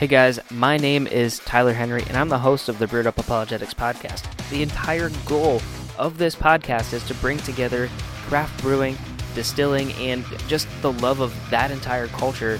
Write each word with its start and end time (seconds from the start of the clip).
Hey 0.00 0.06
guys, 0.06 0.40
my 0.50 0.78
name 0.78 1.06
is 1.06 1.40
Tyler 1.40 1.74
Henry, 1.74 2.02
and 2.08 2.16
I'm 2.16 2.30
the 2.30 2.38
host 2.38 2.70
of 2.70 2.78
the 2.78 2.86
Brewed 2.86 3.06
Up 3.06 3.18
Apologetics 3.18 3.74
podcast. 3.74 4.24
The 4.48 4.62
entire 4.62 5.10
goal 5.26 5.60
of 5.98 6.16
this 6.16 6.34
podcast 6.34 6.94
is 6.94 7.04
to 7.08 7.14
bring 7.16 7.36
together 7.36 7.90
craft 8.26 8.62
brewing, 8.62 8.96
distilling, 9.34 9.92
and 9.96 10.24
just 10.48 10.66
the 10.80 10.90
love 10.90 11.20
of 11.20 11.36
that 11.50 11.70
entire 11.70 12.06
culture 12.06 12.58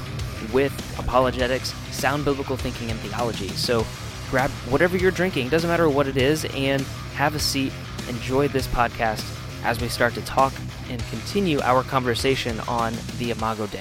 with 0.53 0.71
apologetics, 0.99 1.72
sound 1.92 2.26
biblical 2.26 2.58
thinking, 2.58 2.90
and 2.90 3.01
theology. 3.01 3.49
So 3.49 3.87
grab 4.29 4.51
whatever 4.69 4.99
you're 4.99 5.11
drinking, 5.11 5.49
doesn't 5.49 5.71
matter 5.71 5.88
what 5.88 6.09
it 6.09 6.19
is, 6.19 6.45
and 6.54 6.83
have 7.15 7.35
a 7.35 7.41
seat. 7.41 7.72
Enjoy 8.11 8.49
this 8.49 8.67
podcast 8.67 9.25
as 9.65 9.81
we 9.81 9.88
start 9.88 10.13
to 10.13 10.22
talk 10.27 10.53
and 10.91 11.03
continue 11.07 11.59
our 11.63 11.85
conversation 11.85 12.61
on 12.69 12.93
the 13.17 13.31
Imago 13.31 13.67
Dei. 13.67 13.81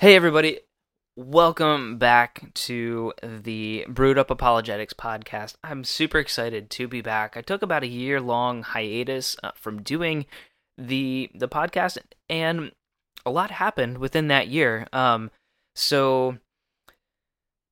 Hey, 0.00 0.16
everybody. 0.16 0.60
Welcome 1.14 1.98
back 1.98 2.54
to 2.54 3.12
the 3.22 3.84
Brewed 3.86 4.16
Up 4.16 4.30
Apologetics 4.30 4.94
podcast. 4.94 5.56
I'm 5.62 5.84
super 5.84 6.18
excited 6.18 6.70
to 6.70 6.88
be 6.88 7.02
back. 7.02 7.36
I 7.36 7.42
took 7.42 7.60
about 7.60 7.82
a 7.82 7.86
year 7.86 8.18
long 8.18 8.62
hiatus 8.62 9.36
uh, 9.42 9.50
from 9.54 9.82
doing 9.82 10.24
the 10.78 11.30
the 11.34 11.48
podcast, 11.48 11.98
and 12.30 12.72
a 13.26 13.30
lot 13.30 13.50
happened 13.50 13.98
within 13.98 14.28
that 14.28 14.48
year. 14.48 14.86
Um, 14.94 15.30
so 15.74 16.38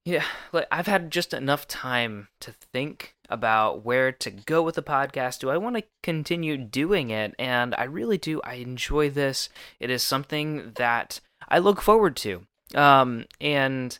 yeah, 0.04 0.24
like 0.52 0.66
I've 0.70 0.86
had 0.86 1.10
just 1.10 1.32
enough 1.32 1.66
time 1.66 2.28
to 2.40 2.52
think 2.74 3.14
about 3.30 3.86
where 3.86 4.12
to 4.12 4.30
go 4.30 4.62
with 4.62 4.74
the 4.74 4.82
podcast. 4.82 5.38
Do 5.38 5.48
I 5.48 5.56
want 5.56 5.76
to 5.76 5.84
continue 6.02 6.58
doing 6.58 7.08
it? 7.08 7.34
And 7.38 7.74
I 7.74 7.84
really 7.84 8.18
do. 8.18 8.42
I 8.44 8.56
enjoy 8.56 9.08
this. 9.08 9.48
It 9.80 9.88
is 9.88 10.02
something 10.02 10.72
that 10.76 11.20
I 11.48 11.58
look 11.58 11.80
forward 11.80 12.16
to. 12.18 12.46
Um, 12.74 13.24
and 13.40 13.98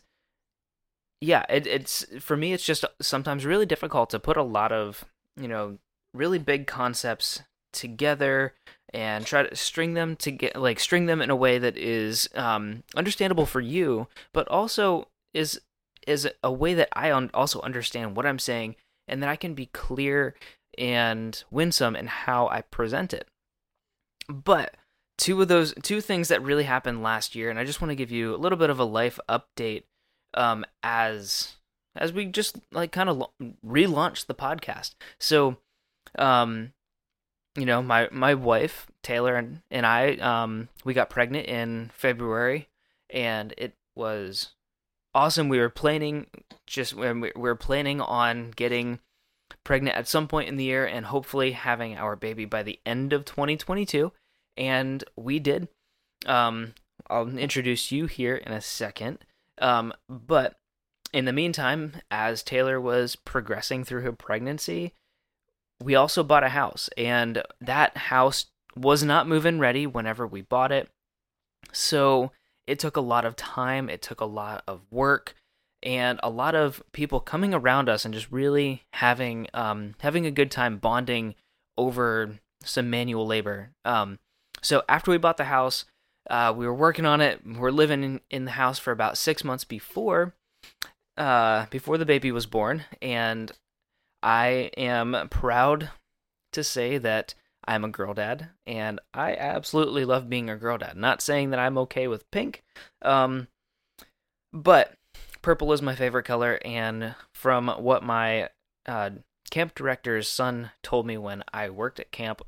yeah, 1.21 1.45
it, 1.49 1.67
it's 1.67 2.05
for 2.19 2.37
me. 2.37 2.53
It's 2.53 2.65
just 2.65 2.85
sometimes 3.01 3.45
really 3.45 3.65
difficult 3.65 4.09
to 4.11 4.19
put 4.19 4.37
a 4.37 4.43
lot 4.43 4.71
of 4.71 5.05
you 5.35 5.47
know 5.47 5.77
really 6.13 6.39
big 6.39 6.67
concepts 6.67 7.41
together 7.71 8.53
and 8.93 9.25
try 9.25 9.43
to 9.43 9.55
string 9.55 9.93
them 9.93 10.15
to 10.15 10.31
get 10.31 10.55
like 10.55 10.79
string 10.79 11.05
them 11.05 11.21
in 11.21 11.29
a 11.29 11.35
way 11.35 11.59
that 11.59 11.77
is 11.77 12.29
um, 12.35 12.83
understandable 12.95 13.45
for 13.45 13.61
you, 13.61 14.07
but 14.33 14.47
also 14.47 15.07
is 15.33 15.59
is 16.07 16.27
a 16.43 16.51
way 16.51 16.73
that 16.73 16.89
I 16.93 17.11
also 17.11 17.61
understand 17.61 18.15
what 18.15 18.25
I'm 18.25 18.39
saying 18.39 18.75
and 19.07 19.21
that 19.21 19.29
I 19.29 19.35
can 19.35 19.53
be 19.53 19.67
clear 19.67 20.35
and 20.77 21.43
winsome 21.51 21.95
in 21.95 22.07
how 22.07 22.47
I 22.47 22.61
present 22.61 23.13
it. 23.13 23.27
But 24.27 24.75
two 25.19 25.41
of 25.41 25.49
those 25.49 25.73
two 25.83 26.01
things 26.01 26.29
that 26.29 26.41
really 26.41 26.63
happened 26.63 27.03
last 27.03 27.35
year, 27.35 27.49
and 27.49 27.59
I 27.59 27.65
just 27.65 27.81
want 27.81 27.91
to 27.91 27.95
give 27.95 28.09
you 28.09 28.33
a 28.33 28.37
little 28.37 28.57
bit 28.57 28.71
of 28.71 28.79
a 28.79 28.85
life 28.85 29.19
update 29.29 29.83
um, 30.33 30.65
as 30.81 31.57
as 31.95 32.13
we 32.13 32.25
just 32.25 32.57
like 32.71 32.91
kind 32.91 33.09
of 33.09 33.17
lo- 33.17 33.33
relaunch 33.65 34.25
the 34.25 34.33
podcast. 34.33 34.95
So, 35.19 35.57
um, 36.17 36.71
you 37.55 37.65
know, 37.65 37.83
my 37.83 38.07
my 38.11 38.33
wife 38.33 38.87
Taylor 39.03 39.35
and, 39.35 39.61
and 39.69 39.85
I 39.85 40.15
um, 40.15 40.69
we 40.85 40.93
got 40.93 41.09
pregnant 41.09 41.47
in 41.47 41.91
February, 41.93 42.69
and 43.09 43.53
it 43.57 43.73
was 43.95 44.53
awesome. 45.13 45.49
We 45.49 45.59
were 45.59 45.69
planning 45.69 46.27
just 46.65 46.93
when 46.95 47.19
we 47.19 47.31
were 47.35 47.55
planning 47.55 47.99
on 47.99 48.51
getting 48.51 48.99
pregnant 49.63 49.97
at 49.97 50.07
some 50.07 50.27
point 50.27 50.47
in 50.47 50.57
the 50.57 50.63
year 50.63 50.85
and 50.85 51.07
hopefully 51.07 51.51
having 51.51 51.97
our 51.97 52.15
baby 52.15 52.45
by 52.45 52.63
the 52.63 52.79
end 52.85 53.11
of 53.13 53.25
2022 53.25 54.11
and 54.59 55.03
we 55.15 55.39
did. 55.39 55.69
Um, 56.27 56.73
I'll 57.09 57.35
introduce 57.37 57.91
you 57.91 58.05
here 58.05 58.35
in 58.35 58.51
a 58.51 58.61
second. 58.61 59.19
Um, 59.57 59.93
but 60.07 60.59
in 61.13 61.25
the 61.25 61.33
meantime, 61.33 61.93
as 62.11 62.43
Taylor 62.43 62.79
was 62.79 63.15
progressing 63.15 63.83
through 63.83 64.01
her 64.01 64.11
pregnancy, 64.11 64.93
we 65.81 65.95
also 65.95 66.23
bought 66.23 66.43
a 66.43 66.49
house, 66.49 66.89
and 66.97 67.41
that 67.61 67.95
house 67.97 68.47
was 68.75 69.01
not 69.01 69.27
move-in 69.27 69.59
ready 69.59 69.87
whenever 69.87 70.27
we 70.27 70.41
bought 70.41 70.71
it. 70.71 70.89
So 71.71 72.31
it 72.67 72.79
took 72.79 72.97
a 72.97 73.01
lot 73.01 73.25
of 73.25 73.35
time, 73.35 73.89
it 73.89 74.01
took 74.01 74.19
a 74.19 74.25
lot 74.25 74.63
of 74.67 74.81
work, 74.91 75.35
and 75.81 76.19
a 76.21 76.29
lot 76.29 76.53
of 76.53 76.83
people 76.91 77.21
coming 77.21 77.53
around 77.53 77.87
us 77.87 78.03
and 78.03 78.13
just 78.13 78.29
really 78.29 78.83
having 78.93 79.47
um, 79.53 79.95
having 79.99 80.25
a 80.25 80.31
good 80.31 80.51
time 80.51 80.77
bonding 80.77 81.35
over 81.77 82.39
some 82.61 82.89
manual 82.89 83.25
labor. 83.25 83.71
Um, 83.85 84.19
so 84.61 84.83
after 84.89 85.11
we 85.11 85.17
bought 85.17 85.37
the 85.37 85.45
house, 85.45 85.85
uh, 86.29 86.53
we 86.55 86.65
were 86.65 86.73
working 86.73 87.05
on 87.05 87.21
it. 87.21 87.41
We 87.45 87.59
are 87.59 87.71
living 87.71 88.03
in, 88.03 88.21
in, 88.29 88.45
the 88.45 88.51
house 88.51 88.77
for 88.77 88.91
about 88.91 89.17
six 89.17 89.43
months 89.43 89.63
before, 89.63 90.33
uh, 91.17 91.65
before 91.69 91.97
the 91.97 92.05
baby 92.05 92.31
was 92.31 92.45
born, 92.45 92.85
and 93.01 93.51
I 94.21 94.71
am 94.77 95.27
proud 95.29 95.89
to 96.53 96.63
say 96.63 96.97
that 96.97 97.33
I'm 97.65 97.83
a 97.83 97.89
girl 97.89 98.13
dad, 98.13 98.49
and 98.65 98.99
I 99.13 99.35
absolutely 99.35 100.05
love 100.05 100.29
being 100.29 100.49
a 100.49 100.57
girl 100.57 100.77
dad. 100.77 100.97
Not 100.97 101.21
saying 101.21 101.51
that 101.51 101.59
I'm 101.59 101.77
okay 101.79 102.07
with 102.07 102.29
pink, 102.31 102.63
um, 103.01 103.47
but 104.53 104.93
purple 105.41 105.71
is 105.73 105.81
my 105.81 105.95
favorite 105.95 106.23
color, 106.23 106.59
and 106.65 107.15
from 107.33 107.67
what 107.67 108.03
my 108.03 108.49
uh, 108.87 109.11
camp 109.49 109.75
director's 109.75 110.27
son 110.27 110.71
told 110.83 111.05
me 111.05 111.17
when 111.17 111.43
I 111.53 111.69
worked 111.69 111.99
at 111.99 112.11
camp, 112.11 112.41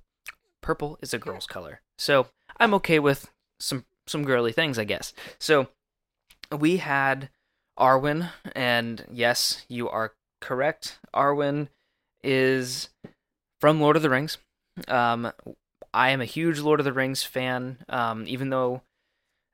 purple 0.72 0.98
is 1.02 1.14
a 1.14 1.20
girl's 1.20 1.46
color. 1.46 1.82
So 1.98 2.28
I'm 2.56 2.74
okay 2.76 2.98
with 2.98 3.30
some 3.60 3.84
some 4.08 4.24
girly 4.24 4.54
things, 4.54 4.80
I 4.80 4.86
guess. 4.86 5.12
So 5.38 5.68
we 6.50 6.78
had 6.78 7.30
Arwen, 7.78 8.30
and 8.56 9.06
yes, 9.12 9.66
you 9.68 9.90
are 9.90 10.14
correct. 10.40 10.98
Arwen 11.14 11.68
is 12.24 12.88
from 13.60 13.82
Lord 13.82 13.98
of 13.98 14.02
the 14.02 14.10
Rings. 14.10 14.38
Um, 14.88 15.34
I 15.94 16.12
am 16.12 16.22
a 16.22 16.26
huge 16.38 16.62
Lord 16.62 16.80
of 16.80 16.86
the 16.86 16.94
Rings 16.94 17.22
fan, 17.22 17.84
um, 17.90 18.24
even 18.26 18.50
though 18.50 18.82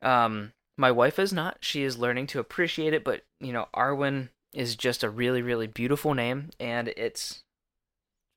um, 0.03 0.53
my 0.77 0.91
wife 0.91 1.17
is 1.17 1.33
not. 1.33 1.57
She 1.61 1.81
is 1.81 1.97
learning 1.97 2.27
to 2.27 2.39
appreciate 2.39 2.93
it, 2.93 3.03
but 3.03 3.23
you 3.39 3.51
know, 3.51 3.69
Arwen 3.75 4.29
is 4.53 4.75
just 4.75 5.03
a 5.03 5.09
really, 5.09 5.41
really 5.41 5.65
beautiful 5.65 6.13
name, 6.13 6.51
and 6.59 6.89
it's 6.89 7.41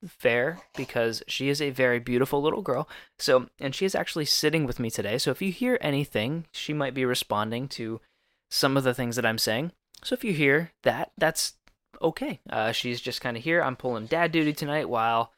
fair 0.07 0.59
because 0.75 1.23
she 1.27 1.49
is 1.49 1.61
a 1.61 1.69
very 1.69 1.99
beautiful 1.99 2.41
little 2.41 2.61
girl. 2.61 2.87
So, 3.19 3.49
and 3.59 3.75
she 3.75 3.85
is 3.85 3.95
actually 3.95 4.25
sitting 4.25 4.65
with 4.65 4.79
me 4.79 4.89
today. 4.89 5.17
So, 5.17 5.31
if 5.31 5.41
you 5.41 5.51
hear 5.51 5.77
anything, 5.81 6.45
she 6.51 6.73
might 6.73 6.93
be 6.93 7.05
responding 7.05 7.67
to 7.69 8.01
some 8.49 8.77
of 8.77 8.83
the 8.83 8.93
things 8.93 9.15
that 9.15 9.25
I'm 9.25 9.37
saying. 9.37 9.71
So, 10.03 10.13
if 10.13 10.23
you 10.23 10.33
hear 10.33 10.71
that, 10.83 11.11
that's 11.17 11.53
okay. 12.01 12.39
Uh, 12.49 12.71
she's 12.71 13.01
just 13.01 13.21
kind 13.21 13.37
of 13.37 13.43
here. 13.43 13.61
I'm 13.61 13.75
pulling 13.75 14.07
dad 14.07 14.31
duty 14.31 14.53
tonight 14.53 14.89
while 14.89 15.33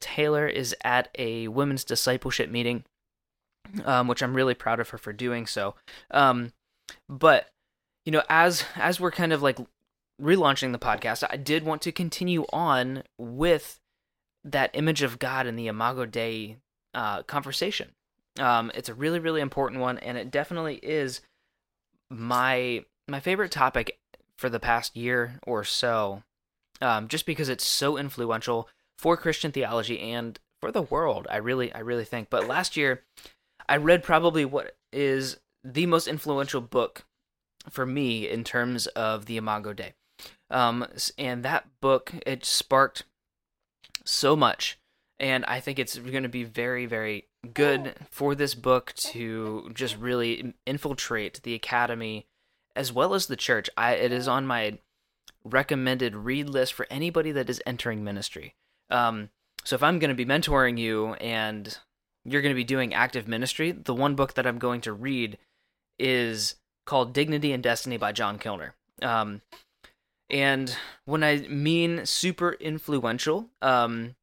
Taylor 0.00 0.46
is 0.46 0.74
at 0.84 1.08
a 1.18 1.48
women's 1.48 1.84
discipleship 1.84 2.50
meeting, 2.50 2.84
um, 3.84 4.08
which 4.08 4.22
I'm 4.22 4.34
really 4.34 4.54
proud 4.54 4.80
of 4.80 4.90
her 4.90 4.98
for 4.98 5.12
doing 5.12 5.46
so. 5.46 5.74
Um, 6.10 6.52
but 7.08 7.50
you 8.04 8.12
know, 8.12 8.22
as 8.28 8.64
as 8.76 9.00
we're 9.00 9.10
kind 9.10 9.32
of 9.32 9.42
like 9.42 9.58
relaunching 10.20 10.72
the 10.72 10.78
podcast, 10.78 11.24
I 11.28 11.36
did 11.36 11.64
want 11.64 11.82
to 11.82 11.92
continue 11.92 12.46
on 12.52 13.02
with 13.18 13.80
that 14.52 14.70
image 14.74 15.02
of 15.02 15.18
God 15.18 15.46
in 15.46 15.56
the 15.56 15.66
Imago 15.66 16.06
Dei 16.06 16.56
uh, 16.94 17.22
conversation. 17.22 17.90
Um, 18.38 18.70
it's 18.74 18.88
a 18.88 18.94
really, 18.94 19.18
really 19.18 19.40
important 19.40 19.80
one, 19.80 19.98
and 19.98 20.16
it 20.16 20.30
definitely 20.30 20.76
is 20.82 21.20
my 22.10 22.84
my 23.08 23.20
favorite 23.20 23.50
topic 23.50 23.98
for 24.36 24.48
the 24.48 24.60
past 24.60 24.96
year 24.96 25.40
or 25.46 25.64
so, 25.64 26.22
um, 26.80 27.08
just 27.08 27.26
because 27.26 27.48
it's 27.48 27.66
so 27.66 27.96
influential 27.96 28.68
for 28.98 29.16
Christian 29.16 29.50
theology 29.50 29.98
and 29.98 30.38
for 30.60 30.70
the 30.70 30.82
world. 30.82 31.26
I 31.30 31.36
really, 31.38 31.72
I 31.72 31.80
really 31.80 32.04
think. 32.04 32.30
But 32.30 32.46
last 32.46 32.76
year, 32.76 33.02
I 33.68 33.76
read 33.76 34.02
probably 34.02 34.44
what 34.44 34.76
is 34.92 35.38
the 35.64 35.86
most 35.86 36.06
influential 36.06 36.60
book 36.60 37.04
for 37.70 37.84
me 37.84 38.28
in 38.28 38.44
terms 38.44 38.86
of 38.88 39.26
the 39.26 39.36
Imago 39.36 39.72
Dei. 39.72 39.94
Um, 40.50 40.86
and 41.16 41.44
that 41.44 41.66
book 41.80 42.14
it 42.26 42.44
sparked 42.44 43.04
so 44.08 44.34
much. 44.34 44.78
And 45.20 45.44
I 45.46 45.60
think 45.60 45.78
it's 45.78 45.98
going 45.98 46.22
to 46.22 46.28
be 46.28 46.44
very, 46.44 46.86
very 46.86 47.28
good 47.52 47.94
for 48.10 48.34
this 48.34 48.54
book 48.54 48.92
to 48.96 49.70
just 49.74 49.96
really 49.96 50.54
infiltrate 50.66 51.42
the 51.42 51.54
academy 51.54 52.26
as 52.76 52.92
well 52.92 53.14
as 53.14 53.26
the 53.26 53.36
church. 53.36 53.68
I, 53.76 53.94
it 53.94 54.12
is 54.12 54.28
on 54.28 54.46
my 54.46 54.78
recommended 55.44 56.14
read 56.14 56.48
list 56.48 56.72
for 56.72 56.86
anybody 56.90 57.32
that 57.32 57.50
is 57.50 57.62
entering 57.66 58.04
ministry. 58.04 58.54
Um, 58.90 59.30
so 59.64 59.74
if 59.74 59.82
I'm 59.82 59.98
going 59.98 60.10
to 60.10 60.14
be 60.14 60.24
mentoring 60.24 60.78
you 60.78 61.14
and 61.14 61.76
you're 62.24 62.42
going 62.42 62.54
to 62.54 62.56
be 62.56 62.64
doing 62.64 62.94
active 62.94 63.26
ministry, 63.26 63.72
the 63.72 63.94
one 63.94 64.14
book 64.14 64.34
that 64.34 64.46
I'm 64.46 64.58
going 64.58 64.80
to 64.82 64.92
read 64.92 65.38
is 65.98 66.54
called 66.86 67.12
Dignity 67.12 67.52
and 67.52 67.62
Destiny 67.62 67.96
by 67.96 68.12
John 68.12 68.38
Kilner. 68.38 68.72
Um, 69.02 69.42
and 70.30 70.76
when 71.04 71.24
I 71.24 71.38
mean 71.48 72.04
super 72.04 72.52
influential, 72.52 73.50
um, 73.62 74.14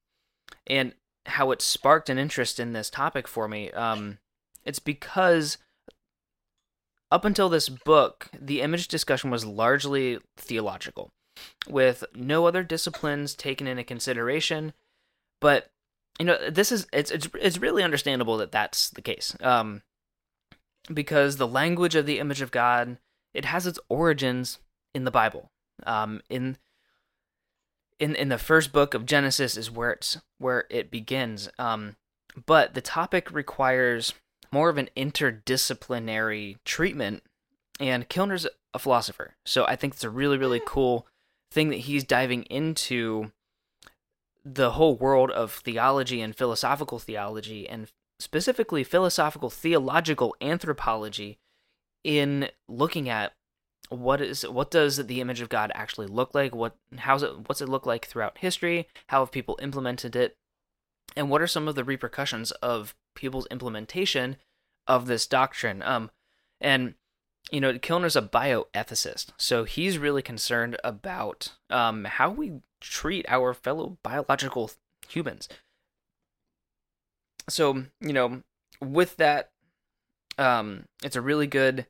and 0.68 0.94
how 1.26 1.52
it 1.52 1.62
sparked 1.62 2.10
an 2.10 2.20
interest 2.20 2.60
in 2.60 2.74
this 2.74 2.90
topic 2.90 3.28
for 3.28 3.48
me, 3.48 3.72
um, 3.72 4.20
it's 4.64 4.80
because 4.80 5.58
up 7.12 7.26
until 7.26 7.50
this 7.50 7.70
book, 7.70 8.28
the 8.40 8.62
image 8.62 8.88
discussion 8.88 9.32
was 9.32 9.46
largely 9.46 10.20
theological, 10.38 11.12
with 11.68 12.04
no 12.14 12.46
other 12.46 12.64
disciplines 12.64 13.36
taken 13.36 13.68
into 13.68 13.84
consideration. 13.84 14.74
But 15.42 15.72
you 16.20 16.26
know, 16.26 16.50
this 16.50 16.72
is 16.72 16.88
it's 16.94 17.12
it's 17.12 17.28
it's 17.40 17.58
really 17.58 17.84
understandable 17.84 18.38
that 18.38 18.52
that's 18.52 18.90
the 18.90 19.02
case, 19.02 19.36
um, 19.42 19.82
because 20.94 21.38
the 21.38 21.48
language 21.48 21.96
of 21.96 22.06
the 22.06 22.20
image 22.20 22.42
of 22.42 22.52
God 22.52 22.98
it 23.34 23.46
has 23.46 23.68
its 23.68 23.80
origins 23.90 24.60
in 24.94 25.04
the 25.04 25.12
Bible. 25.12 25.52
Um, 25.86 26.22
in 26.30 26.58
in 28.00 28.16
in 28.16 28.30
the 28.30 28.38
first 28.38 28.72
book 28.72 28.94
of 28.94 29.06
Genesis 29.06 29.58
is 29.58 29.72
where 29.72 29.92
it's 29.92 30.18
where 30.38 30.66
it 30.70 30.92
begins. 30.92 31.50
Um, 31.58 31.96
but 32.46 32.74
the 32.74 32.82
topic 32.82 33.32
requires 33.32 34.14
more 34.52 34.70
of 34.70 34.78
an 34.78 34.90
interdisciplinary 34.96 36.58
treatment, 36.66 37.24
and 37.80 38.08
Kilner's 38.10 38.48
a 38.74 38.80
philosopher, 38.80 39.36
so 39.46 39.66
I 39.66 39.76
think 39.76 39.94
it's 39.94 40.04
a 40.04 40.10
really 40.10 40.38
really 40.38 40.62
cool 40.66 41.08
thing 41.52 41.70
that 41.70 41.78
he's 41.78 42.04
diving 42.04 42.44
into 42.44 43.32
the 44.44 44.72
whole 44.72 44.96
world 44.96 45.32
of 45.32 45.54
theology 45.54 46.22
and 46.22 46.36
philosophical 46.36 47.00
theology 47.00 47.68
and 47.68 47.92
specifically 48.20 48.84
philosophical 48.84 49.50
theological 49.50 50.36
anthropology 50.40 51.40
in 52.04 52.50
looking 52.70 53.10
at 53.10 53.34
what 53.90 54.22
is 54.22 54.48
what 54.48 54.72
does 54.72 54.98
the 54.98 55.22
image 55.22 55.42
of 55.42 55.50
God 55.50 55.72
actually 55.76 56.08
look 56.08 56.34
like? 56.34 56.56
What 56.56 56.76
how's 56.98 57.24
it 57.24 57.48
what's 57.48 57.62
it 57.62 57.70
look 57.70 57.86
like 57.86 58.06
throughout 58.06 58.40
history? 58.40 58.88
How 59.08 59.20
have 59.20 59.32
people 59.32 59.60
implemented 59.62 60.16
it? 60.16 60.36
And 61.16 61.30
what 61.30 61.42
are 61.42 61.48
some 61.48 61.68
of 61.68 61.76
the 61.76 61.84
repercussions 61.84 62.52
of 62.52 62.96
people's 63.16 63.48
implementation 63.52 64.38
of 64.88 65.08
this 65.08 65.28
doctrine? 65.28 65.82
Um 65.84 66.12
and 66.60 66.96
you 67.52 67.62
know, 67.62 67.78
Kilner's 67.78 68.16
a 68.16 68.22
bioethicist, 68.24 69.28
so 69.38 69.66
he's 69.66 70.00
really 70.00 70.24
concerned 70.24 70.78
about 70.84 71.52
um, 71.70 72.06
how 72.06 72.32
we 72.32 72.54
treat 72.82 73.24
our 73.30 73.54
fellow 73.54 73.98
biological 74.02 74.72
humans. 75.08 75.48
So, 77.48 77.84
you 78.02 78.14
know, 78.14 78.42
with 78.82 79.18
that, 79.18 79.52
um, 80.40 80.86
it's 81.04 81.16
a 81.16 81.22
really 81.22 81.46
good 81.46 81.86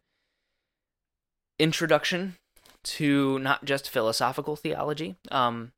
introduction 1.60 2.36
to 2.84 3.40
not 3.40 3.66
just 3.66 3.90
philosophical 3.90 4.56
theology, 4.56 5.16
um, 5.32 5.72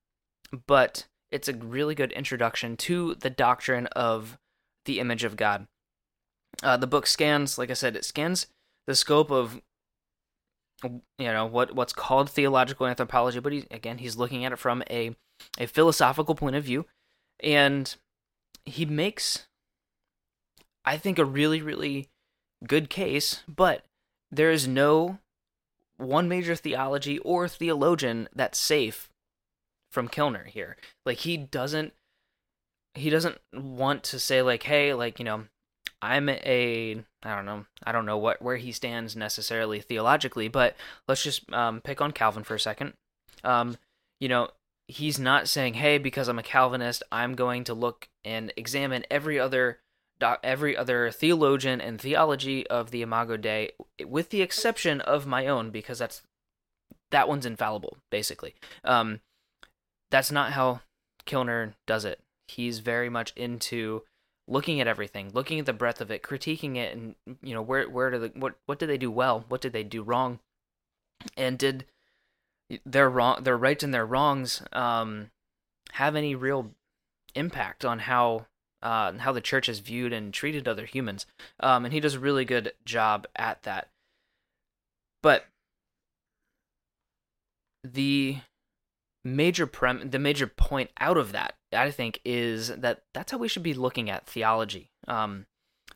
but 0.67 1.07
it's 1.31 1.47
a 1.47 1.53
really 1.53 1.95
good 1.95 2.11
introduction 2.11 2.77
to 2.77 3.15
the 3.15 3.29
doctrine 3.29 3.87
of 3.87 4.37
the 4.85 4.99
image 4.99 5.23
of 5.23 5.35
God. 5.35 5.67
Uh, 6.63 6.77
the 6.77 6.87
book 6.87 7.05
scans, 7.05 7.57
like 7.57 7.69
I 7.69 7.73
said, 7.73 7.95
it 7.95 8.05
scans 8.05 8.47
the 8.87 8.95
scope 8.95 9.31
of 9.31 9.61
you 10.83 11.01
know 11.19 11.45
what 11.45 11.73
what's 11.73 11.93
called 11.93 12.29
theological 12.29 12.87
anthropology, 12.87 13.39
but 13.39 13.51
he, 13.51 13.65
again 13.71 13.97
he's 13.97 14.15
looking 14.15 14.45
at 14.45 14.51
it 14.51 14.59
from 14.59 14.83
a 14.89 15.15
a 15.57 15.65
philosophical 15.65 16.35
point 16.35 16.55
of 16.55 16.63
view, 16.63 16.85
and 17.41 17.95
he 18.65 18.85
makes 18.85 19.47
I 20.85 20.97
think 20.97 21.19
a 21.19 21.25
really 21.25 21.61
really 21.61 22.09
good 22.65 22.89
case, 22.89 23.43
but 23.47 23.83
there 24.31 24.51
is 24.51 24.67
no 24.67 25.19
one 25.97 26.29
major 26.29 26.55
theology 26.55 27.19
or 27.19 27.47
theologian 27.47 28.29
that's 28.33 28.59
safe 28.59 29.09
from 29.91 30.07
Kilner 30.07 30.45
here. 30.45 30.77
Like 31.05 31.19
he 31.19 31.37
doesn't 31.37 31.93
he 32.93 33.09
doesn't 33.09 33.37
want 33.53 34.03
to 34.03 34.19
say 34.19 34.41
like 34.41 34.63
hey 34.63 34.93
like 34.93 35.19
you 35.19 35.25
know 35.25 35.43
I'm 36.01 36.29
a 36.29 37.03
I 37.23 37.35
don't 37.35 37.45
know 37.45 37.65
I 37.83 37.91
don't 37.91 38.05
know 38.05 38.17
what 38.17 38.41
where 38.41 38.57
he 38.57 38.71
stands 38.71 39.15
necessarily 39.15 39.79
theologically 39.81 40.47
but 40.47 40.75
let's 41.07 41.23
just 41.23 41.51
um, 41.53 41.81
pick 41.81 42.01
on 42.01 42.11
Calvin 42.11 42.43
for 42.43 42.55
a 42.55 42.59
second 42.59 42.93
um, 43.43 43.77
you 44.19 44.27
know 44.27 44.49
he's 44.87 45.19
not 45.19 45.47
saying 45.47 45.75
hey 45.75 45.97
because 45.97 46.27
I'm 46.27 46.39
a 46.39 46.43
Calvinist 46.43 47.03
I'm 47.11 47.35
going 47.35 47.63
to 47.65 47.73
look 47.73 48.07
and 48.25 48.51
examine 48.57 49.03
every 49.11 49.39
other 49.39 49.79
every 50.21 50.75
other 50.75 51.11
theologian 51.11 51.79
and 51.81 51.99
theology 51.99 52.65
of 52.67 52.91
the 52.91 53.01
Imago 53.01 53.37
Dei, 53.37 53.71
with 54.05 54.29
the 54.29 54.41
exception 54.41 55.01
of 55.01 55.25
my 55.25 55.47
own, 55.47 55.69
because 55.69 55.99
that's 55.99 56.23
that 57.11 57.27
one's 57.27 57.45
infallible, 57.45 57.97
basically. 58.09 58.55
Um, 58.83 59.21
that's 60.11 60.31
not 60.31 60.53
how 60.53 60.81
Kilner 61.25 61.73
does 61.85 62.05
it. 62.05 62.19
He's 62.47 62.79
very 62.79 63.09
much 63.09 63.33
into 63.35 64.03
looking 64.47 64.79
at 64.79 64.87
everything, 64.87 65.31
looking 65.33 65.59
at 65.59 65.65
the 65.65 65.73
breadth 65.73 66.01
of 66.01 66.11
it, 66.11 66.23
critiquing 66.23 66.77
it, 66.77 66.95
and 66.95 67.15
you 67.41 67.53
know 67.53 67.61
where 67.61 67.89
where 67.89 68.09
do 68.09 68.19
the 68.19 68.31
what 68.35 68.55
what 68.65 68.79
did 68.79 68.89
they 68.89 68.97
do 68.97 69.11
well, 69.11 69.45
what 69.47 69.61
did 69.61 69.73
they 69.73 69.83
do 69.83 70.01
wrong, 70.01 70.39
and 71.35 71.57
did 71.57 71.85
their 72.85 73.09
wrong 73.09 73.43
their 73.43 73.57
rights 73.57 73.83
and 73.83 73.93
their 73.93 74.05
wrongs 74.05 74.61
um, 74.73 75.31
have 75.93 76.15
any 76.15 76.35
real 76.35 76.71
impact 77.35 77.85
on 77.85 77.99
how 77.99 78.47
uh, 78.81 79.13
how 79.17 79.31
the 79.31 79.41
church 79.41 79.67
has 79.67 79.79
viewed 79.79 80.13
and 80.13 80.33
treated 80.33 80.67
other 80.67 80.85
humans. 80.85 81.25
Um, 81.59 81.85
and 81.85 81.93
he 81.93 81.99
does 81.99 82.15
a 82.15 82.19
really 82.19 82.45
good 82.45 82.73
job 82.85 83.27
at 83.35 83.63
that. 83.63 83.89
But 85.23 85.45
the 87.83 88.37
major 89.23 89.67
prem 89.67 90.09
the 90.09 90.19
major 90.19 90.47
point 90.47 90.89
out 90.99 91.17
of 91.17 91.31
that, 91.31 91.55
I 91.73 91.91
think, 91.91 92.19
is 92.23 92.69
that 92.69 93.03
that's 93.13 93.31
how 93.31 93.37
we 93.37 93.47
should 93.47 93.63
be 93.63 93.73
looking 93.73 94.09
at 94.09 94.27
theology. 94.27 94.91
Um, 95.07 95.45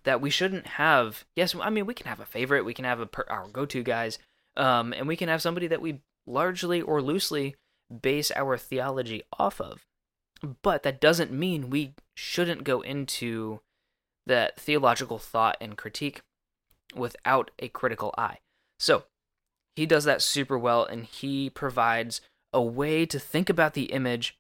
that 0.04 0.22
we 0.22 0.30
shouldn't 0.30 0.68
have. 0.68 1.26
Yes, 1.36 1.56
I 1.60 1.70
mean 1.70 1.86
we 1.86 1.94
can 1.94 2.08
have 2.08 2.20
a 2.20 2.26
favorite, 2.26 2.66
we 2.66 2.74
can 2.74 2.86
have 2.86 3.00
a 3.00 3.06
per, 3.06 3.26
our 3.30 3.48
go-to 3.48 3.84
guys, 3.84 4.20
um, 4.58 4.94
and 4.94 5.08
we 5.08 5.16
can 5.16 5.30
have 5.30 5.42
somebody 5.42 5.68
that 5.68 5.82
we 5.82 6.02
largely 6.26 6.82
or 6.82 7.02
loosely 7.02 7.56
base 8.02 8.32
our 8.36 8.58
theology 8.58 9.24
off 9.38 9.60
of. 9.62 9.86
But 10.62 10.84
that 10.84 11.00
doesn't 11.00 11.32
mean 11.32 11.70
we 11.70 11.94
shouldn't 12.16 12.64
go 12.64 12.82
into 12.82 13.62
that 14.26 14.60
theological 14.60 15.18
thought 15.20 15.58
and 15.62 15.78
critique 15.78 16.22
without 16.96 17.52
a 17.60 17.70
critical 17.70 18.14
eye. 18.18 18.40
So, 18.80 19.04
he 19.76 19.86
does 19.86 20.04
that 20.06 20.22
super 20.22 20.58
well 20.58 20.84
and 20.84 21.06
he 21.06 21.50
provides 21.50 22.22
a 22.54 22.62
way 22.62 23.06
to 23.06 23.20
think 23.20 23.50
about 23.50 23.74
the 23.74 23.86
image 23.86 24.38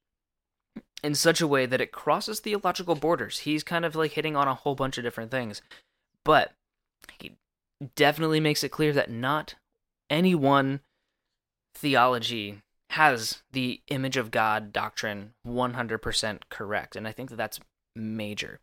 in 1.04 1.16
such 1.16 1.42
a 1.42 1.48
way 1.48 1.66
that 1.66 1.82
it 1.82 1.92
crosses 1.92 2.40
theological 2.40 2.96
borders. 2.96 3.40
He's 3.40 3.64
kind 3.64 3.86
of 3.86 3.96
like 3.96 4.14
hitting 4.14 4.36
on 4.36 4.48
a 4.48 4.56
whole 4.56 4.76
bunch 4.76 4.98
of 4.98 5.04
different 5.04 5.32
things. 5.32 5.62
But 6.24 6.54
he 7.20 7.34
definitely 7.96 8.40
makes 8.40 8.64
it 8.64 8.70
clear 8.70 8.94
that 8.94 9.10
not 9.10 9.56
any 10.10 10.36
one 10.36 10.82
theology 11.74 12.62
has 12.92 13.42
the 13.52 13.82
image 13.88 14.18
of 14.18 14.32
God 14.32 14.74
doctrine 14.74 15.34
100% 15.48 16.40
correct. 16.50 16.96
And 16.96 17.08
I 17.08 17.14
think 17.14 17.30
that 17.30 17.38
that's 17.38 17.60
major. 17.96 18.60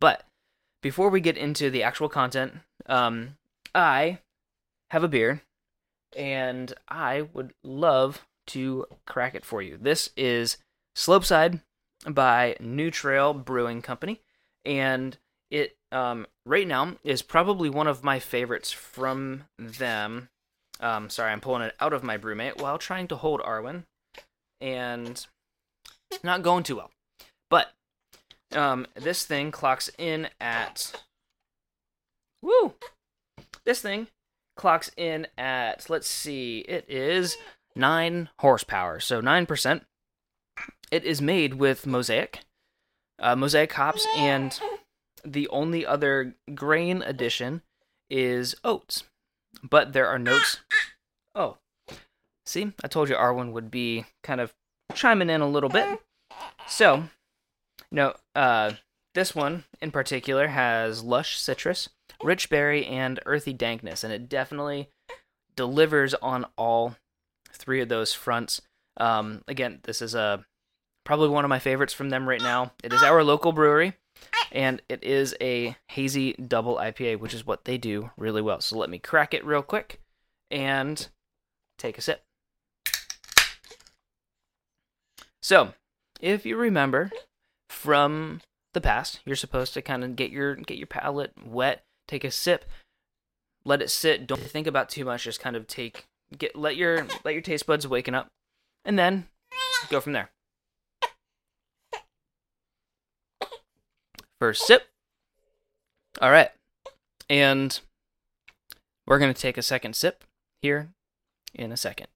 But 0.00 0.24
before 0.82 1.10
we 1.10 1.20
get 1.20 1.36
into 1.36 1.70
the 1.70 1.84
actual 1.84 2.08
content, 2.08 2.54
um, 2.86 3.36
I 3.72 4.18
have 4.90 5.04
a 5.04 5.08
beer 5.08 5.42
and 6.16 6.74
I 6.88 7.22
would 7.32 7.54
love 7.62 8.26
to 8.48 8.86
crack 9.06 9.36
it 9.36 9.44
for 9.44 9.62
you. 9.62 9.78
This 9.80 10.10
is 10.16 10.56
Slopeside 10.96 11.60
by 12.04 12.56
New 12.58 12.90
Trail 12.90 13.32
Brewing 13.32 13.80
Company. 13.80 14.20
And 14.64 15.16
it 15.52 15.76
um, 15.92 16.26
right 16.44 16.66
now 16.66 16.96
is 17.04 17.22
probably 17.22 17.70
one 17.70 17.86
of 17.86 18.02
my 18.02 18.18
favorites 18.18 18.72
from 18.72 19.44
them. 19.56 20.30
Um, 20.82 21.08
sorry, 21.08 21.30
I'm 21.30 21.40
pulling 21.40 21.62
it 21.62 21.76
out 21.78 21.92
of 21.92 22.02
my 22.02 22.18
BruMate 22.18 22.60
while 22.60 22.76
trying 22.76 23.06
to 23.08 23.16
hold 23.16 23.40
Arwen, 23.40 23.84
and 24.60 25.24
not 26.24 26.42
going 26.42 26.64
too 26.64 26.76
well. 26.76 26.90
But 27.48 27.72
um, 28.52 28.86
this 28.94 29.24
thing 29.24 29.52
clocks 29.52 29.88
in 29.96 30.28
at 30.40 31.00
woo. 32.42 32.74
This 33.64 33.80
thing 33.80 34.08
clocks 34.56 34.90
in 34.96 35.28
at 35.38 35.88
let's 35.88 36.08
see, 36.08 36.58
it 36.60 36.84
is 36.88 37.36
nine 37.76 38.28
horsepower, 38.40 38.98
so 38.98 39.20
nine 39.20 39.46
percent. 39.46 39.84
It 40.90 41.04
is 41.04 41.22
made 41.22 41.54
with 41.54 41.86
mosaic, 41.86 42.40
uh, 43.20 43.36
mosaic 43.36 43.72
hops, 43.72 44.04
and 44.16 44.58
the 45.24 45.46
only 45.48 45.86
other 45.86 46.34
grain 46.54 47.02
addition 47.02 47.62
is 48.10 48.56
oats 48.64 49.04
but 49.62 49.92
there 49.92 50.08
are 50.08 50.18
notes. 50.18 50.60
Oh, 51.34 51.58
see, 52.46 52.72
I 52.82 52.88
told 52.88 53.08
you 53.08 53.14
Arwen 53.14 53.52
would 53.52 53.70
be 53.70 54.04
kind 54.22 54.40
of 54.40 54.54
chiming 54.94 55.30
in 55.30 55.40
a 55.40 55.48
little 55.48 55.70
bit. 55.70 56.00
So, 56.66 56.96
you 56.96 57.96
know, 57.96 58.14
uh, 58.34 58.72
this 59.14 59.34
one 59.34 59.64
in 59.80 59.90
particular 59.90 60.48
has 60.48 61.02
lush 61.02 61.38
citrus, 61.38 61.88
rich 62.22 62.48
berry, 62.50 62.86
and 62.86 63.20
earthy 63.26 63.52
dankness, 63.52 64.04
and 64.04 64.12
it 64.12 64.28
definitely 64.28 64.88
delivers 65.56 66.14
on 66.14 66.46
all 66.56 66.96
three 67.52 67.80
of 67.80 67.88
those 67.88 68.12
fronts. 68.12 68.60
Um, 68.96 69.42
again, 69.48 69.80
this 69.84 70.02
is 70.02 70.14
a 70.14 70.44
probably 71.04 71.28
one 71.28 71.44
of 71.44 71.48
my 71.48 71.58
favorites 71.58 71.92
from 71.92 72.10
them 72.10 72.28
right 72.28 72.40
now. 72.40 72.72
It 72.82 72.92
is 72.92 73.02
our 73.02 73.22
local 73.24 73.52
brewery, 73.52 73.94
and 74.50 74.82
it 74.88 75.02
is 75.02 75.34
a 75.40 75.76
hazy 75.88 76.34
double 76.34 76.76
IPA, 76.76 77.18
which 77.18 77.34
is 77.34 77.46
what 77.46 77.64
they 77.64 77.78
do 77.78 78.10
really 78.16 78.42
well. 78.42 78.60
So 78.60 78.76
let 78.76 78.90
me 78.90 78.98
crack 78.98 79.34
it 79.34 79.44
real 79.44 79.62
quick 79.62 80.00
and 80.50 81.08
take 81.78 81.98
a 81.98 82.02
sip. 82.02 82.22
So, 85.42 85.74
if 86.20 86.46
you 86.46 86.56
remember 86.56 87.10
from 87.68 88.40
the 88.74 88.80
past, 88.80 89.20
you're 89.24 89.34
supposed 89.34 89.74
to 89.74 89.82
kind 89.82 90.04
of 90.04 90.14
get 90.14 90.30
your 90.30 90.54
get 90.54 90.78
your 90.78 90.86
palate 90.86 91.32
wet, 91.44 91.82
take 92.06 92.22
a 92.22 92.30
sip, 92.30 92.64
let 93.64 93.82
it 93.82 93.90
sit. 93.90 94.26
Don't 94.26 94.40
think 94.40 94.66
about 94.66 94.88
too 94.88 95.04
much. 95.04 95.24
Just 95.24 95.40
kind 95.40 95.56
of 95.56 95.66
take 95.66 96.04
get 96.36 96.54
let 96.54 96.76
your 96.76 97.06
let 97.24 97.34
your 97.34 97.42
taste 97.42 97.66
buds 97.66 97.88
waken 97.88 98.14
up, 98.14 98.28
and 98.84 98.98
then 98.98 99.26
go 99.90 100.00
from 100.00 100.12
there. 100.12 100.30
First 104.42 104.66
sip. 104.66 104.88
All 106.20 106.32
right, 106.32 106.50
and 107.30 107.78
we're 109.06 109.20
gonna 109.20 109.34
take 109.34 109.56
a 109.56 109.62
second 109.62 109.94
sip 109.94 110.24
here 110.60 110.88
in 111.54 111.70
a 111.70 111.76
second. 111.76 112.08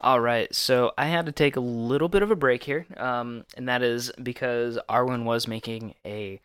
All 0.00 0.20
right, 0.20 0.54
so 0.54 0.92
I 0.96 1.08
had 1.08 1.26
to 1.26 1.32
take 1.32 1.54
a 1.54 1.60
little 1.60 2.08
bit 2.08 2.22
of 2.22 2.30
a 2.30 2.34
break 2.34 2.62
here, 2.64 2.86
um, 2.96 3.44
and 3.58 3.68
that 3.68 3.82
is 3.82 4.10
because 4.22 4.78
Arwen 4.88 5.24
was 5.24 5.46
making 5.46 5.96
a 6.06 6.40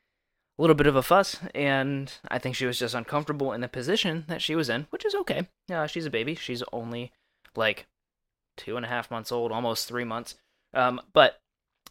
little 0.58 0.76
bit 0.76 0.88
of 0.88 0.98
a 0.98 1.02
fuss, 1.02 1.40
and 1.56 2.12
I 2.28 2.38
think 2.38 2.58
she 2.58 2.66
was 2.66 2.78
just 2.78 2.94
uncomfortable 2.94 3.54
in 3.54 3.62
the 3.62 3.70
position 3.70 4.26
that 4.28 4.42
she 4.42 4.54
was 4.54 4.68
in, 4.68 4.88
which 4.90 5.06
is 5.06 5.16
okay. 5.16 5.48
Uh, 5.72 5.88
she's 5.88 6.06
a 6.06 6.10
baby; 6.10 6.36
she's 6.36 6.62
only 6.74 7.14
like 7.56 7.88
two 8.58 8.76
and 8.76 8.86
a 8.86 8.90
half 8.90 9.10
months 9.10 9.32
old, 9.32 9.54
almost 9.54 9.88
three 9.88 10.04
months. 10.04 10.36
Um, 10.74 11.00
but 11.14 11.40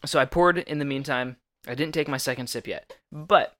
so 0.05 0.19
I 0.19 0.25
poured 0.25 0.59
in 0.59 0.77
the 0.77 0.85
meantime. 0.85 1.37
I 1.67 1.75
didn't 1.75 1.93
take 1.93 2.07
my 2.07 2.17
second 2.17 2.47
sip 2.47 2.67
yet, 2.67 2.97
but 3.11 3.55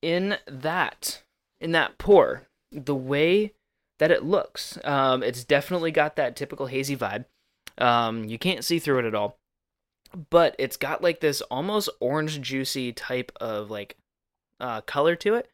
in 0.00 0.36
that 0.46 1.22
in 1.60 1.72
that 1.72 1.96
pour, 1.96 2.48
the 2.70 2.94
way 2.94 3.52
that 3.98 4.10
it 4.10 4.24
looks. 4.24 4.78
Um, 4.84 5.22
it's 5.22 5.44
definitely 5.44 5.92
got 5.92 6.16
that 6.16 6.34
typical 6.34 6.66
hazy 6.66 6.96
vibe. 6.96 7.24
Um, 7.78 8.24
you 8.24 8.38
can't 8.38 8.64
see 8.64 8.78
through 8.78 8.98
it 8.98 9.04
at 9.04 9.14
all, 9.14 9.38
but 10.30 10.56
it's 10.58 10.76
got 10.76 11.02
like 11.02 11.20
this 11.20 11.40
almost 11.42 11.88
orange 12.00 12.40
juicy 12.40 12.92
type 12.92 13.30
of 13.40 13.70
like 13.70 13.96
uh, 14.60 14.80
color 14.82 15.14
to 15.16 15.34
it. 15.34 15.50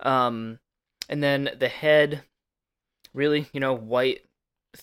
Um, 0.00 0.60
and 1.08 1.22
then 1.22 1.50
the 1.58 1.68
head, 1.68 2.22
really, 3.12 3.48
you 3.52 3.58
know, 3.58 3.74
white, 3.74 4.24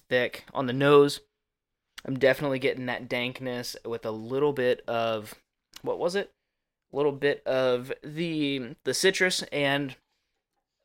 thick 0.09 0.43
on 0.53 0.65
the 0.65 0.73
nose. 0.73 1.21
I'm 2.05 2.19
definitely 2.19 2.59
getting 2.59 2.87
that 2.87 3.07
dankness 3.07 3.75
with 3.85 4.05
a 4.05 4.11
little 4.11 4.53
bit 4.53 4.83
of 4.87 5.33
what 5.81 5.99
was 5.99 6.15
it? 6.15 6.31
A 6.93 6.95
little 6.95 7.11
bit 7.11 7.45
of 7.45 7.91
the 8.03 8.75
the 8.83 8.93
citrus 8.93 9.43
and 9.51 9.95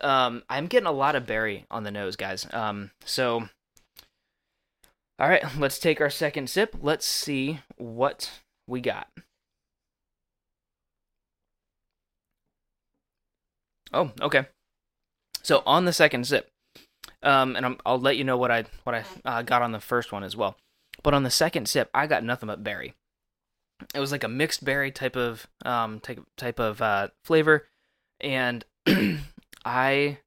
um, 0.01 0.43
I'm 0.49 0.67
getting 0.67 0.87
a 0.87 0.93
lot 0.93 1.15
of 1.15 1.27
berry 1.27 1.67
on 1.71 1.85
the 1.85 1.91
nose, 1.91 2.17
guys. 2.17 2.47
Um, 2.53 2.91
so, 3.05 3.49
all 5.19 5.29
right, 5.29 5.45
let's 5.59 5.79
take 5.79 6.01
our 6.01 6.11
second 6.11 6.49
sip. 6.49 6.77
Let's 6.81 7.07
see 7.07 7.61
what 7.77 8.31
we 8.67 8.81
got. 8.81 9.09
Oh, 13.93 14.13
okay. 14.21 14.47
So 15.43 15.63
on 15.67 15.85
the 15.85 15.93
second 15.93 16.27
sip, 16.27 16.49
um, 17.23 17.57
and 17.57 17.67
i 17.67 17.91
will 17.91 17.99
let 17.99 18.17
you 18.17 18.25
know 18.25 18.37
what 18.37 18.51
I 18.51 18.65
what 18.85 18.95
I 18.95 19.05
uh, 19.25 19.43
got 19.43 19.63
on 19.63 19.73
the 19.73 19.81
first 19.81 20.13
one 20.13 20.23
as 20.23 20.37
well. 20.37 20.57
But 21.03 21.15
on 21.15 21.23
the 21.23 21.31
second 21.31 21.69
sip, 21.69 21.91
I 21.93 22.07
got 22.07 22.25
nothing 22.25 22.47
but 22.47 22.63
berry. 22.63 22.95
It 23.95 24.01
was 24.01 24.13
like 24.13 24.25
a 24.25 24.29
mixed 24.29 24.65
berry 24.65 24.91
type 24.91 25.17
of 25.17 25.47
um 25.65 26.01
type 26.01 26.21
type 26.37 26.59
of 26.59 26.81
uh, 26.83 27.09
flavor, 27.25 27.67
and 28.21 28.65
I 29.65 30.19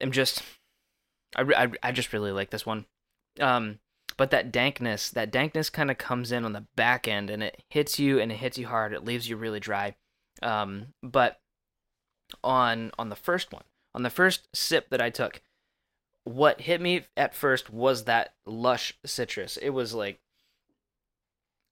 am 0.00 0.12
just 0.12 0.42
I, 1.36 1.42
I, 1.42 1.68
I 1.82 1.92
just 1.92 2.12
really 2.12 2.32
like 2.32 2.50
this 2.50 2.66
one. 2.66 2.86
Um, 3.40 3.78
but 4.16 4.30
that 4.30 4.50
dankness, 4.50 5.10
that 5.10 5.30
dankness 5.30 5.70
kind 5.70 5.90
of 5.90 5.98
comes 5.98 6.32
in 6.32 6.44
on 6.44 6.52
the 6.52 6.66
back 6.76 7.06
end 7.06 7.30
and 7.30 7.42
it 7.42 7.62
hits 7.70 7.98
you 7.98 8.18
and 8.18 8.32
it 8.32 8.36
hits 8.36 8.58
you 8.58 8.66
hard. 8.66 8.92
It 8.92 9.04
leaves 9.04 9.28
you 9.28 9.36
really 9.36 9.60
dry. 9.60 9.94
Um, 10.42 10.88
but 11.02 11.40
on 12.42 12.90
on 12.98 13.08
the 13.08 13.16
first 13.16 13.52
one, 13.52 13.64
on 13.94 14.02
the 14.02 14.10
first 14.10 14.48
sip 14.54 14.90
that 14.90 15.00
I 15.00 15.10
took, 15.10 15.40
what 16.24 16.62
hit 16.62 16.80
me 16.80 17.02
at 17.16 17.34
first 17.34 17.70
was 17.70 18.04
that 18.04 18.34
lush 18.44 18.94
citrus. 19.04 19.56
It 19.56 19.70
was 19.70 19.94
like 19.94 20.20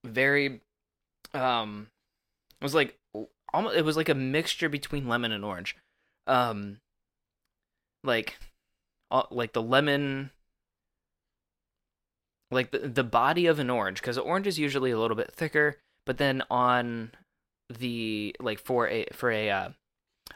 very 0.04 0.60
um 1.34 1.88
it 2.60 2.64
was 2.64 2.74
like 2.74 2.98
almost 3.52 3.76
it 3.76 3.84
was 3.84 3.96
like 3.96 4.08
a 4.08 4.14
mixture 4.14 4.68
between 4.68 5.08
lemon 5.08 5.32
and 5.32 5.44
orange. 5.44 5.76
Um 6.26 6.78
like 8.04 8.38
uh, 9.10 9.24
like 9.30 9.52
the 9.52 9.62
lemon 9.62 10.30
like 12.50 12.70
the, 12.70 12.78
the 12.78 13.04
body 13.04 13.46
of 13.46 13.58
an 13.58 13.70
orange 13.70 14.00
because 14.00 14.18
orange 14.18 14.46
is 14.46 14.58
usually 14.58 14.90
a 14.90 14.98
little 14.98 15.16
bit 15.16 15.32
thicker 15.32 15.78
but 16.04 16.18
then 16.18 16.42
on 16.50 17.10
the 17.68 18.34
like 18.40 18.60
for 18.60 18.88
a 18.88 19.06
for 19.12 19.30
a, 19.30 19.50
uh, 19.50 19.68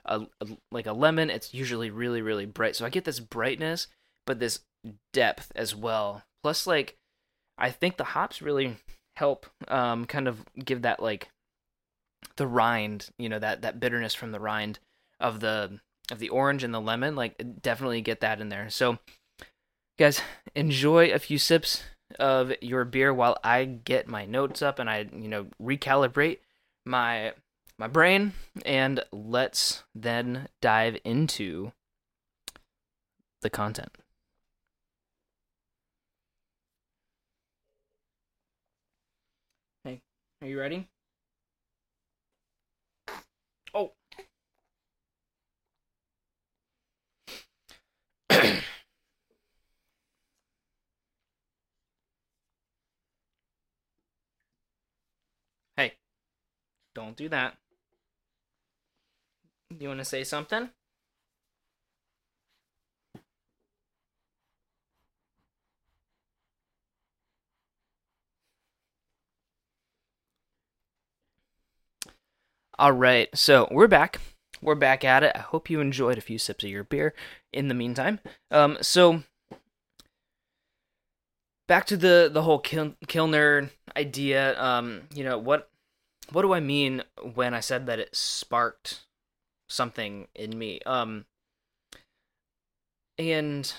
a, 0.04 0.20
a 0.40 0.47
like 0.73 0.87
a 0.87 0.92
lemon 0.92 1.30
it's 1.30 1.54
usually 1.54 1.90
really 1.90 2.23
really 2.23 2.47
bright. 2.47 2.76
So 2.76 2.85
i 2.85 2.90
get 2.90 3.04
this 3.04 3.20
brightness 3.20 3.87
but 4.26 4.40
this 4.40 4.61
depth 5.12 5.52
as 5.54 5.75
well. 5.75 6.23
Plus 6.42 6.66
like 6.66 6.97
i 7.59 7.70
think 7.70 7.97
the 7.97 8.04
hops 8.04 8.42
really 8.42 8.76
help 9.20 9.46
um 9.68 10.04
kind 10.06 10.26
of 10.26 10.44
give 10.64 10.82
that 10.82 11.00
like 11.00 11.28
the 12.36 12.46
rind 12.46 13.10
you 13.18 13.28
know 13.28 13.38
that 13.38 13.62
that 13.62 13.78
bitterness 13.78 14.14
from 14.14 14.32
the 14.32 14.40
rind 14.40 14.78
of 15.20 15.40
the 15.40 15.78
of 16.10 16.18
the 16.18 16.28
orange 16.28 16.64
and 16.64 16.74
the 16.74 16.80
lemon. 16.80 17.14
Like 17.14 17.40
definitely 17.62 18.00
get 18.00 18.20
that 18.20 18.40
in 18.40 18.48
there. 18.48 18.68
So 18.70 18.98
guys, 19.98 20.20
enjoy 20.54 21.10
a 21.10 21.18
few 21.18 21.38
sips 21.38 21.82
of 22.18 22.52
your 22.60 22.84
beer 22.84 23.14
while 23.14 23.38
I 23.44 23.64
get 23.64 24.08
my 24.08 24.26
notes 24.26 24.62
up 24.62 24.78
and 24.78 24.90
I, 24.90 25.08
you 25.12 25.28
know, 25.28 25.46
recalibrate 25.62 26.38
my 26.84 27.32
my 27.78 27.86
brain 27.86 28.32
and 28.64 29.04
let's 29.12 29.84
then 29.94 30.48
dive 30.60 30.98
into 31.04 31.72
the 33.42 33.50
content. 33.50 33.96
Are 40.42 40.49
you 40.49 40.59
ready? 40.59 40.88
Oh. 43.75 43.92
hey, 55.76 55.92
don't 56.94 57.16
do 57.16 57.28
that. 57.28 57.56
You 59.78 59.88
want 59.88 60.00
to 60.00 60.04
say 60.04 60.25
something? 60.25 60.70
All 72.80 72.92
right, 72.92 73.28
so 73.37 73.68
we're 73.70 73.88
back 73.88 74.22
we're 74.62 74.75
back 74.75 75.04
at 75.04 75.22
it. 75.22 75.32
I 75.34 75.40
hope 75.40 75.68
you 75.68 75.80
enjoyed 75.80 76.16
a 76.16 76.22
few 76.22 76.38
sips 76.38 76.64
of 76.64 76.70
your 76.70 76.82
beer 76.82 77.12
in 77.52 77.68
the 77.68 77.75
meantime. 77.75 78.20
Um, 78.50 78.78
so 78.80 79.22
back 81.68 81.84
to 81.88 81.99
the 81.99 82.30
the 82.32 82.40
whole 82.40 82.58
Kil- 82.58 82.96
Kilner 83.06 83.68
idea. 83.94 84.58
Um, 84.58 85.02
you 85.14 85.25
know 85.25 85.37
what 85.37 85.68
what 86.32 86.40
do 86.40 86.54
I 86.54 86.60
mean 86.60 87.02
when 87.34 87.52
I 87.52 87.60
said 87.60 87.84
that 87.84 87.99
it 87.99 88.16
sparked 88.16 89.00
something 89.68 90.28
in 90.34 90.58
me? 90.58 90.80
Um, 90.87 91.26
and 93.18 93.70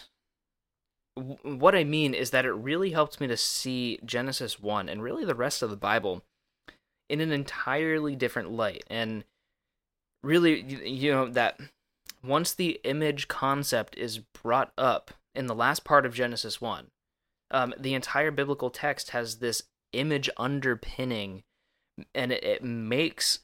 what 1.16 1.74
I 1.74 1.84
mean 1.84 2.14
is 2.14 2.30
that 2.30 2.46
it 2.46 2.52
really 2.52 2.92
helped 2.92 3.20
me 3.20 3.26
to 3.26 3.36
see 3.36 3.98
Genesis 4.06 4.60
one 4.60 4.88
and 4.88 5.02
really 5.02 5.26
the 5.26 5.34
rest 5.34 5.64
of 5.64 5.72
the 5.72 5.76
Bible 5.76 6.22
in 7.12 7.22
an 7.22 7.32
entirely 7.32 8.16
different 8.16 8.52
light. 8.52 8.84
And 8.88 9.24
really 10.24 10.62
you 10.88 11.12
know 11.12 11.28
that 11.30 11.60
once 12.24 12.54
the 12.54 12.80
image 12.84 13.28
concept 13.28 13.98
is 13.98 14.20
brought 14.20 14.72
up 14.78 15.12
in 15.34 15.48
the 15.48 15.56
last 15.56 15.84
part 15.84 16.06
of 16.06 16.14
Genesis 16.14 16.62
1 16.62 16.88
um, 17.52 17.74
the 17.80 17.94
entire 17.94 18.32
biblical 18.32 18.70
text 18.70 19.12
has 19.12 19.38
this 19.38 19.64
image 19.94 20.30
underpinning 20.38 21.44
and 22.14 22.32
it, 22.32 22.44
it 22.44 22.64
makes 22.64 23.40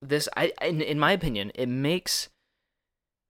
this 0.00 0.28
i 0.36 0.52
in, 0.62 0.80
in 0.80 0.98
my 0.98 1.12
opinion 1.12 1.50
it 1.54 1.68
makes 1.68 2.28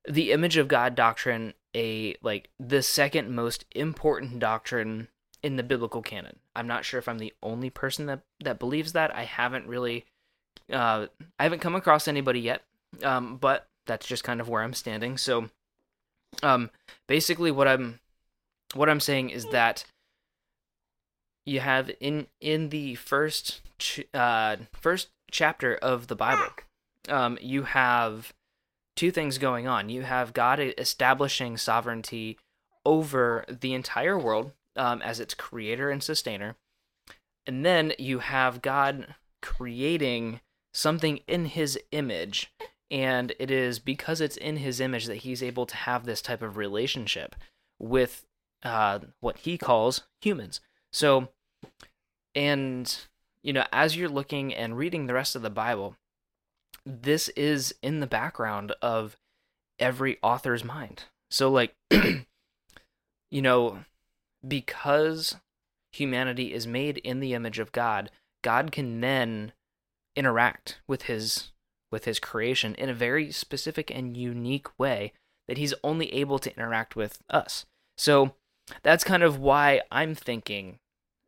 the 0.08 0.32
image 0.32 0.56
of 0.56 0.68
god 0.68 0.94
doctrine 0.94 1.54
a 1.74 2.14
like 2.22 2.50
the 2.60 2.82
second 2.82 3.34
most 3.34 3.64
important 3.74 4.38
doctrine 4.38 5.08
in 5.44 5.56
the 5.56 5.62
biblical 5.62 6.02
canon 6.02 6.36
i'm 6.56 6.66
not 6.66 6.84
sure 6.84 6.98
if 6.98 7.08
i'm 7.08 7.18
the 7.18 7.32
only 7.42 7.70
person 7.70 8.06
that 8.06 8.20
that 8.42 8.58
believes 8.58 8.92
that 8.92 9.14
i 9.14 9.22
haven't 9.22 9.66
really 9.66 10.04
uh, 10.72 11.06
I 11.38 11.42
haven't 11.42 11.60
come 11.60 11.74
across 11.74 12.08
anybody 12.08 12.40
yet, 12.40 12.62
um, 13.02 13.36
but 13.36 13.68
that's 13.86 14.06
just 14.06 14.24
kind 14.24 14.40
of 14.40 14.48
where 14.48 14.62
I'm 14.62 14.74
standing. 14.74 15.18
So, 15.18 15.50
um, 16.42 16.70
basically, 17.06 17.50
what 17.50 17.68
I'm 17.68 18.00
what 18.74 18.88
I'm 18.88 19.00
saying 19.00 19.30
is 19.30 19.46
that 19.46 19.84
you 21.44 21.60
have 21.60 21.90
in 22.00 22.28
in 22.40 22.70
the 22.70 22.94
first 22.94 23.60
ch- 23.78 24.06
uh, 24.14 24.56
first 24.72 25.08
chapter 25.30 25.74
of 25.76 26.06
the 26.06 26.16
Bible, 26.16 26.52
um, 27.08 27.38
you 27.40 27.64
have 27.64 28.32
two 28.96 29.10
things 29.10 29.38
going 29.38 29.66
on. 29.66 29.90
You 29.90 30.02
have 30.02 30.32
God 30.32 30.60
establishing 30.60 31.56
sovereignty 31.56 32.38
over 32.86 33.44
the 33.48 33.74
entire 33.74 34.18
world 34.18 34.52
um, 34.76 35.02
as 35.02 35.20
its 35.20 35.34
creator 35.34 35.90
and 35.90 36.02
sustainer, 36.02 36.56
and 37.46 37.64
then 37.64 37.92
you 37.98 38.20
have 38.20 38.62
God 38.62 39.14
creating 39.42 40.40
something 40.72 41.20
in 41.28 41.46
His 41.46 41.78
image. 41.92 42.52
And 42.90 43.32
it 43.38 43.50
is 43.50 43.78
because 43.78 44.20
it's 44.20 44.36
in 44.36 44.58
his 44.58 44.78
image 44.78 45.06
that 45.06 45.16
he's 45.16 45.42
able 45.42 45.66
to 45.66 45.74
have 45.74 46.04
this 46.04 46.22
type 46.22 46.42
of 46.42 46.56
relationship 46.56 47.34
with 47.80 48.24
uh, 48.62 49.00
what 49.20 49.38
he 49.38 49.58
calls 49.58 50.02
humans. 50.20 50.60
So, 50.92 51.28
and, 52.34 52.96
you 53.42 53.52
know, 53.52 53.64
as 53.72 53.96
you're 53.96 54.08
looking 54.08 54.54
and 54.54 54.76
reading 54.76 55.06
the 55.06 55.14
rest 55.14 55.34
of 55.34 55.42
the 55.42 55.50
Bible, 55.50 55.96
this 56.86 57.28
is 57.30 57.74
in 57.82 58.00
the 58.00 58.06
background 58.06 58.72
of 58.80 59.16
every 59.78 60.18
author's 60.22 60.62
mind. 60.62 61.04
So, 61.30 61.50
like, 61.50 61.74
you 61.90 63.42
know, 63.42 63.84
because 64.46 65.36
humanity 65.92 66.52
is 66.52 66.66
made 66.66 66.98
in 66.98 67.20
the 67.20 67.34
image 67.34 67.58
of 67.58 67.72
God, 67.72 68.10
God 68.42 68.72
can 68.72 69.00
then 69.00 69.52
interact 70.16 70.80
with 70.86 71.02
his 71.02 71.50
with 71.90 72.04
his 72.04 72.18
creation 72.18 72.74
in 72.74 72.88
a 72.88 72.94
very 72.94 73.30
specific 73.30 73.90
and 73.90 74.16
unique 74.16 74.66
way 74.78 75.12
that 75.46 75.58
he's 75.58 75.74
only 75.84 76.12
able 76.12 76.40
to 76.40 76.52
interact 76.56 76.96
with 76.96 77.22
us. 77.30 77.66
So 77.96 78.34
that's 78.82 79.04
kind 79.04 79.22
of 79.22 79.38
why 79.38 79.82
I'm 79.92 80.14
thinking 80.14 80.78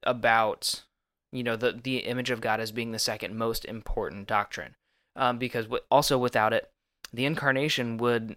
about 0.02 0.84
you 1.32 1.42
know 1.42 1.56
the 1.56 1.72
the 1.72 1.98
image 1.98 2.30
of 2.30 2.40
God 2.40 2.60
as 2.60 2.72
being 2.72 2.92
the 2.92 2.98
second 2.98 3.36
most 3.36 3.64
important 3.64 4.26
doctrine, 4.26 4.74
um, 5.14 5.38
because 5.38 5.66
also 5.90 6.18
without 6.18 6.52
it, 6.52 6.70
the 7.12 7.26
incarnation 7.26 7.96
would 7.98 8.36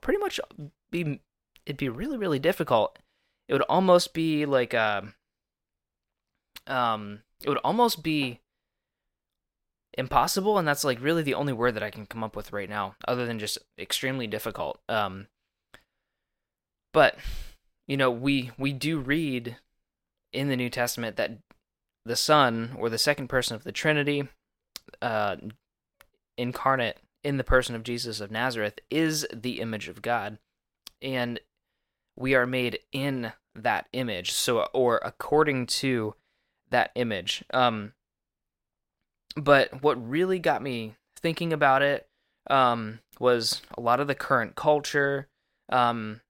pretty 0.00 0.18
much 0.18 0.40
be 0.90 1.20
it'd 1.66 1.76
be 1.76 1.88
really 1.88 2.18
really 2.18 2.38
difficult. 2.38 2.98
It 3.48 3.52
would 3.52 3.62
almost 3.62 4.14
be 4.14 4.46
like 4.46 4.74
a 4.74 5.12
um, 6.66 6.74
um 6.74 7.22
it 7.42 7.48
would 7.48 7.58
almost 7.58 8.02
be 8.02 8.40
impossible 9.96 10.58
and 10.58 10.66
that's 10.66 10.82
like 10.82 11.00
really 11.00 11.22
the 11.22 11.34
only 11.34 11.52
word 11.52 11.74
that 11.74 11.82
I 11.82 11.90
can 11.90 12.06
come 12.06 12.24
up 12.24 12.34
with 12.34 12.52
right 12.52 12.68
now 12.68 12.96
other 13.06 13.26
than 13.26 13.38
just 13.38 13.58
extremely 13.78 14.26
difficult 14.26 14.80
um 14.88 15.28
but 16.92 17.18
you 17.86 17.96
know, 17.96 18.10
we 18.10 18.50
we 18.58 18.72
do 18.72 18.98
read 18.98 19.56
in 20.32 20.48
the 20.48 20.56
New 20.56 20.70
Testament 20.70 21.16
that 21.16 21.38
the 22.04 22.16
Son 22.16 22.74
or 22.78 22.88
the 22.88 22.98
second 22.98 23.28
person 23.28 23.54
of 23.54 23.64
the 23.64 23.72
Trinity, 23.72 24.28
uh, 25.02 25.36
incarnate 26.36 26.98
in 27.22 27.36
the 27.36 27.44
person 27.44 27.74
of 27.74 27.82
Jesus 27.82 28.20
of 28.20 28.30
Nazareth, 28.30 28.78
is 28.90 29.26
the 29.32 29.60
image 29.60 29.88
of 29.88 30.02
God, 30.02 30.38
and 31.02 31.40
we 32.16 32.34
are 32.34 32.46
made 32.46 32.78
in 32.92 33.32
that 33.54 33.88
image. 33.92 34.32
So, 34.32 34.68
or 34.72 35.00
according 35.04 35.66
to 35.66 36.14
that 36.70 36.90
image. 36.94 37.44
Um, 37.52 37.92
but 39.36 39.82
what 39.82 40.08
really 40.08 40.38
got 40.38 40.62
me 40.62 40.94
thinking 41.16 41.52
about 41.52 41.82
it 41.82 42.08
um, 42.50 43.00
was 43.18 43.62
a 43.76 43.80
lot 43.80 44.00
of 44.00 44.06
the 44.06 44.14
current 44.14 44.54
culture. 44.54 45.28
Um, 45.70 46.20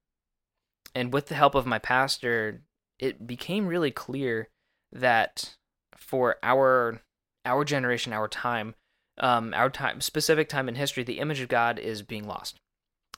and 0.95 1.13
with 1.13 1.27
the 1.27 1.35
help 1.35 1.55
of 1.55 1.67
my 1.67 1.79
pastor, 1.79 2.63
it 2.99 3.27
became 3.27 3.67
really 3.67 3.91
clear 3.91 4.49
that 4.93 5.57
for 5.97 6.37
our 6.43 7.01
our 7.45 7.65
generation, 7.65 8.13
our 8.13 8.29
time, 8.29 8.75
um, 9.19 9.53
our 9.55 9.69
time, 9.69 10.01
specific 10.01 10.49
time 10.49 10.69
in 10.69 10.77
history, 10.77 11.03
the 11.03 11.19
image 11.19 11.41
of 11.41 11.49
God 11.49 11.79
is 11.79 12.01
being 12.03 12.27
lost, 12.27 12.59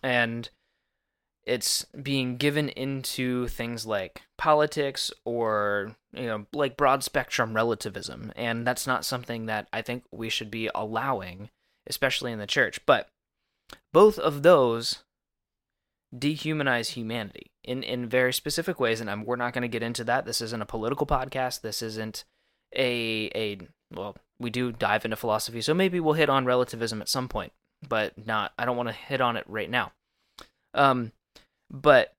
and 0.03 0.49
it's 1.47 1.85
being 2.03 2.37
given 2.37 2.69
into 2.71 3.47
things 3.49 3.87
like 3.87 4.23
politics 4.37 5.13
or 5.25 5.97
you 6.13 6.27
know 6.27 6.47
like 6.53 6.77
broad 6.77 7.03
spectrum 7.03 7.55
relativism, 7.55 8.33
and 8.37 8.67
that's 8.67 8.87
not 8.87 9.05
something 9.05 9.47
that 9.47 9.69
I 9.73 9.83
think 9.83 10.05
we 10.11 10.29
should 10.29 10.51
be 10.51 10.69
allowing, 10.75 11.51
especially 11.87 12.33
in 12.33 12.39
the 12.39 12.47
church. 12.47 12.85
But 12.85 13.09
both 13.93 14.19
of 14.19 14.43
those 14.43 15.05
dehumanize 16.15 16.91
humanity 16.91 17.51
in 17.65 17.83
in 17.83 18.09
very 18.09 18.33
specific 18.33 18.81
ways. 18.81 19.01
And 19.01 19.11
I'm, 19.11 19.25
we're 19.25 19.37
not 19.37 19.53
going 19.53 19.63
to 19.63 19.69
get 19.69 19.83
into 19.83 20.05
that. 20.05 20.25
This 20.25 20.41
isn't 20.41 20.63
a 20.63 20.67
political 20.67 21.07
podcast. 21.07 21.61
This 21.61 21.83
isn't 21.83 22.25
a 22.75 23.31
a 23.35 23.59
well 23.95 24.17
we 24.39 24.51
do 24.51 24.73
dive 24.73 25.05
into 25.05 25.17
philosophy 25.17 25.61
so 25.61 25.73
maybe 25.73 26.01
we'll 26.01 26.15
hit 26.15 26.29
on 26.29 26.45
relativism 26.45 27.01
at 27.01 27.09
some 27.09 27.29
point 27.29 27.53
but 27.89 28.27
not 28.27 28.53
I 28.59 28.65
don't 28.65 28.77
want 28.77 28.89
to 28.89 28.95
hit 28.95 29.21
on 29.21 29.37
it 29.37 29.45
right 29.47 29.71
now. 29.71 29.93
Um 30.75 31.13
but 31.71 32.13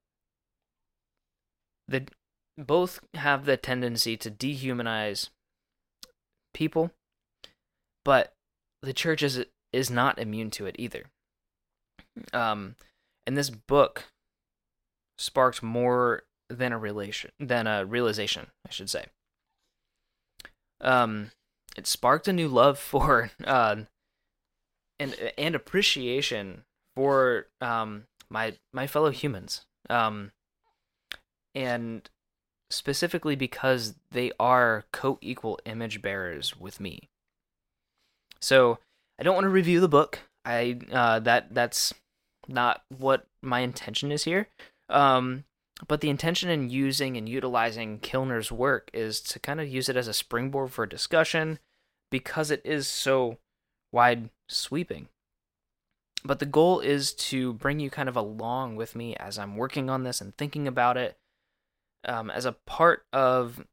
the 1.88 2.06
both 2.58 3.00
have 3.14 3.46
the 3.46 3.56
tendency 3.56 4.18
to 4.18 4.32
dehumanize 4.32 5.30
people 6.54 6.92
but 8.04 8.34
the 8.82 8.94
church 8.94 9.22
is 9.22 9.46
is 9.72 9.92
not 9.92 10.18
immune 10.18 10.50
to 10.50 10.66
it 10.66 10.76
either 10.80 11.06
um 12.34 12.76
and 13.28 13.38
this 13.38 13.50
book 13.50 14.06
sparked 15.18 15.62
more 15.62 16.24
than 16.50 16.72
a 16.72 16.78
relation 16.78 17.32
than 17.40 17.68
a 17.68 17.86
realization, 17.86 18.48
I 18.66 18.72
should 18.72 18.90
say. 18.90 19.06
Um, 20.80 21.32
it 21.76 21.88
sparked 21.88 22.28
a 22.28 22.34
new 22.34 22.48
love 22.48 22.80
for 22.80 23.32
uh, 23.44 23.78
and 25.00 25.16
and 25.38 25.56
appreciation 25.56 26.64
for 26.96 27.48
um 27.62 28.06
my 28.30 28.54
my 28.74 28.88
fellow 28.88 29.10
humans. 29.10 29.66
Um, 29.90 30.32
and 31.56 32.10
specifically 32.70 33.36
because 33.36 33.96
they 34.12 34.32
are 34.40 34.86
co-equal 34.92 35.60
image 35.66 36.02
bearers 36.02 36.58
with 36.58 36.80
me. 36.80 37.10
So 38.40 38.80
I 39.20 39.24
don't 39.24 39.36
want 39.36 39.46
to 39.46 39.50
review 39.50 39.80
the 39.80 39.88
book. 39.88 40.20
I 40.46 40.80
uh, 40.92 41.20
that 41.20 41.54
that's 41.54 41.94
not 42.48 42.84
what 42.96 43.28
my 43.42 43.62
intention 43.62 44.12
is 44.12 44.24
here. 44.24 44.48
Um, 44.90 45.44
but 45.88 46.02
the 46.02 46.10
intention 46.10 46.50
in 46.50 46.70
using 46.70 47.18
and 47.18 47.30
utilizing 47.30 48.00
Kilner's 48.00 48.52
work 48.52 48.90
is 48.94 49.22
to 49.22 49.40
kind 49.40 49.60
of 49.62 49.68
use 49.68 49.90
it 49.90 49.98
as 49.98 50.08
a 50.08 50.14
springboard 50.14 50.72
for 50.72 50.86
discussion 50.86 51.60
because 52.10 52.50
it 52.50 52.62
is 52.64 52.88
so 52.88 53.38
wide 53.92 54.30
sweeping. 54.48 55.08
But 56.28 56.40
the 56.40 56.46
goal 56.46 56.82
is 56.82 57.14
to 57.14 57.54
bring 57.54 57.80
you 57.80 57.90
kind 57.90 58.10
of 58.10 58.18
along 58.18 58.76
with 58.76 58.96
me 58.96 59.16
as 59.16 59.40
I'm 59.40 59.56
working 59.56 59.90
on 59.90 60.04
this 60.04 60.20
and 60.20 60.36
thinking 60.36 60.68
about 60.68 60.98
it 60.98 61.18
um, 62.06 62.30
as 62.30 62.46
a 62.46 62.52
part 62.52 63.06
of 63.14 63.66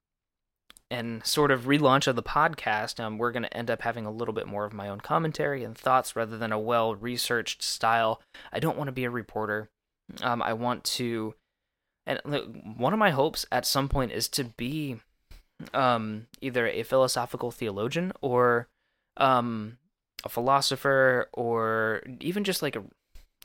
and 0.90 1.26
sort 1.26 1.50
of 1.50 1.62
relaunch 1.62 2.06
of 2.06 2.14
the 2.14 2.22
podcast, 2.22 3.00
um, 3.00 3.18
we're 3.18 3.32
going 3.32 3.42
to 3.42 3.56
end 3.56 3.70
up 3.70 3.82
having 3.82 4.06
a 4.06 4.10
little 4.12 4.34
bit 4.34 4.46
more 4.46 4.64
of 4.64 4.72
my 4.72 4.88
own 4.88 5.00
commentary 5.00 5.64
and 5.64 5.76
thoughts 5.76 6.14
rather 6.14 6.38
than 6.38 6.52
a 6.52 6.58
well 6.58 6.94
researched 6.94 7.62
style. 7.62 8.20
I 8.52 8.60
don't 8.60 8.76
want 8.76 8.88
to 8.88 8.92
be 8.92 9.04
a 9.04 9.10
reporter. 9.10 9.70
Um, 10.22 10.40
I 10.40 10.52
want 10.52 10.84
to, 10.84 11.34
and 12.06 12.20
one 12.76 12.92
of 12.92 12.98
my 12.98 13.10
hopes 13.10 13.46
at 13.50 13.66
some 13.66 13.88
point 13.88 14.12
is 14.12 14.28
to 14.28 14.44
be 14.44 15.00
um, 15.72 16.26
either 16.40 16.68
a 16.68 16.82
philosophical 16.84 17.50
theologian 17.50 18.12
or 18.20 18.68
um, 19.16 19.78
a 20.24 20.28
philosopher 20.28 21.28
or 21.32 22.02
even 22.20 22.44
just 22.44 22.62
like 22.62 22.76
a, 22.76 22.82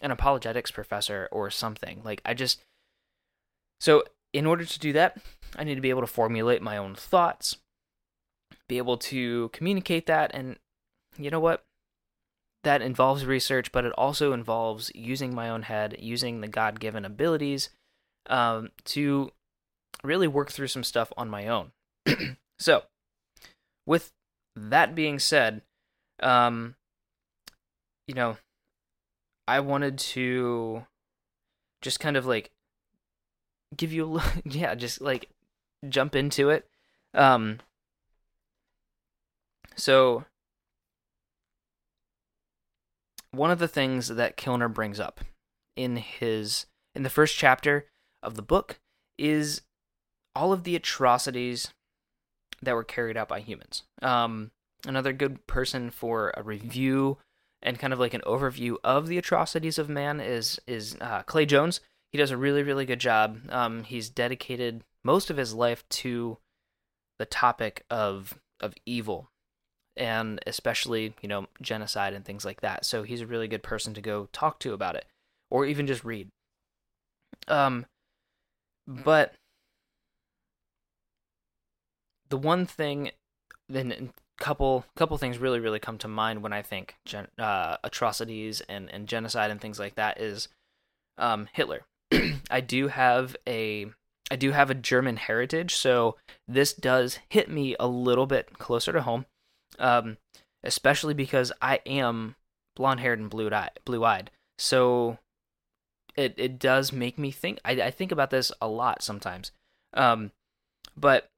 an 0.01 0.11
apologetics 0.11 0.71
professor 0.71 1.27
or 1.31 1.49
something. 1.49 2.01
Like, 2.03 2.21
I 2.25 2.33
just, 2.33 2.61
so 3.79 4.03
in 4.33 4.45
order 4.45 4.65
to 4.65 4.79
do 4.79 4.93
that, 4.93 5.17
I 5.57 5.63
need 5.63 5.75
to 5.75 5.81
be 5.81 5.89
able 5.89 6.01
to 6.01 6.07
formulate 6.07 6.61
my 6.61 6.77
own 6.77 6.95
thoughts, 6.95 7.57
be 8.67 8.77
able 8.77 8.97
to 8.97 9.49
communicate 9.49 10.05
that, 10.07 10.31
and 10.33 10.57
you 11.17 11.29
know 11.29 11.39
what? 11.39 11.63
That 12.63 12.81
involves 12.81 13.25
research, 13.25 13.71
but 13.71 13.85
it 13.85 13.93
also 13.93 14.33
involves 14.33 14.91
using 14.93 15.33
my 15.33 15.49
own 15.49 15.63
head, 15.63 15.95
using 15.99 16.41
the 16.41 16.47
God 16.47 16.79
given 16.79 17.05
abilities 17.05 17.69
um, 18.29 18.69
to 18.85 19.31
really 20.03 20.27
work 20.27 20.51
through 20.51 20.67
some 20.67 20.83
stuff 20.83 21.11
on 21.17 21.29
my 21.29 21.47
own. 21.47 21.71
so, 22.59 22.83
with 23.85 24.11
that 24.55 24.93
being 24.93 25.19
said, 25.19 25.61
um, 26.23 26.75
you 28.07 28.15
know, 28.15 28.37
I 29.47 29.59
wanted 29.59 29.97
to 29.99 30.85
just 31.81 31.99
kind 31.99 32.17
of 32.17 32.25
like 32.25 32.51
give 33.75 33.93
you 33.93 34.17
a 34.17 34.23
yeah, 34.45 34.75
just 34.75 35.01
like 35.01 35.29
jump 35.87 36.15
into 36.15 36.49
it. 36.49 36.67
Um 37.13 37.59
so 39.75 40.25
one 43.31 43.51
of 43.51 43.59
the 43.59 43.67
things 43.67 44.09
that 44.09 44.37
Kilner 44.37 44.73
brings 44.73 44.99
up 44.99 45.21
in 45.75 45.97
his 45.97 46.65
in 46.95 47.03
the 47.03 47.09
first 47.09 47.35
chapter 47.35 47.85
of 48.21 48.35
the 48.35 48.41
book 48.41 48.79
is 49.17 49.61
all 50.35 50.51
of 50.51 50.63
the 50.63 50.75
atrocities 50.75 51.73
that 52.61 52.75
were 52.75 52.83
carried 52.83 53.17
out 53.17 53.27
by 53.27 53.39
humans. 53.39 53.83
Um, 54.01 54.51
another 54.85 55.13
good 55.13 55.45
person 55.47 55.89
for 55.89 56.33
a 56.35 56.43
review 56.43 57.17
and 57.61 57.79
kind 57.79 57.93
of 57.93 57.99
like 57.99 58.13
an 58.13 58.21
overview 58.25 58.75
of 58.83 59.07
the 59.07 59.17
atrocities 59.17 59.77
of 59.77 59.89
man 59.89 60.19
is 60.19 60.59
is 60.67 60.95
uh, 61.01 61.23
Clay 61.23 61.45
Jones. 61.45 61.81
He 62.11 62.17
does 62.17 62.31
a 62.31 62.37
really 62.37 62.63
really 62.63 62.85
good 62.85 62.99
job. 62.99 63.39
Um, 63.49 63.83
he's 63.83 64.09
dedicated 64.09 64.83
most 65.03 65.29
of 65.29 65.37
his 65.37 65.53
life 65.53 65.87
to 65.89 66.37
the 67.17 67.25
topic 67.25 67.85
of 67.89 68.39
of 68.59 68.73
evil 68.85 69.29
and 69.95 70.39
especially 70.47 71.13
you 71.21 71.27
know 71.27 71.47
genocide 71.61 72.13
and 72.13 72.25
things 72.25 72.45
like 72.45 72.61
that 72.61 72.85
so 72.85 73.03
he's 73.03 73.21
a 73.21 73.27
really 73.27 73.47
good 73.47 73.63
person 73.63 73.93
to 73.93 74.01
go 74.01 74.27
talk 74.31 74.59
to 74.59 74.73
about 74.73 74.95
it 74.95 75.05
or 75.51 75.65
even 75.65 75.85
just 75.85 76.03
read 76.03 76.29
um 77.47 77.85
but 78.87 79.33
the 82.29 82.37
one 82.37 82.65
thing 82.65 83.11
then 83.67 84.11
couple 84.39 84.85
couple 84.95 85.17
things 85.17 85.37
really 85.37 85.59
really 85.59 85.79
come 85.79 85.97
to 85.97 86.07
mind 86.07 86.41
when 86.41 86.53
i 86.53 86.61
think 86.61 86.95
gen, 87.05 87.27
uh, 87.37 87.77
atrocities 87.83 88.61
and 88.69 88.89
and 88.89 89.07
genocide 89.07 89.51
and 89.51 89.59
things 89.59 89.79
like 89.79 89.95
that 89.95 90.19
is 90.19 90.47
um 91.17 91.47
hitler 91.53 91.81
i 92.51 92.61
do 92.61 92.87
have 92.87 93.35
a 93.47 93.87
I 94.31 94.35
do 94.35 94.51
have 94.51 94.69
a 94.69 94.75
German 94.75 95.17
heritage, 95.17 95.73
so 95.73 96.15
this 96.47 96.71
does 96.71 97.17
hit 97.29 97.49
me 97.49 97.75
a 97.79 97.87
little 97.87 98.27
bit 98.27 98.59
closer 98.59 98.93
to 98.93 99.01
home 99.01 99.25
um, 99.77 100.17
especially 100.63 101.13
because 101.13 101.51
I 101.61 101.79
am 101.85 102.35
blonde 102.75 103.01
haired 103.01 103.19
and 103.19 103.29
blue 103.29 103.49
eyed. 103.49 103.79
Blue 103.85 104.03
eyed, 104.03 104.31
so 104.57 105.19
it 106.15 106.33
it 106.37 106.57
does 106.59 106.91
make 106.91 107.19
me 107.19 107.31
think. 107.31 107.59
I, 107.63 107.73
I 107.73 107.91
think 107.91 108.11
about 108.11 108.31
this 108.31 108.51
a 108.61 108.67
lot 108.67 109.03
sometimes, 109.03 109.51
um, 109.93 110.31
but 110.97 111.29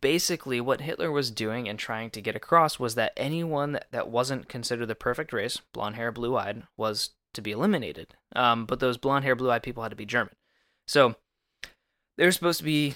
basically 0.00 0.60
what 0.60 0.80
Hitler 0.80 1.10
was 1.10 1.30
doing 1.30 1.68
and 1.68 1.78
trying 1.78 2.10
to 2.10 2.20
get 2.20 2.36
across 2.36 2.78
was 2.78 2.94
that 2.96 3.12
anyone 3.16 3.78
that, 3.90 4.08
wasn't 4.08 4.48
considered 4.48 4.86
the 4.86 4.94
perfect 4.94 5.32
race, 5.32 5.60
blonde 5.72 5.96
hair, 5.96 6.10
blue 6.10 6.36
eyed, 6.36 6.64
was 6.76 7.10
to 7.34 7.40
be 7.40 7.52
eliminated. 7.52 8.14
Um, 8.34 8.66
but 8.66 8.80
those 8.80 8.98
blonde 8.98 9.24
hair, 9.24 9.36
blue 9.36 9.50
eyed 9.50 9.62
people 9.62 9.82
had 9.82 9.90
to 9.90 9.96
be 9.96 10.06
German. 10.06 10.34
So 10.88 11.16
they're 12.16 12.32
supposed 12.32 12.58
to 12.58 12.64
be 12.64 12.94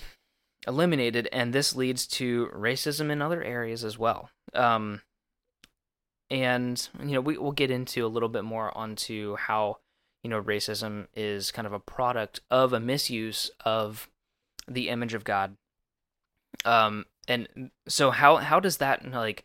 eliminated, 0.67 1.29
and 1.33 1.53
this 1.53 1.77
leads 1.77 2.07
to 2.07 2.51
racism 2.55 3.11
in 3.11 3.23
other 3.23 3.43
areas 3.43 3.85
as 3.85 3.99
well. 3.99 4.31
Um, 4.55 5.03
and 6.31 6.89
you 7.01 7.13
know, 7.13 7.21
we 7.21 7.39
will 7.39 7.53
get 7.53 7.71
into 7.71 8.05
a 8.07 8.09
little 8.09 8.29
bit 8.29 8.45
more 8.45 8.77
onto 8.77 9.37
how 9.37 9.79
you 10.23 10.31
know 10.31 10.43
racism 10.43 11.07
is 11.15 11.51
kind 11.51 11.67
of 11.67 11.73
a 11.73 11.81
product 11.81 12.41
of 12.51 12.73
a 12.73 12.81
misuse 12.81 13.51
of 13.65 14.09
the 14.69 14.89
image 14.89 15.15
of 15.15 15.25
God. 15.25 15.57
Um, 16.65 17.07
and 17.29 17.71
so 17.89 18.11
how 18.11 18.37
how 18.37 18.61
does 18.61 18.79
that 18.79 19.09
like 19.11 19.45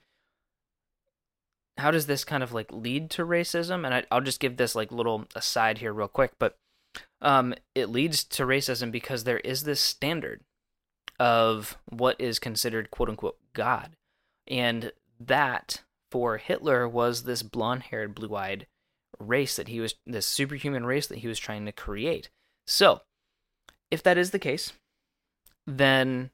how 1.77 1.91
does 1.91 2.07
this 2.07 2.23
kind 2.23 2.43
of 2.43 2.53
like 2.53 2.71
lead 2.71 3.09
to 3.11 3.25
racism? 3.25 3.85
And 3.85 3.93
I 3.93 4.03
I, 4.09 4.15
will 4.15 4.21
just 4.21 4.39
give 4.39 4.57
this 4.57 4.75
like 4.75 4.91
little 4.91 5.25
aside 5.35 5.79
here 5.79 5.93
real 5.93 6.07
quick, 6.07 6.33
but 6.39 6.57
um, 7.21 7.53
it 7.73 7.89
leads 7.89 8.23
to 8.23 8.43
racism 8.43 8.91
because 8.91 9.23
there 9.23 9.39
is 9.39 9.63
this 9.63 9.81
standard 9.81 10.41
of 11.19 11.77
what 11.89 12.19
is 12.19 12.39
considered 12.39 12.91
quote 12.91 13.09
unquote 13.09 13.37
God. 13.53 13.95
And 14.47 14.91
that 15.19 15.81
for 16.11 16.37
Hitler 16.37 16.87
was 16.87 17.23
this 17.23 17.43
blonde 17.43 17.83
haired, 17.83 18.15
blue 18.15 18.35
eyed 18.35 18.67
race 19.19 19.55
that 19.55 19.67
he 19.67 19.79
was, 19.79 19.95
this 20.05 20.25
superhuman 20.25 20.85
race 20.85 21.07
that 21.07 21.19
he 21.19 21.27
was 21.27 21.39
trying 21.39 21.65
to 21.65 21.71
create. 21.71 22.29
So, 22.67 23.01
if 23.91 24.03
that 24.03 24.17
is 24.17 24.31
the 24.31 24.39
case, 24.39 24.73
then 25.65 26.31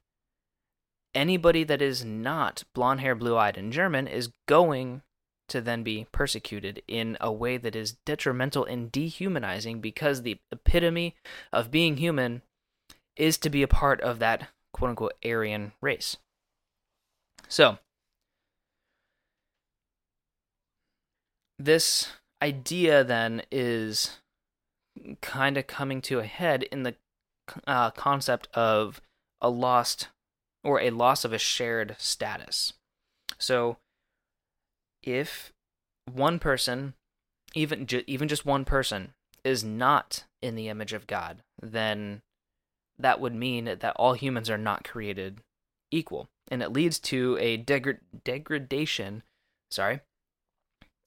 anybody 1.14 1.64
that 1.64 1.82
is 1.82 2.04
not 2.04 2.64
blonde 2.74 3.02
hair, 3.02 3.16
blue 3.16 3.38
eyed, 3.38 3.58
and 3.58 3.72
German 3.74 4.08
is 4.08 4.32
going 4.48 5.02
to 5.48 5.60
then 5.62 5.84
be 5.84 6.08
persecuted 6.12 6.82
in 6.88 7.18
a 7.20 7.32
way 7.32 7.58
that 7.58 7.76
is 7.76 7.98
detrimental 8.06 8.64
and 8.64 8.92
dehumanizing 8.92 9.82
because 9.82 10.22
the 10.22 10.40
epitome 10.52 11.16
of 11.52 11.72
being 11.72 11.98
human 11.98 12.42
is 13.18 13.38
to 13.38 13.50
be 13.50 13.62
a 13.62 13.68
part 13.68 14.00
of 14.02 14.20
that 14.20 14.48
quote 14.72 14.90
unquote 14.90 15.14
Aryan 15.26 15.74
race. 15.82 16.18
So, 17.50 17.80
this 21.60 22.14
idea 22.42 23.04
then 23.04 23.42
is 23.52 24.20
kind 25.22 25.58
of 25.58 25.68
coming 25.68 26.02
to 26.02 26.20
a 26.20 26.26
head 26.26 26.64
in 26.64 26.84
the 26.84 26.96
uh, 27.68 27.92
concept 27.92 28.48
of 28.54 29.02
a 29.42 29.50
lost 29.50 30.08
or 30.64 30.80
a 30.80 30.92
loss 30.92 31.26
of 31.26 31.34
a 31.34 31.38
shared 31.38 31.96
status. 31.98 32.74
So, 33.38 33.78
if 35.04 35.52
one 36.12 36.40
person, 36.40 36.94
even 37.54 37.86
ju- 37.88 38.04
even 38.08 38.28
just 38.28 38.46
one 38.46 38.66
person, 38.66 39.14
is 39.44 39.64
not 39.64 40.26
in 40.42 40.56
the 40.56 40.70
image 40.70 40.94
of 40.94 41.08
God, 41.08 41.42
then 41.62 42.22
that 42.98 43.20
would 43.20 43.34
mean 43.34 43.66
that 43.66 43.96
all 43.96 44.14
humans 44.14 44.50
are 44.50 44.58
not 44.58 44.84
created 44.84 45.40
equal. 45.90 46.28
And 46.50 46.62
it 46.62 46.74
leads 46.74 47.00
to 47.00 47.38
a 47.40 47.58
deg- 47.58 48.00
degradation, 48.24 49.24
sorry, 49.70 50.02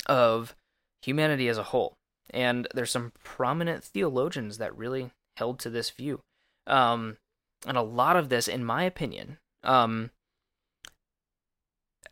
of 0.06 0.54
humanity 1.02 1.48
as 1.48 1.58
a 1.58 1.64
whole. 1.64 1.94
And 2.30 2.66
there's 2.74 2.90
some 2.90 3.12
prominent 3.22 3.84
theologians 3.84 4.58
that 4.58 4.76
really 4.76 5.10
held 5.36 5.58
to 5.60 5.70
this 5.70 5.90
view. 5.90 6.20
Um, 6.66 7.18
and 7.66 7.76
a 7.76 7.82
lot 7.82 8.16
of 8.16 8.28
this, 8.28 8.48
in 8.48 8.64
my 8.64 8.84
opinion, 8.84 9.38
um, 9.64 10.10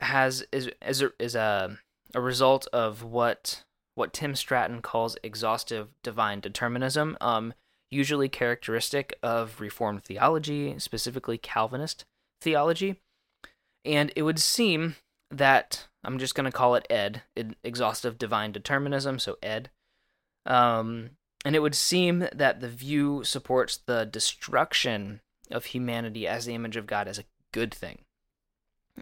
has 0.01 0.45
is 0.53 0.71
is 0.87 1.03
a, 1.03 1.11
is 1.19 1.35
a 1.35 1.79
a 2.15 2.21
result 2.21 2.67
of 2.73 3.03
what 3.03 3.65
what 3.95 4.12
Tim 4.12 4.35
Stratton 4.35 4.83
calls 4.83 5.17
exhaustive 5.23 5.88
divine 6.03 6.41
determinism. 6.41 7.17
Um, 7.21 7.55
usually 7.91 8.29
characteristic 8.29 9.19
of 9.23 9.61
Reformed 9.61 10.03
theology, 10.03 10.75
specifically 10.79 11.37
Calvinist 11.37 12.07
theology. 12.41 12.97
And 13.85 14.11
it 14.17 14.23
would 14.23 14.38
seem 14.38 14.97
that 15.31 15.88
I'm 16.03 16.19
just 16.19 16.35
going 16.35 16.51
to 16.51 16.57
call 16.57 16.75
it 16.75 16.87
ED, 16.88 17.23
exhaustive 17.62 18.19
divine 18.19 18.53
determinism, 18.53 19.19
so 19.19 19.37
ED. 19.43 19.71
Um, 20.47 21.11
and 21.45 21.55
it 21.55 21.61
would 21.61 21.75
seem 21.75 22.29
that 22.33 22.61
the 22.61 22.69
view 22.69 23.25
supports 23.25 23.77
the 23.77 24.05
destruction 24.05 25.21
of 25.51 25.67
humanity 25.67 26.27
as 26.27 26.47
the 26.47 26.55
image 26.55 26.77
of 26.77 26.87
God 26.87 27.09
as 27.09 27.19
a 27.19 27.25
good 27.53 27.73
thing. 27.73 28.01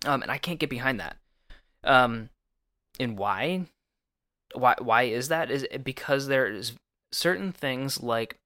Um, 0.04 0.22
and 0.22 0.30
I 0.30 0.38
can't 0.38 0.58
get 0.58 0.70
behind 0.70 1.00
that. 1.00 1.16
Um, 1.84 2.30
and 2.98 3.18
why? 3.18 3.66
Why? 4.54 4.74
Why 4.78 5.02
is 5.04 5.28
that? 5.28 5.50
Is 5.50 5.66
because 5.82 6.26
there 6.26 6.46
is 6.46 6.72
certain 7.12 7.52
things 7.52 8.02
like 8.02 8.38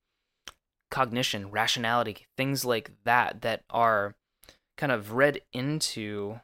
cognition, 0.90 1.51
rationality, 1.51 2.27
things 2.37 2.64
like 2.64 2.93
that 3.05 3.43
that 3.43 3.64
are 3.71 4.14
kind 4.77 4.93
of 4.93 5.12
read 5.12 5.40
into 5.53 6.40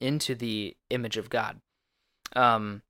into 0.00 0.34
the 0.34 0.76
image 0.90 1.16
of 1.16 1.30
God. 1.30 1.60
Um, 2.34 2.82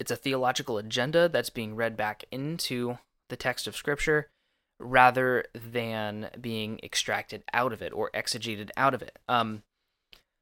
it's 0.00 0.10
a 0.10 0.16
theological 0.16 0.78
agenda 0.78 1.28
that's 1.28 1.50
being 1.50 1.76
read 1.76 1.96
back 1.96 2.24
into 2.30 2.98
the 3.28 3.36
text 3.36 3.66
of 3.66 3.76
Scripture 3.76 4.30
rather 4.78 5.44
than 5.54 6.30
being 6.40 6.80
extracted 6.82 7.44
out 7.52 7.72
of 7.72 7.80
it 7.82 7.92
or 7.92 8.10
exegeted 8.12 8.70
out 8.76 8.94
of 8.94 9.02
it. 9.02 9.18
Um, 9.28 9.62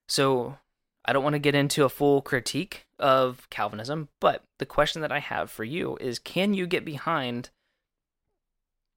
so 0.09 0.59
I 1.05 1.13
don't 1.13 1.25
want 1.25 1.35
to 1.35 1.41
get 1.41 1.55
into 1.55 1.85
a 1.85 1.89
full 1.89 2.23
critique 2.23 2.87
of 2.99 3.49
Calvinism, 3.51 4.09
but 4.21 4.43
the 4.59 4.67
question 4.67 5.03
that 5.03 5.13
I 5.13 5.19
have 5.19 5.51
for 5.51 5.65
you 5.65 5.97
is 6.01 6.19
can 6.19 6.55
you 6.55 6.67
get 6.67 6.85
behind 6.85 7.51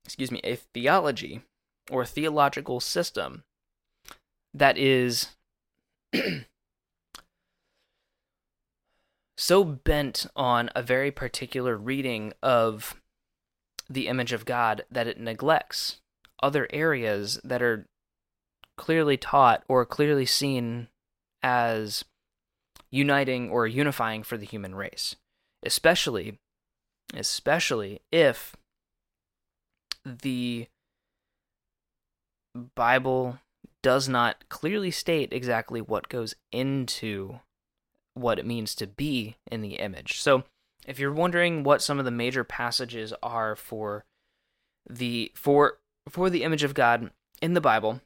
excuse 0.06 0.32
me, 0.32 0.40
a 0.44 0.56
theology 0.56 1.42
or 1.92 2.06
theological 2.06 2.80
system 2.80 3.44
that 4.54 4.78
is 4.78 5.30
so 9.38 9.64
bent 9.64 10.28
on 10.36 10.70
a 10.76 10.82
very 10.82 11.12
particular 11.12 11.76
reading 11.76 12.34
of 12.42 13.02
the 13.90 14.08
image 14.08 14.34
of 14.34 14.46
God 14.46 14.84
that 14.90 15.08
it 15.08 15.20
neglects 15.20 16.02
other 16.42 16.68
areas 16.72 17.40
that 17.44 17.62
are 17.62 17.86
clearly 18.78 19.18
taught 19.18 19.64
or 19.68 19.86
clearly 19.86 20.26
seen 20.26 20.88
as 21.42 22.04
uniting 22.92 23.50
or 23.50 23.68
unifying 23.68 24.24
for 24.24 24.38
the 24.38 24.46
human 24.46 24.76
race 24.76 25.16
especially 25.64 26.38
especially 27.14 28.02
if 28.12 28.56
the 30.06 30.68
Bible 32.76 33.40
does 33.82 34.08
not 34.08 34.48
clearly 34.50 34.92
state 34.92 35.34
exactly 35.34 35.82
what 35.82 36.10
goes 36.10 36.36
into 36.52 37.40
what 38.14 38.40
it 38.40 38.46
means 38.46 38.74
to 38.76 38.88
be 38.88 39.36
in 39.52 39.62
the 39.62 39.76
image. 39.76 40.20
So 40.20 40.44
if 40.86 41.00
you're 41.00 41.12
wondering 41.12 41.64
what 41.64 41.82
some 41.82 42.00
of 42.00 42.06
the 42.06 42.12
major 42.12 42.44
passages 42.44 43.14
are 43.22 43.56
for 43.56 44.06
the 44.90 45.32
for 45.36 45.80
for 46.10 46.30
the 46.30 46.44
image 46.44 46.64
of 46.64 46.74
God 46.74 47.12
in 47.42 47.54
the 47.54 47.62
Bible, 47.62 48.02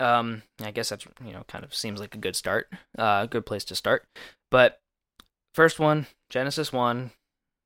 um, 0.00 0.42
I 0.62 0.70
guess 0.70 0.88
that's 0.88 1.06
you 1.24 1.32
know 1.32 1.44
kind 1.48 1.64
of 1.64 1.74
seems 1.74 2.00
like 2.00 2.14
a 2.14 2.18
good 2.18 2.36
start, 2.36 2.68
a 2.96 3.02
uh, 3.02 3.26
good 3.26 3.46
place 3.46 3.64
to 3.64 3.74
start. 3.74 4.06
But 4.50 4.80
first 5.54 5.78
one, 5.78 6.06
Genesis 6.30 6.72
1, 6.72 7.12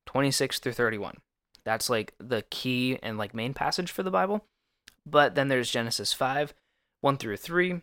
26 0.07 0.59
through 0.59 0.73
31. 0.73 1.19
That's 1.65 1.89
like 1.89 2.15
the 2.19 2.43
key 2.51 2.99
and 3.03 3.17
like 3.19 3.35
main 3.35 3.55
passage 3.55 3.91
for 3.91 4.03
the 4.03 4.11
Bible. 4.11 4.45
But 5.07 5.35
then 5.35 5.49
there's 5.49 5.71
Genesis 5.71 6.13
5, 6.13 6.55
1 7.01 7.17
through 7.17 7.37
3, 7.37 7.83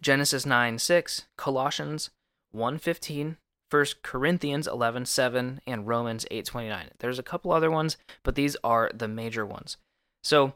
Genesis 0.00 0.46
9, 0.46 0.78
6, 0.78 1.26
Colossians 1.36 2.10
1, 2.52 2.78
15, 2.78 3.36
1 3.72 3.86
Corinthians 4.02 4.66
11, 4.66 5.06
7, 5.06 5.60
and 5.66 5.88
Romans 5.88 6.26
8, 6.30 6.44
29. 6.44 6.90
There's 6.98 7.18
a 7.18 7.22
couple 7.22 7.52
other 7.52 7.70
ones, 7.70 7.96
but 8.22 8.34
these 8.34 8.56
are 8.62 8.90
the 8.92 9.08
major 9.08 9.46
ones. 9.46 9.76
So 10.22 10.54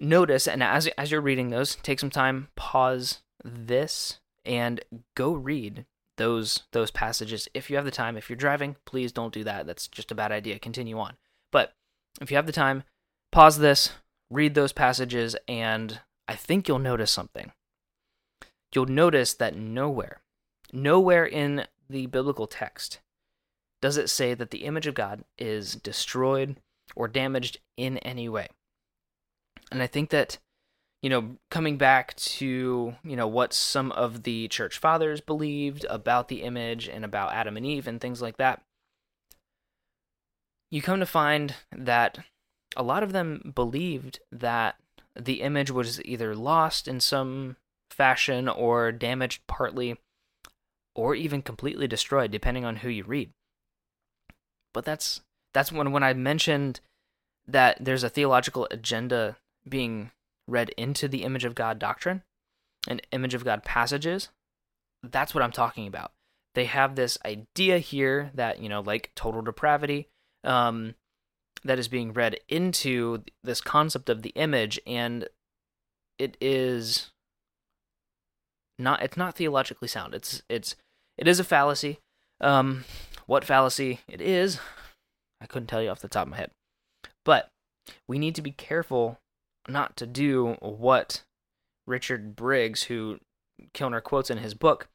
notice, 0.00 0.48
and 0.48 0.62
as, 0.62 0.88
as 0.98 1.10
you're 1.10 1.20
reading 1.20 1.50
those, 1.50 1.76
take 1.76 2.00
some 2.00 2.10
time, 2.10 2.48
pause 2.56 3.20
this, 3.44 4.20
and 4.44 4.80
go 5.14 5.32
read 5.32 5.86
those 6.18 6.64
those 6.72 6.90
passages 6.90 7.48
if 7.54 7.70
you 7.70 7.76
have 7.76 7.84
the 7.84 7.90
time. 7.90 8.16
If 8.16 8.28
you're 8.28 8.36
driving, 8.36 8.76
please 8.84 9.12
don't 9.12 9.32
do 9.32 9.44
that. 9.44 9.66
That's 9.66 9.88
just 9.88 10.10
a 10.10 10.14
bad 10.14 10.32
idea. 10.32 10.58
Continue 10.58 10.98
on. 10.98 11.16
But 11.50 11.74
if 12.20 12.30
you 12.30 12.36
have 12.36 12.46
the 12.46 12.52
time, 12.52 12.82
pause 13.30 13.58
this, 13.58 13.92
read 14.30 14.54
those 14.54 14.72
passages, 14.72 15.36
and 15.48 16.00
I 16.28 16.34
think 16.34 16.68
you'll 16.68 16.78
notice 16.78 17.10
something. 17.10 17.52
You'll 18.74 18.86
notice 18.86 19.34
that 19.34 19.56
nowhere, 19.56 20.22
nowhere 20.72 21.26
in 21.26 21.66
the 21.92 22.06
biblical 22.06 22.46
text 22.46 23.00
does 23.80 23.96
it 23.96 24.08
say 24.08 24.32
that 24.34 24.50
the 24.50 24.64
image 24.64 24.86
of 24.86 24.94
God 24.94 25.24
is 25.38 25.74
destroyed 25.74 26.56
or 26.94 27.08
damaged 27.08 27.58
in 27.76 27.98
any 27.98 28.28
way. 28.28 28.48
And 29.70 29.82
I 29.82 29.86
think 29.86 30.10
that, 30.10 30.38
you 31.02 31.10
know, 31.10 31.36
coming 31.50 31.78
back 31.78 32.14
to, 32.16 32.94
you 33.02 33.16
know, 33.16 33.26
what 33.26 33.52
some 33.52 33.90
of 33.92 34.22
the 34.22 34.48
church 34.48 34.78
fathers 34.78 35.20
believed 35.20 35.84
about 35.90 36.28
the 36.28 36.42
image 36.42 36.88
and 36.88 37.04
about 37.04 37.32
Adam 37.32 37.56
and 37.56 37.66
Eve 37.66 37.86
and 37.86 38.00
things 38.00 38.22
like 38.22 38.36
that, 38.36 38.62
you 40.70 40.80
come 40.80 41.00
to 41.00 41.06
find 41.06 41.54
that 41.76 42.18
a 42.76 42.82
lot 42.82 43.02
of 43.02 43.12
them 43.12 43.52
believed 43.54 44.20
that 44.30 44.76
the 45.18 45.42
image 45.42 45.70
was 45.70 46.02
either 46.04 46.34
lost 46.34 46.88
in 46.88 47.00
some 47.00 47.56
fashion 47.90 48.48
or 48.48 48.92
damaged 48.92 49.42
partly 49.46 49.98
or 50.94 51.14
even 51.14 51.42
completely 51.42 51.86
destroyed 51.86 52.30
depending 52.30 52.64
on 52.64 52.76
who 52.76 52.88
you 52.88 53.04
read. 53.04 53.30
But 54.72 54.84
that's 54.84 55.20
that's 55.52 55.72
when 55.72 55.92
when 55.92 56.02
I 56.02 56.14
mentioned 56.14 56.80
that 57.46 57.78
there's 57.80 58.04
a 58.04 58.08
theological 58.08 58.68
agenda 58.70 59.36
being 59.68 60.10
read 60.48 60.70
into 60.70 61.08
the 61.08 61.22
image 61.24 61.44
of 61.44 61.54
God 61.54 61.78
doctrine 61.78 62.22
and 62.88 63.06
image 63.12 63.34
of 63.34 63.44
God 63.44 63.64
passages, 63.64 64.28
that's 65.02 65.34
what 65.34 65.42
I'm 65.42 65.52
talking 65.52 65.86
about. 65.86 66.12
They 66.54 66.66
have 66.66 66.94
this 66.94 67.16
idea 67.24 67.78
here 67.78 68.30
that, 68.34 68.60
you 68.60 68.68
know, 68.68 68.80
like 68.80 69.12
total 69.14 69.42
depravity, 69.42 70.08
um, 70.44 70.94
that 71.64 71.78
is 71.78 71.88
being 71.88 72.12
read 72.12 72.38
into 72.48 73.22
this 73.42 73.60
concept 73.60 74.08
of 74.08 74.22
the 74.22 74.30
image, 74.30 74.80
and 74.86 75.28
it 76.18 76.36
is 76.40 77.10
not 78.78 79.02
it's 79.02 79.16
not 79.16 79.36
theologically 79.36 79.88
sound. 79.88 80.14
It's 80.14 80.42
it's 80.48 80.74
it 81.18 81.28
is 81.28 81.40
a 81.40 81.44
fallacy. 81.44 81.98
Um, 82.40 82.84
what 83.26 83.44
fallacy 83.44 84.00
it 84.08 84.20
is, 84.20 84.58
I 85.40 85.46
couldn't 85.46 85.68
tell 85.68 85.82
you 85.82 85.90
off 85.90 86.00
the 86.00 86.08
top 86.08 86.26
of 86.26 86.30
my 86.30 86.36
head. 86.38 86.50
But 87.24 87.48
we 88.08 88.18
need 88.18 88.34
to 88.36 88.42
be 88.42 88.52
careful 88.52 89.18
not 89.68 89.96
to 89.96 90.06
do 90.06 90.56
what 90.60 91.22
Richard 91.86 92.34
Briggs, 92.34 92.84
who 92.84 93.18
Kilner 93.74 94.02
quotes 94.02 94.30
in 94.30 94.38
his 94.38 94.54
book, 94.54 94.88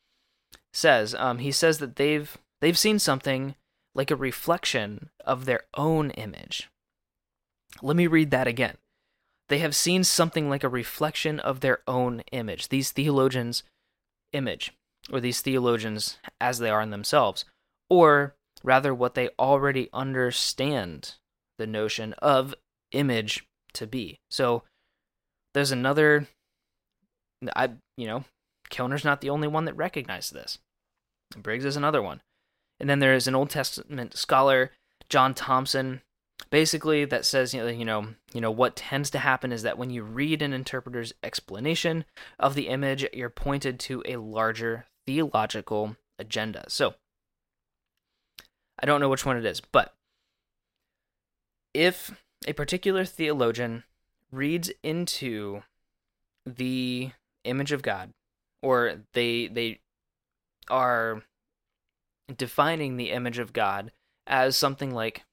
says. 0.73 1.15
Um, 1.15 1.39
he 1.39 1.51
says 1.51 1.79
that 1.79 1.95
they've 1.95 2.37
they've 2.61 2.77
seen 2.77 2.99
something 2.99 3.55
like 3.95 4.11
a 4.11 4.15
reflection 4.15 5.09
of 5.25 5.45
their 5.45 5.63
own 5.75 6.11
image. 6.11 6.69
Let 7.81 7.95
me 7.95 8.07
read 8.07 8.31
that 8.31 8.47
again. 8.47 8.77
They 9.49 9.59
have 9.59 9.75
seen 9.75 10.03
something 10.03 10.49
like 10.49 10.63
a 10.63 10.69
reflection 10.69 11.39
of 11.39 11.61
their 11.61 11.79
own 11.87 12.21
image. 12.31 12.67
These 12.67 12.91
theologians' 12.91 13.63
image, 14.33 14.73
or 15.11 15.19
these 15.19 15.41
theologians 15.41 16.17
as 16.39 16.59
they 16.59 16.69
are 16.69 16.81
in 16.81 16.89
themselves, 16.89 17.45
or 17.89 18.35
rather 18.63 18.93
what 18.93 19.15
they 19.15 19.29
already 19.39 19.89
understand 19.93 21.15
the 21.57 21.67
notion 21.67 22.13
of 22.13 22.53
image 22.91 23.45
to 23.73 23.87
be. 23.87 24.19
So 24.29 24.63
there's 25.53 25.71
another 25.71 26.27
I 27.55 27.71
you 27.97 28.07
know, 28.07 28.25
Kilner's 28.69 29.05
not 29.05 29.21
the 29.21 29.29
only 29.29 29.47
one 29.47 29.65
that 29.65 29.75
recognized 29.75 30.33
this. 30.33 30.57
Briggs 31.35 31.65
is 31.65 31.75
another 31.75 32.01
one. 32.01 32.21
And 32.79 32.89
then 32.89 32.99
there's 32.99 33.27
an 33.27 33.35
Old 33.35 33.49
Testament 33.49 34.15
scholar, 34.15 34.71
John 35.09 35.33
Thompson, 35.33 36.01
basically 36.49 37.05
that 37.05 37.25
says 37.25 37.53
you 37.53 37.61
know, 37.61 37.67
you 37.67 37.85
know 37.85 38.07
you 38.33 38.41
know 38.41 38.51
what 38.51 38.75
tends 38.75 39.09
to 39.11 39.19
happen 39.19 39.51
is 39.51 39.63
that 39.63 39.77
when 39.77 39.89
you 39.89 40.03
read 40.03 40.41
an 40.41 40.53
interpreter's 40.53 41.13
explanation 41.23 42.05
of 42.39 42.55
the 42.55 42.67
image, 42.67 43.05
you're 43.13 43.29
pointed 43.29 43.79
to 43.81 44.03
a 44.05 44.17
larger 44.17 44.85
theological 45.07 45.95
agenda. 46.19 46.65
So 46.67 46.93
I 48.77 48.85
don't 48.85 49.01
know 49.01 49.09
which 49.09 49.25
one 49.25 49.37
it 49.37 49.45
is, 49.45 49.61
but 49.61 49.95
if 51.73 52.11
a 52.45 52.53
particular 52.53 53.05
theologian 53.05 53.83
reads 54.31 54.69
into 54.83 55.63
the 56.45 57.11
image 57.43 57.71
of 57.71 57.81
God, 57.81 58.11
or 58.61 59.01
they 59.13 59.47
they 59.47 59.79
are 60.69 61.23
defining 62.35 62.97
the 62.97 63.11
image 63.11 63.39
of 63.39 63.53
God 63.53 63.91
as 64.27 64.57
something 64.57 64.93
like, 64.93 65.23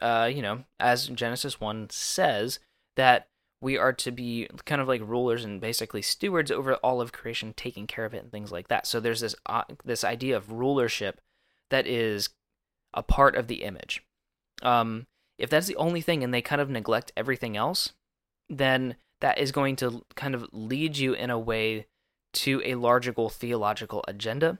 uh, 0.00 0.30
you 0.32 0.42
know, 0.42 0.64
as 0.78 1.08
Genesis 1.08 1.60
1 1.60 1.88
says, 1.90 2.58
that 2.96 3.28
we 3.62 3.78
are 3.78 3.92
to 3.92 4.10
be 4.10 4.48
kind 4.66 4.80
of 4.80 4.88
like 4.88 5.00
rulers 5.02 5.44
and 5.44 5.60
basically 5.60 6.02
stewards 6.02 6.50
over 6.50 6.74
all 6.76 7.00
of 7.00 7.12
creation, 7.12 7.54
taking 7.56 7.86
care 7.86 8.04
of 8.04 8.12
it 8.12 8.22
and 8.22 8.30
things 8.30 8.52
like 8.52 8.68
that. 8.68 8.86
So 8.86 9.00
there's 9.00 9.20
this 9.20 9.34
uh, 9.46 9.64
this 9.84 10.04
idea 10.04 10.36
of 10.36 10.52
rulership 10.52 11.20
that 11.70 11.86
is 11.86 12.28
a 12.92 13.02
part 13.02 13.36
of 13.36 13.46
the 13.46 13.62
image. 13.62 14.02
Um, 14.62 15.06
if 15.38 15.48
that's 15.48 15.66
the 15.66 15.76
only 15.76 16.02
thing 16.02 16.22
and 16.22 16.34
they 16.34 16.42
kind 16.42 16.60
of 16.60 16.68
neglect 16.68 17.12
everything 17.16 17.56
else, 17.56 17.92
then 18.50 18.96
that 19.20 19.38
is 19.38 19.52
going 19.52 19.76
to 19.76 20.04
kind 20.14 20.34
of 20.34 20.46
lead 20.52 20.98
you 20.98 21.14
in 21.14 21.30
a 21.30 21.38
way 21.38 21.86
to 22.34 22.60
a 22.64 22.74
larger 22.74 23.12
theological 23.12 24.04
agenda 24.06 24.58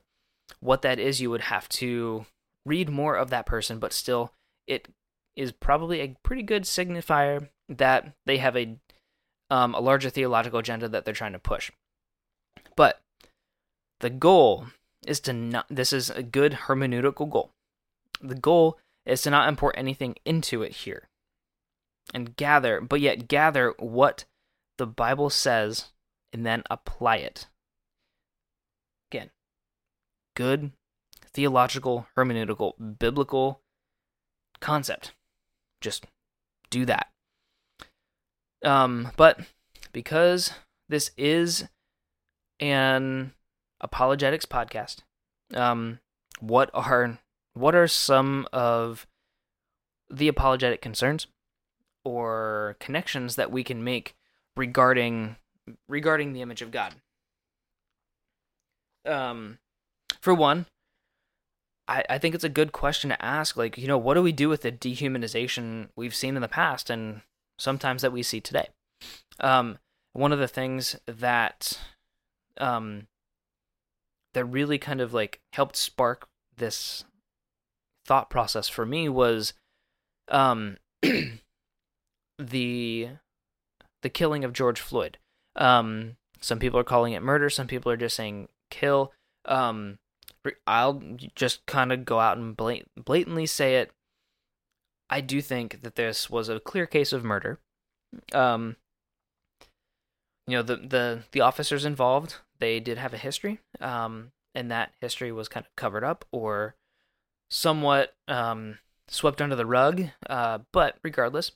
what 0.60 0.82
that 0.82 0.98
is, 0.98 1.20
you 1.20 1.30
would 1.30 1.42
have 1.42 1.68
to 1.68 2.26
read 2.64 2.88
more 2.88 3.16
of 3.16 3.30
that 3.30 3.46
person, 3.46 3.78
but 3.78 3.92
still, 3.92 4.32
it 4.66 4.88
is 5.36 5.52
probably 5.52 6.00
a 6.00 6.16
pretty 6.22 6.42
good 6.42 6.64
signifier 6.64 7.48
that 7.68 8.12
they 8.26 8.38
have 8.38 8.56
a 8.56 8.76
um, 9.52 9.74
a 9.74 9.80
larger 9.80 10.08
theological 10.08 10.60
agenda 10.60 10.88
that 10.88 11.04
they're 11.04 11.12
trying 11.12 11.32
to 11.32 11.38
push. 11.38 11.70
But 12.74 13.02
the 14.00 14.10
goal 14.10 14.66
is 15.06 15.20
to 15.20 15.32
not. 15.32 15.66
This 15.68 15.92
is 15.92 16.08
a 16.08 16.22
good 16.22 16.52
hermeneutical 16.66 17.30
goal. 17.30 17.50
The 18.20 18.34
goal 18.34 18.78
is 19.04 19.20
to 19.22 19.30
not 19.30 19.48
import 19.48 19.74
anything 19.76 20.16
into 20.24 20.62
it 20.62 20.72
here, 20.72 21.08
and 22.14 22.34
gather, 22.36 22.80
but 22.80 23.00
yet 23.00 23.28
gather 23.28 23.74
what 23.78 24.24
the 24.78 24.86
Bible 24.86 25.28
says 25.28 25.90
and 26.32 26.46
then 26.46 26.62
apply 26.70 27.16
it 27.16 27.46
Again, 29.12 29.28
good 30.34 30.72
theological, 31.34 32.06
hermeneutical, 32.16 32.72
biblical 32.98 33.60
concept. 34.58 35.12
Just 35.82 36.06
do 36.70 36.86
that. 36.86 37.11
Um, 38.64 39.10
but 39.16 39.40
because 39.92 40.52
this 40.88 41.10
is 41.16 41.68
an 42.60 43.32
apologetics 43.80 44.46
podcast, 44.46 44.98
um, 45.54 45.98
what 46.40 46.70
are 46.74 47.18
what 47.54 47.74
are 47.74 47.88
some 47.88 48.46
of 48.52 49.06
the 50.10 50.28
apologetic 50.28 50.80
concerns 50.80 51.26
or 52.04 52.76
connections 52.80 53.36
that 53.36 53.50
we 53.50 53.64
can 53.64 53.82
make 53.82 54.14
regarding 54.56 55.36
regarding 55.88 56.32
the 56.32 56.42
image 56.42 56.62
of 56.62 56.70
God? 56.70 56.94
Um, 59.04 59.58
for 60.20 60.32
one, 60.32 60.66
I, 61.88 62.04
I 62.08 62.18
think 62.18 62.34
it's 62.34 62.44
a 62.44 62.48
good 62.48 62.72
question 62.72 63.10
to 63.10 63.24
ask. 63.24 63.56
Like, 63.56 63.76
you 63.76 63.88
know, 63.88 63.98
what 63.98 64.14
do 64.14 64.22
we 64.22 64.32
do 64.32 64.48
with 64.48 64.62
the 64.62 64.72
dehumanization 64.72 65.88
we've 65.96 66.14
seen 66.14 66.36
in 66.36 66.42
the 66.42 66.48
past 66.48 66.88
and 66.88 67.22
sometimes 67.58 68.02
that 68.02 68.12
we 68.12 68.22
see 68.22 68.40
today? 68.40 68.68
Um, 69.40 69.78
one 70.12 70.32
of 70.32 70.38
the 70.38 70.48
things 70.48 70.96
that 71.06 71.78
um, 72.58 73.06
that 74.34 74.44
really 74.44 74.78
kind 74.78 75.00
of 75.00 75.12
like 75.14 75.40
helped 75.52 75.76
spark 75.76 76.28
this 76.56 77.04
thought 78.04 78.30
process 78.30 78.68
for 78.68 78.84
me 78.84 79.08
was 79.08 79.52
um 80.28 80.76
the 82.38 83.08
the 84.02 84.08
killing 84.10 84.44
of 84.44 84.52
George 84.52 84.80
Floyd. 84.80 85.18
Um 85.56 86.16
some 86.40 86.58
people 86.58 86.80
are 86.80 86.84
calling 86.84 87.12
it 87.12 87.22
murder, 87.22 87.48
some 87.50 87.66
people 87.66 87.90
are 87.92 87.96
just 87.96 88.16
saying 88.16 88.48
kill. 88.70 89.12
Um 89.44 89.98
I'll 90.66 91.00
just 91.36 91.64
kind 91.66 91.92
of 91.92 92.04
go 92.04 92.18
out 92.18 92.36
and 92.36 92.56
blat- 92.56 92.88
blatantly 92.96 93.46
say 93.46 93.76
it. 93.76 93.92
I 95.12 95.20
do 95.20 95.40
think 95.40 95.82
that 95.82 95.96
this 95.96 96.28
was 96.30 96.48
a 96.48 96.60
clear 96.60 96.86
case 96.86 97.12
of 97.12 97.24
murder. 97.24 97.58
Um 98.32 98.76
you 100.46 100.56
know 100.56 100.62
the 100.62 100.76
the 100.76 101.24
the 101.32 101.40
officers 101.40 101.84
involved, 101.84 102.36
they 102.58 102.80
did 102.80 102.98
have 102.98 103.14
a 103.14 103.18
history. 103.18 103.60
Um 103.80 104.32
and 104.54 104.70
that 104.70 104.92
history 105.00 105.32
was 105.32 105.48
kind 105.48 105.66
of 105.66 105.74
covered 105.76 106.04
up 106.04 106.24
or 106.30 106.74
somewhat 107.50 108.14
um, 108.28 108.78
swept 109.08 109.40
under 109.40 109.56
the 109.56 109.66
rug. 109.66 110.04
Uh, 110.28 110.58
but 110.72 110.96
regardless, 111.02 111.52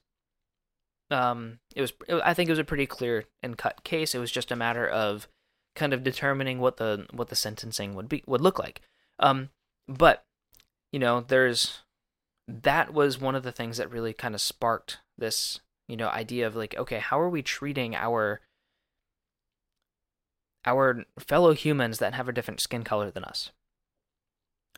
um, 1.10 1.58
it 1.74 1.80
was 1.80 1.92
it, 2.08 2.20
I 2.24 2.34
think 2.34 2.48
it 2.48 2.52
was 2.52 2.58
a 2.58 2.64
pretty 2.64 2.86
clear 2.86 3.24
and 3.42 3.58
cut 3.58 3.84
case. 3.84 4.14
It 4.14 4.18
was 4.18 4.30
just 4.30 4.50
a 4.50 4.56
matter 4.56 4.86
of 4.86 5.28
kind 5.74 5.92
of 5.92 6.02
determining 6.02 6.58
what 6.58 6.76
the 6.78 7.06
what 7.12 7.28
the 7.28 7.36
sentencing 7.36 7.94
would 7.94 8.08
be 8.08 8.22
would 8.26 8.40
look 8.40 8.58
like. 8.58 8.80
Um, 9.18 9.50
but 9.88 10.24
you 10.92 10.98
know, 10.98 11.20
there's 11.20 11.82
that 12.48 12.92
was 12.92 13.20
one 13.20 13.34
of 13.34 13.42
the 13.42 13.52
things 13.52 13.76
that 13.78 13.90
really 13.90 14.12
kind 14.12 14.34
of 14.34 14.40
sparked 14.40 14.98
this 15.18 15.60
you 15.88 15.96
know 15.96 16.08
idea 16.08 16.46
of 16.46 16.54
like 16.54 16.76
okay 16.76 16.98
how 16.98 17.18
are 17.18 17.28
we 17.28 17.42
treating 17.42 17.94
our 17.94 18.40
our 20.66 21.04
fellow 21.18 21.54
humans 21.54 21.98
that 21.98 22.14
have 22.14 22.28
a 22.28 22.32
different 22.32 22.60
skin 22.60 22.82
color 22.82 23.10
than 23.10 23.24
us. 23.24 23.52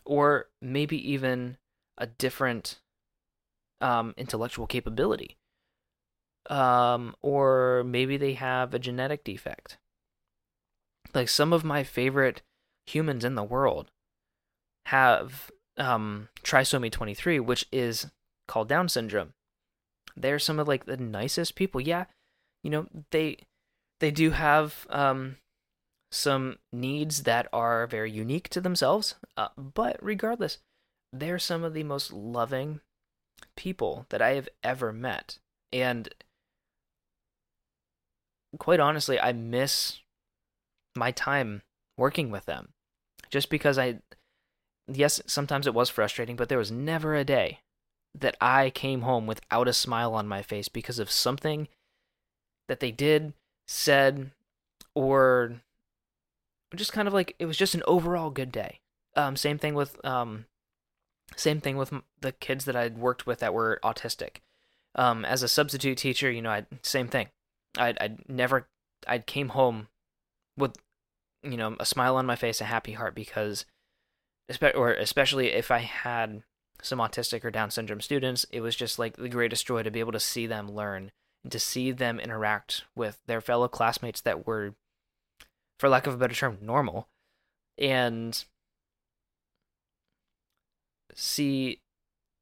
Or 0.05 0.47
maybe 0.61 1.11
even 1.11 1.57
a 1.97 2.07
different 2.07 2.79
um, 3.81 4.15
intellectual 4.17 4.67
capability. 4.67 5.39
Um, 6.49 7.17
or 7.23 7.83
maybe 7.85 8.17
they 8.17 8.35
have 8.35 8.73
a 8.73 8.79
genetic 8.79 9.25
defect. 9.25 9.79
Like 11.15 11.29
some 11.29 11.53
of 11.53 11.65
my 11.65 11.83
favorite 11.83 12.43
humans 12.87 13.25
in 13.25 13.35
the 13.35 13.43
world 13.43 13.91
have 14.87 15.51
um, 15.79 16.29
trisomy 16.43 16.91
23, 16.91 17.41
which 17.41 17.67
is 17.73 18.09
called 18.47 18.69
Down 18.69 18.89
syndrome. 18.89 19.33
They're 20.17 20.39
some 20.39 20.59
of 20.59 20.67
like 20.67 20.87
the 20.87 20.97
nicest 20.97 21.55
people. 21.55 21.81
Yeah, 21.81 22.07
you 22.63 22.71
know 22.71 22.87
they 23.11 23.39
they 24.01 24.11
do 24.11 24.31
have 24.31 24.87
um, 24.91 25.37
some 26.11 26.59
needs 26.73 27.25
that 27.25 27.47
are 27.53 27.87
very 27.87 28.11
unique 28.11 28.49
to 28.51 28.61
themselves. 28.61 29.15
Uh, 29.37 29.49
but 29.57 29.97
regardless, 30.03 30.59
they're 31.13 31.39
some 31.39 31.65
of 31.65 31.75
the 31.75 31.85
most 31.85 32.13
loving 32.13 32.81
people 33.57 34.07
that 34.11 34.23
I 34.23 34.31
have 34.31 34.49
ever 34.63 34.93
met. 34.93 35.39
And 35.73 36.09
quite 38.59 38.81
honestly, 38.81 39.21
I 39.21 39.33
miss 39.33 40.01
my 40.97 41.11
time 41.11 41.63
working 41.97 42.31
with 42.31 42.47
them. 42.47 42.71
Just 43.31 43.51
because 43.51 43.79
I, 43.79 43.99
yes, 44.91 45.21
sometimes 45.27 45.67
it 45.67 45.75
was 45.75 45.89
frustrating, 45.89 46.37
but 46.37 46.49
there 46.49 46.59
was 46.59 46.73
never 46.73 47.15
a 47.15 47.25
day 47.25 47.61
that 48.15 48.37
I 48.41 48.71
came 48.71 49.03
home 49.03 49.27
without 49.27 49.69
a 49.69 49.73
smile 49.73 50.15
on 50.15 50.27
my 50.27 50.43
face 50.43 50.69
because 50.69 50.99
of 50.99 51.11
something 51.11 51.69
that 52.69 52.81
they 52.81 52.91
did, 52.91 53.33
said, 53.67 54.31
or 54.95 55.61
just 56.75 56.93
kind 56.93 57.09
of 57.09 57.15
like 57.15 57.35
it 57.39 57.47
was 57.47 57.57
just 57.57 57.75
an 57.75 57.83
overall 57.87 58.31
good 58.31 58.53
day. 58.53 58.81
Um, 59.17 59.37
same 59.37 59.59
thing 59.59 59.75
with 59.75 60.05
um, 60.05 60.47
same 61.37 61.61
thing 61.61 61.77
with 61.77 61.93
the 62.21 62.33
kids 62.33 62.65
that 62.65 62.77
I'd 62.77 62.99
worked 62.99 63.27
with 63.27 63.41
that 63.41 63.55
were 63.55 63.81
autistic. 63.83 64.37
Um, 64.95 65.25
as 65.25 65.43
a 65.43 65.49
substitute 65.49 65.99
teacher, 65.99 66.31
you 66.31 66.43
know, 66.43 66.51
I 66.51 66.67
same 66.83 67.09
thing. 67.09 67.29
I'd, 67.77 67.99
I'd 68.01 68.29
never 68.29 68.69
I 69.07 69.19
came 69.19 69.51
home 69.51 69.89
with 70.57 70.77
you 71.43 71.57
know 71.57 71.77
a 71.79 71.87
smile 71.87 72.17
on 72.17 72.27
my 72.27 72.37
face, 72.37 72.61
a 72.61 72.65
happy 72.65 72.93
heart 72.93 73.15
because, 73.15 73.65
or 74.75 74.93
especially 74.93 75.53
if 75.53 75.71
I 75.71 75.79
had 75.79 76.43
some 76.83 76.99
autistic 76.99 77.45
or 77.45 77.51
Down 77.51 77.71
syndrome 77.71 78.01
students, 78.01 78.47
it 78.51 78.61
was 78.61 78.77
just 78.77 78.99
like 78.99 79.17
the 79.17 79.29
greatest 79.29 79.67
joy 79.67 79.83
to 79.83 79.91
be 79.91 80.01
able 80.01 80.13
to 80.13 80.21
see 80.21 80.47
them 80.47 80.71
learn 80.71 81.11
and 81.43 81.53
to 81.53 81.59
see 81.59 81.91
them 81.91 82.21
interact 82.21 82.85
with 82.95 83.19
their 83.27 83.41
fellow 83.41 83.69
classmates 83.69 84.21
that 84.21 84.47
were 84.47 84.75
for 85.79 85.89
lack 85.89 86.07
of 86.07 86.15
a 86.15 86.17
better 86.17 86.35
term, 86.35 86.59
normal, 86.61 87.09
and 87.77 88.45
see 91.15 91.81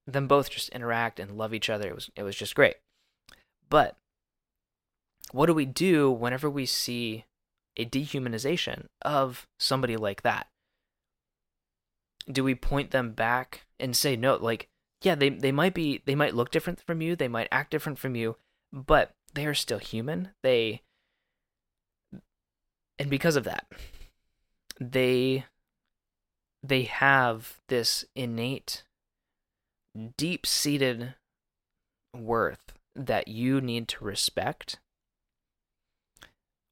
them 0.07 0.27
both 0.27 0.51
just 0.51 0.69
interact 0.71 1.19
and 1.19 1.37
love 1.37 1.53
each 1.53 1.69
other. 1.69 1.88
It 1.88 1.95
was 1.95 2.11
it 2.16 2.23
was 2.23 2.37
just 2.37 2.55
great. 2.55 2.77
But 3.69 3.97
what 5.33 5.47
do 5.47 5.55
we 5.55 5.66
do 5.66 6.11
whenever 6.11 6.49
we 6.49 6.66
see 6.66 7.25
a 7.77 7.85
dehumanization 7.85 8.87
of 9.03 9.47
somebody 9.59 9.97
like 9.97 10.23
that? 10.23 10.47
Do 12.31 12.43
we 12.43 12.55
point 12.55 12.91
them 12.91 13.12
back 13.12 13.67
and 13.79 13.97
say 13.97 14.17
no, 14.17 14.37
like 14.37 14.69
yeah, 15.03 15.15
they 15.15 15.29
they 15.31 15.53
might 15.53 15.75
be 15.75 16.03
they 16.07 16.15
might 16.15 16.35
look 16.35 16.51
different 16.51 16.81
from 16.81 17.01
you, 17.01 17.15
they 17.17 17.29
might 17.29 17.49
act 17.53 17.71
different 17.71 17.99
from 17.99 18.17
you, 18.17 18.37
but 18.73 19.15
they 19.35 19.47
are 19.47 19.55
still 19.55 19.79
human. 19.79 20.31
They 20.43 20.83
and 22.99 23.11
because 23.11 23.37
of 23.37 23.45
that 23.45 23.67
they 24.81 25.45
they 26.62 26.83
have 26.83 27.61
this 27.69 28.05
innate 28.15 28.83
deep-seated 30.17 31.15
worth 32.15 32.73
that 32.95 33.29
you 33.29 33.61
need 33.61 33.89
to 33.89 34.05
respect 34.05 34.79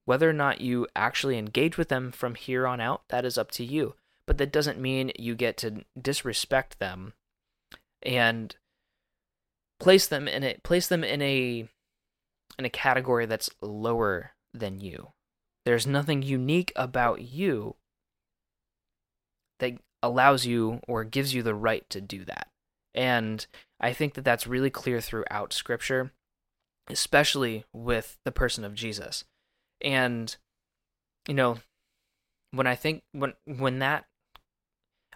whether 0.04 0.28
or 0.28 0.34
not 0.34 0.60
you 0.60 0.86
actually 0.94 1.38
engage 1.38 1.78
with 1.78 1.88
them 1.88 2.10
from 2.12 2.34
here 2.34 2.66
on 2.66 2.80
out 2.80 3.02
that 3.08 3.24
is 3.24 3.38
up 3.38 3.50
to 3.50 3.64
you 3.64 3.94
but 4.26 4.38
that 4.38 4.52
doesn't 4.52 4.80
mean 4.80 5.12
you 5.18 5.34
get 5.34 5.56
to 5.58 5.84
disrespect 6.00 6.78
them 6.78 7.12
and 8.02 8.56
place 9.80 10.06
them 10.06 10.28
in 10.28 10.44
a 10.44 10.54
place 10.62 10.86
them 10.86 11.04
in 11.04 11.20
a 11.22 11.68
in 12.58 12.64
a 12.64 12.70
category 12.70 13.26
that's 13.26 13.50
lower 13.60 14.32
than 14.52 14.80
you 14.80 15.08
there's 15.64 15.86
nothing 15.86 16.22
unique 16.22 16.72
about 16.76 17.22
you 17.22 17.76
that 19.60 19.78
allows 20.02 20.44
you 20.44 20.80
or 20.86 21.04
gives 21.04 21.34
you 21.34 21.42
the 21.42 21.54
right 21.54 21.88
to 21.90 22.00
do 22.00 22.24
that. 22.24 22.48
And 22.94 23.46
I 23.80 23.92
think 23.92 24.14
that 24.14 24.24
that's 24.24 24.46
really 24.46 24.70
clear 24.70 25.00
throughout 25.00 25.52
scripture, 25.52 26.12
especially 26.88 27.64
with 27.72 28.18
the 28.24 28.32
person 28.32 28.64
of 28.64 28.74
Jesus. 28.74 29.24
And 29.80 30.36
you 31.26 31.34
know, 31.34 31.58
when 32.50 32.66
I 32.66 32.74
think 32.74 33.02
when 33.12 33.32
when 33.46 33.78
that 33.78 34.04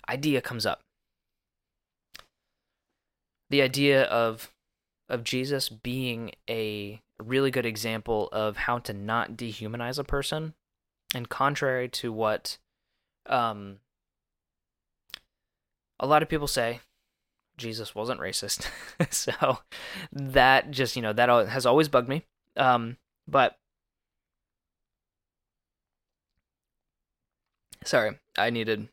idea 0.08 0.40
comes 0.40 0.66
up, 0.66 0.80
the 3.50 3.62
idea 3.62 4.04
of 4.04 4.50
of 5.08 5.24
Jesus 5.24 5.68
being 5.68 6.32
a 6.48 7.00
really 7.22 7.50
good 7.50 7.66
example 7.66 8.28
of 8.30 8.56
how 8.56 8.78
to 8.78 8.92
not 8.92 9.32
dehumanize 9.32 9.98
a 9.98 10.04
person. 10.04 10.54
And 11.14 11.28
contrary 11.28 11.88
to 11.88 12.12
what 12.12 12.58
um, 13.26 13.78
a 15.98 16.06
lot 16.06 16.22
of 16.22 16.28
people 16.28 16.46
say, 16.46 16.80
Jesus 17.56 17.94
wasn't 17.94 18.20
racist. 18.20 18.68
so 19.10 19.58
that 20.12 20.70
just, 20.70 20.96
you 20.96 21.02
know, 21.02 21.12
that 21.14 21.28
has 21.48 21.66
always 21.66 21.88
bugged 21.88 22.08
me. 22.08 22.24
Um, 22.56 22.98
but 23.26 23.56
sorry, 27.84 28.18
I 28.36 28.50
needed 28.50 28.88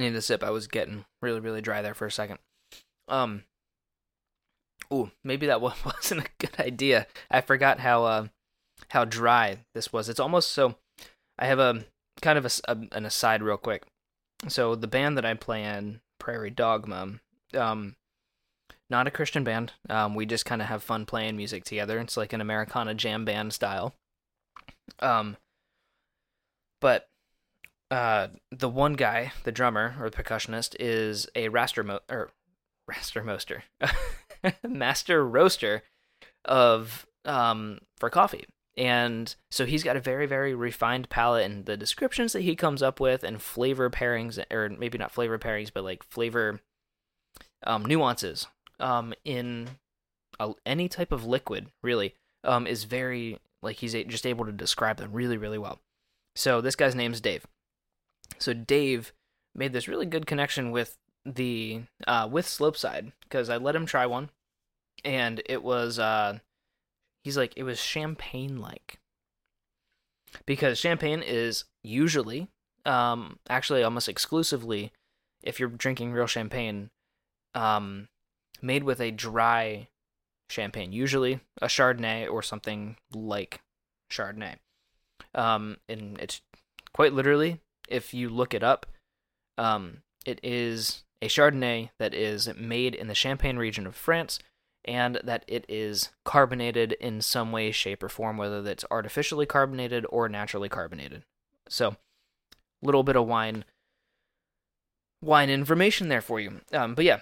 I 0.00 0.04
needed 0.04 0.16
a 0.16 0.22
sip. 0.22 0.42
I 0.42 0.50
was 0.50 0.66
getting 0.66 1.04
really, 1.20 1.40
really 1.40 1.60
dry 1.60 1.82
there 1.82 1.94
for 1.94 2.06
a 2.06 2.12
second. 2.12 2.38
Um, 3.08 3.44
Ooh, 4.92 5.10
maybe 5.22 5.46
that 5.46 5.60
wasn't 5.84 6.24
a 6.24 6.30
good 6.38 6.58
idea. 6.58 7.06
I 7.30 7.40
forgot 7.40 7.80
how 7.80 8.04
uh, 8.04 8.26
how 8.88 9.04
dry 9.04 9.58
this 9.74 9.92
was. 9.92 10.08
It's 10.08 10.20
almost 10.20 10.52
so. 10.52 10.76
I 11.38 11.46
have 11.46 11.58
a 11.58 11.84
kind 12.20 12.38
of 12.38 12.46
a, 12.46 12.50
a, 12.70 12.78
an 12.92 13.06
aside 13.06 13.42
real 13.42 13.56
quick. 13.56 13.84
So 14.48 14.74
the 14.74 14.86
band 14.86 15.16
that 15.16 15.24
I 15.24 15.34
play 15.34 15.64
in, 15.64 16.00
Prairie 16.18 16.50
Dogma, 16.50 17.20
um, 17.54 17.96
not 18.88 19.06
a 19.06 19.10
Christian 19.10 19.44
band. 19.44 19.72
Um, 19.88 20.14
we 20.14 20.26
just 20.26 20.46
kind 20.46 20.62
of 20.62 20.68
have 20.68 20.82
fun 20.82 21.06
playing 21.06 21.36
music 21.36 21.64
together. 21.64 21.98
It's 21.98 22.16
like 22.16 22.32
an 22.32 22.40
Americana 22.40 22.94
jam 22.94 23.24
band 23.24 23.52
style. 23.52 23.94
Um, 24.98 25.36
but 26.80 27.09
uh, 27.90 28.28
the 28.50 28.68
one 28.68 28.94
guy, 28.94 29.32
the 29.44 29.52
drummer 29.52 29.96
or 30.00 30.10
the 30.10 30.22
percussionist, 30.22 30.76
is 30.78 31.26
a 31.34 31.48
raster 31.48 31.84
mo- 31.84 32.00
or 32.08 32.30
raster 32.90 33.24
master 34.68 35.26
roaster 35.26 35.82
of 36.44 37.06
um 37.24 37.78
for 37.98 38.08
coffee. 38.10 38.46
And 38.76 39.34
so 39.50 39.66
he's 39.66 39.82
got 39.82 39.96
a 39.96 40.00
very, 40.00 40.26
very 40.26 40.54
refined 40.54 41.10
palate, 41.10 41.44
and 41.44 41.66
the 41.66 41.76
descriptions 41.76 42.32
that 42.32 42.42
he 42.42 42.54
comes 42.54 42.82
up 42.82 43.00
with, 43.00 43.24
and 43.24 43.42
flavor 43.42 43.90
pairings, 43.90 44.42
or 44.50 44.68
maybe 44.70 44.96
not 44.96 45.12
flavor 45.12 45.38
pairings, 45.38 45.70
but 45.74 45.84
like 45.84 46.02
flavor 46.04 46.60
um, 47.66 47.84
nuances 47.84 48.46
um, 48.78 49.12
in 49.24 49.68
a, 50.38 50.52
any 50.64 50.88
type 50.88 51.12
of 51.12 51.26
liquid, 51.26 51.66
really, 51.82 52.14
um, 52.44 52.66
is 52.66 52.84
very 52.84 53.38
like 53.62 53.76
he's 53.76 53.92
just 53.92 54.26
able 54.26 54.46
to 54.46 54.52
describe 54.52 54.96
them 54.96 55.12
really, 55.12 55.36
really 55.36 55.58
well. 55.58 55.80
So 56.36 56.60
this 56.60 56.76
guy's 56.76 56.94
name's 56.94 57.20
Dave. 57.20 57.44
So 58.38 58.52
Dave 58.52 59.12
made 59.54 59.72
this 59.72 59.88
really 59.88 60.06
good 60.06 60.26
connection 60.26 60.70
with 60.70 60.96
the 61.24 61.82
uh, 62.06 62.28
with 62.30 62.46
Slopeside 62.46 63.12
because 63.22 63.50
I 63.50 63.56
let 63.56 63.76
him 63.76 63.86
try 63.86 64.06
one, 64.06 64.30
and 65.04 65.42
it 65.46 65.62
was 65.62 65.98
uh, 65.98 66.38
he's 67.22 67.36
like 67.36 67.52
it 67.56 67.64
was 67.64 67.78
champagne 67.78 68.60
like 68.60 68.98
because 70.46 70.78
champagne 70.78 71.22
is 71.22 71.64
usually 71.82 72.48
um, 72.86 73.38
actually 73.48 73.82
almost 73.82 74.08
exclusively 74.08 74.92
if 75.42 75.58
you're 75.58 75.68
drinking 75.68 76.12
real 76.12 76.26
champagne 76.26 76.90
um, 77.54 78.08
made 78.62 78.84
with 78.84 79.00
a 79.00 79.10
dry 79.10 79.88
champagne, 80.48 80.92
usually 80.92 81.40
a 81.60 81.66
Chardonnay 81.66 82.30
or 82.30 82.42
something 82.42 82.96
like 83.12 83.60
Chardonnay. 84.10 84.56
Um, 85.34 85.78
and 85.88 86.18
it's 86.18 86.42
quite 86.92 87.12
literally, 87.12 87.60
if 87.90 88.14
you 88.14 88.28
look 88.28 88.54
it 88.54 88.62
up, 88.62 88.86
um, 89.58 89.98
it 90.24 90.40
is 90.42 91.04
a 91.22 91.26
Chardonnay 91.26 91.90
that 91.98 92.14
is 92.14 92.48
made 92.56 92.94
in 92.94 93.08
the 93.08 93.14
Champagne 93.14 93.56
region 93.56 93.86
of 93.86 93.94
France 93.94 94.38
and 94.84 95.20
that 95.22 95.44
it 95.46 95.64
is 95.68 96.10
carbonated 96.24 96.92
in 96.92 97.20
some 97.20 97.52
way, 97.52 97.70
shape, 97.70 98.02
or 98.02 98.08
form, 98.08 98.36
whether 98.36 98.62
that's 98.62 98.84
artificially 98.90 99.46
carbonated 99.46 100.06
or 100.08 100.28
naturally 100.28 100.68
carbonated. 100.68 101.24
So, 101.68 101.96
little 102.82 103.02
bit 103.02 103.16
of 103.16 103.26
wine 103.26 103.64
wine 105.22 105.50
information 105.50 106.08
there 106.08 106.22
for 106.22 106.40
you. 106.40 106.62
Um, 106.72 106.94
but 106.94 107.04
yeah, 107.04 107.20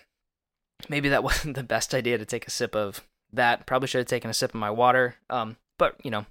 maybe 0.89 1.09
that 1.09 1.25
wasn't 1.25 1.57
the 1.57 1.65
best 1.65 1.95
idea 1.95 2.19
to 2.19 2.25
take 2.25 2.47
a 2.47 2.51
sip 2.51 2.77
of 2.77 3.05
that. 3.33 3.67
Probably 3.67 3.89
should 3.89 3.99
have 3.99 4.07
taken 4.07 4.31
a 4.31 4.35
sip 4.35 4.51
of 4.51 4.61
my 4.61 4.71
water. 4.71 5.17
Um, 5.29 5.57
but 5.79 5.97
you 6.05 6.11
know, 6.11 6.27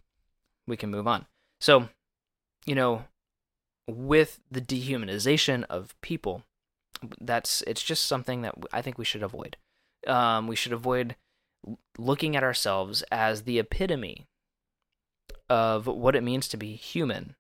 we 0.66 0.78
can 0.78 0.90
move 0.90 1.08
on. 1.08 1.26
So, 1.60 1.90
you 2.66 2.76
know, 2.76 3.06
with 3.88 4.40
the 4.52 4.62
dehumanization 4.62 5.64
of 5.66 5.96
people, 6.02 6.44
that's 7.22 7.62
it's 7.68 7.84
just 7.84 8.06
something 8.06 8.42
that 8.42 8.56
I 8.74 8.82
think 8.82 8.98
we 8.98 9.06
should 9.06 9.24
avoid. 9.24 9.58
Um, 10.06 10.48
we 10.48 10.56
should 10.56 10.74
avoid 10.74 11.16
looking 11.98 12.36
at 12.36 12.44
ourselves 12.44 13.04
as 13.12 13.44
the 13.44 13.60
epitome 13.60 14.28
of 15.50 15.88
what 15.88 16.16
it 16.16 16.24
means 16.24 16.48
to 16.50 16.58
be 16.58 16.76
human. 16.76 17.36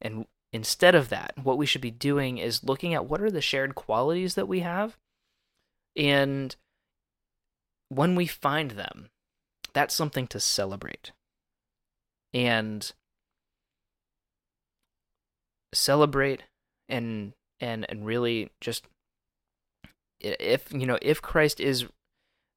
And 0.00 0.26
instead 0.52 0.94
of 0.94 1.08
that, 1.08 1.34
what 1.42 1.58
we 1.58 1.66
should 1.66 1.80
be 1.80 1.90
doing 1.90 2.38
is 2.38 2.64
looking 2.64 2.94
at 2.94 3.06
what 3.06 3.20
are 3.20 3.30
the 3.30 3.40
shared 3.40 3.74
qualities 3.74 4.34
that 4.34 4.48
we 4.48 4.60
have. 4.60 4.96
And 5.96 6.54
when 7.88 8.14
we 8.14 8.26
find 8.26 8.72
them, 8.72 9.10
that's 9.72 9.94
something 9.94 10.26
to 10.28 10.40
celebrate. 10.40 11.12
And 12.32 12.92
celebrate 15.72 16.44
and 16.88 17.32
and 17.60 17.86
and 17.88 18.06
really 18.06 18.50
just 18.60 18.86
if 20.20 20.72
you 20.72 20.86
know 20.86 20.98
if 21.02 21.20
Christ 21.20 21.60
is 21.60 21.86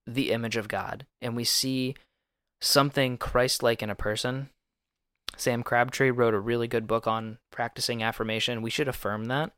the 0.07 0.31
image 0.31 0.57
of 0.57 0.67
God 0.67 1.05
and 1.21 1.35
we 1.35 1.43
see 1.43 1.95
something 2.61 3.17
Christ-like 3.17 3.81
in 3.83 3.89
a 3.89 3.95
person, 3.95 4.49
Sam 5.37 5.63
Crabtree 5.63 6.11
wrote 6.11 6.33
a 6.33 6.39
really 6.39 6.67
good 6.67 6.87
book 6.87 7.07
on 7.07 7.37
practicing 7.51 8.03
affirmation. 8.03 8.61
We 8.61 8.69
should 8.69 8.87
affirm 8.87 9.25
that. 9.25 9.51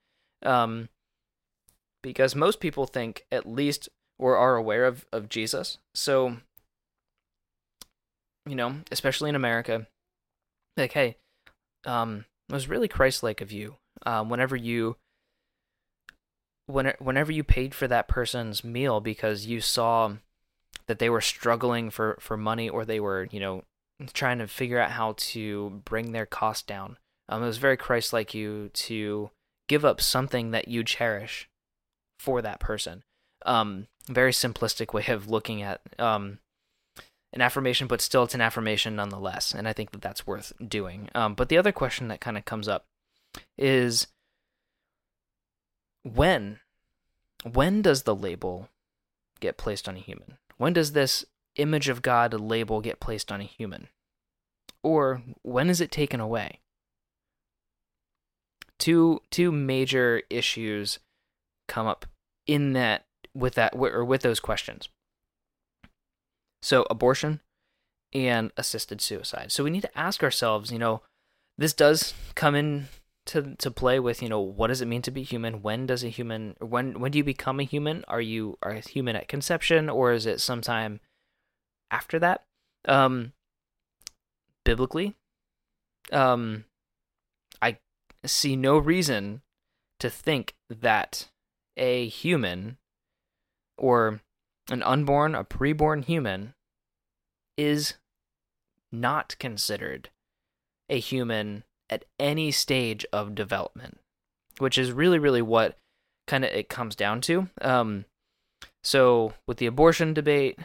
Um, 0.43 0.89
because 2.03 2.35
most 2.35 2.59
people 2.59 2.85
think 2.85 3.25
at 3.31 3.47
least 3.47 3.89
or 4.19 4.37
are 4.37 4.55
aware 4.55 4.85
of, 4.85 5.05
of 5.11 5.29
Jesus. 5.29 5.77
So, 5.95 6.37
you 8.45 8.55
know, 8.55 8.75
especially 8.91 9.29
in 9.29 9.35
America, 9.35 9.87
like, 10.77 10.93
hey, 10.93 11.17
um, 11.85 12.25
it 12.51 12.53
was 12.53 12.69
really 12.69 12.87
Christ-like 12.87 13.41
of 13.41 13.51
you. 13.51 13.77
Um, 14.05 14.29
whenever 14.29 14.55
you 14.55 14.97
when, 16.65 16.93
whenever 16.99 17.31
you 17.31 17.43
paid 17.43 17.73
for 17.73 17.87
that 17.87 18.07
person's 18.07 18.63
meal 18.63 18.99
because 18.99 19.45
you 19.45 19.61
saw 19.61 20.13
that 20.87 20.99
they 20.99 21.09
were 21.09 21.21
struggling 21.21 21.89
for, 21.89 22.17
for 22.19 22.37
money 22.37 22.69
or 22.69 22.85
they 22.85 22.99
were, 22.99 23.27
you 23.31 23.39
know, 23.39 23.63
trying 24.13 24.39
to 24.39 24.47
figure 24.47 24.79
out 24.79 24.91
how 24.91 25.13
to 25.17 25.81
bring 25.85 26.11
their 26.11 26.25
cost 26.25 26.67
down. 26.67 26.97
Um, 27.29 27.43
it 27.43 27.47
was 27.47 27.57
very 27.57 27.77
Christ 27.77 28.13
like 28.13 28.33
you 28.33 28.69
to 28.73 29.31
give 29.67 29.85
up 29.85 30.01
something 30.01 30.51
that 30.51 30.67
you 30.67 30.83
cherish 30.83 31.49
for 32.19 32.41
that 32.41 32.59
person. 32.59 33.03
Um, 33.45 33.87
very 34.07 34.31
simplistic 34.31 34.93
way 34.93 35.05
of 35.07 35.29
looking 35.29 35.61
at 35.61 35.81
um, 35.97 36.39
an 37.33 37.41
affirmation, 37.41 37.87
but 37.87 38.01
still 38.01 38.23
it's 38.23 38.35
an 38.35 38.41
affirmation 38.41 38.95
nonetheless. 38.95 39.53
And 39.53 39.67
I 39.67 39.73
think 39.73 39.91
that 39.91 40.01
that's 40.01 40.27
worth 40.27 40.53
doing. 40.65 41.09
Um, 41.15 41.33
but 41.33 41.49
the 41.49 41.57
other 41.57 41.71
question 41.71 42.07
that 42.09 42.21
kind 42.21 42.37
of 42.37 42.45
comes 42.45 42.67
up 42.67 42.85
is 43.57 44.07
when 46.03 46.59
when 47.43 47.81
does 47.81 48.03
the 48.03 48.15
label 48.15 48.69
get 49.39 49.57
placed 49.57 49.87
on 49.87 49.95
a 49.95 49.99
human? 49.99 50.37
When 50.57 50.73
does 50.73 50.91
this 50.91 51.25
image 51.55 51.89
of 51.89 52.01
God 52.01 52.33
label 52.33 52.81
get 52.81 52.99
placed 52.99 53.31
on 53.31 53.41
a 53.41 53.45
human? 53.45 53.87
Or 54.83 55.23
when 55.41 55.69
is 55.69 55.81
it 55.81 55.91
taken 55.91 56.19
away? 56.19 56.59
Two 58.77 59.21
two 59.29 59.51
major 59.51 60.23
issues 60.29 60.99
come 61.67 61.87
up 61.87 62.05
in 62.47 62.73
that 62.73 63.05
with 63.33 63.55
that 63.55 63.73
or 63.75 64.03
with 64.03 64.21
those 64.21 64.39
questions. 64.39 64.89
So 66.61 66.85
abortion 66.89 67.41
and 68.13 68.51
assisted 68.57 69.01
suicide. 69.01 69.51
So 69.51 69.63
we 69.63 69.69
need 69.69 69.81
to 69.81 69.97
ask 69.97 70.23
ourselves, 70.23 70.71
you 70.71 70.79
know, 70.79 71.01
this 71.57 71.73
does 71.73 72.13
come 72.35 72.55
in 72.55 72.87
to 73.27 73.55
to 73.55 73.71
play 73.71 73.99
with, 73.99 74.21
you 74.21 74.29
know, 74.29 74.39
what 74.39 74.67
does 74.67 74.81
it 74.81 74.87
mean 74.87 75.01
to 75.03 75.11
be 75.11 75.23
human? 75.23 75.61
When 75.61 75.85
does 75.85 76.03
a 76.03 76.09
human 76.09 76.55
when 76.59 76.99
when 76.99 77.11
do 77.11 77.17
you 77.17 77.23
become 77.23 77.59
a 77.59 77.63
human? 77.63 78.03
Are 78.07 78.21
you 78.21 78.57
are 78.61 78.73
human 78.73 79.15
at 79.15 79.27
conception 79.27 79.89
or 79.89 80.11
is 80.11 80.25
it 80.25 80.41
sometime 80.41 80.99
after 81.89 82.19
that? 82.19 82.43
Um 82.87 83.33
biblically, 84.63 85.15
um 86.11 86.65
I 87.61 87.77
see 88.25 88.55
no 88.55 88.77
reason 88.77 89.41
to 89.99 90.09
think 90.09 90.55
that 90.69 91.29
a 91.77 92.07
human 92.07 92.77
or 93.77 94.21
an 94.69 94.83
unborn, 94.83 95.35
a 95.35 95.43
preborn 95.43 96.03
human 96.05 96.53
is 97.57 97.95
not 98.91 99.35
considered 99.39 100.09
a 100.89 100.99
human 100.99 101.63
at 101.89 102.05
any 102.19 102.51
stage 102.51 103.05
of 103.11 103.35
development, 103.35 103.99
which 104.59 104.77
is 104.77 104.91
really, 104.91 105.19
really 105.19 105.41
what 105.41 105.77
kind 106.27 106.45
of 106.45 106.51
it 106.51 106.69
comes 106.69 106.95
down 106.95 107.21
to. 107.21 107.49
Um, 107.61 108.05
so 108.83 109.33
with 109.47 109.57
the 109.57 109.65
abortion 109.65 110.13
debate, 110.13 110.59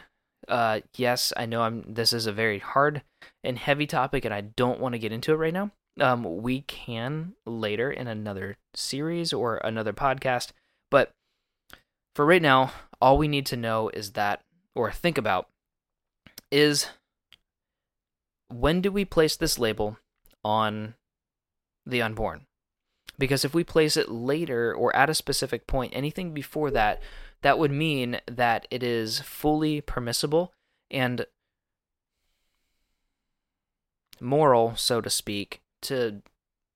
uh, 0.47 0.81
yes, 0.95 1.33
I 1.35 1.45
know 1.45 1.61
I'm. 1.61 1.83
This 1.93 2.13
is 2.13 2.25
a 2.25 2.31
very 2.31 2.59
hard 2.59 3.01
and 3.43 3.57
heavy 3.57 3.85
topic, 3.85 4.23
and 4.23 4.33
I 4.33 4.41
don't 4.41 4.79
want 4.79 4.93
to 4.93 4.99
get 4.99 5.11
into 5.11 5.33
it 5.33 5.37
right 5.37 5.53
now. 5.53 5.71
Um, 5.99 6.41
we 6.41 6.61
can 6.61 7.33
later 7.45 7.91
in 7.91 8.07
another 8.07 8.55
series 8.73 9.33
or 9.33 9.57
another 9.57 9.93
podcast, 9.93 10.51
but 10.89 11.11
for 12.15 12.25
right 12.25 12.41
now, 12.41 12.71
all 13.01 13.17
we 13.17 13.27
need 13.27 13.45
to 13.47 13.57
know 13.57 13.89
is 13.89 14.11
that, 14.13 14.41
or 14.75 14.91
think 14.91 15.17
about, 15.17 15.47
is 16.51 16.87
when 18.49 18.81
do 18.81 18.91
we 18.91 19.05
place 19.05 19.35
this 19.35 19.59
label 19.59 19.97
on 20.43 20.95
the 21.85 22.01
unborn? 22.01 22.45
Because 23.19 23.43
if 23.43 23.53
we 23.53 23.63
place 23.63 23.97
it 23.97 24.09
later 24.09 24.73
or 24.73 24.95
at 24.95 25.09
a 25.09 25.15
specific 25.15 25.67
point, 25.67 25.93
anything 25.95 26.33
before 26.33 26.71
that, 26.71 27.01
that 27.41 27.57
would 27.57 27.71
mean 27.71 28.19
that 28.27 28.67
it 28.71 28.83
is 28.83 29.19
fully 29.19 29.81
permissible 29.81 30.53
and 30.89 31.25
moral, 34.19 34.75
so 34.75 35.01
to 35.01 35.09
speak, 35.09 35.61
to 35.81 36.21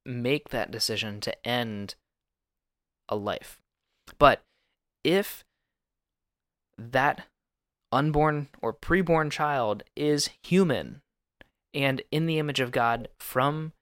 make 0.06 0.50
that 0.50 0.72
decision 0.72 1.20
to 1.22 1.48
end 1.48 1.96
a 3.08 3.16
life. 3.16 3.60
But 4.18 4.44
if 5.04 5.44
that 6.92 7.28
unborn 7.92 8.48
or 8.62 8.74
preborn 8.74 9.32
child 9.32 9.84
is 9.96 10.30
human 10.44 11.02
and 11.74 12.02
in 12.12 12.26
the 12.26 12.40
image 12.40 12.60
of 12.60 12.72
God 12.72 13.08
from 13.20 13.74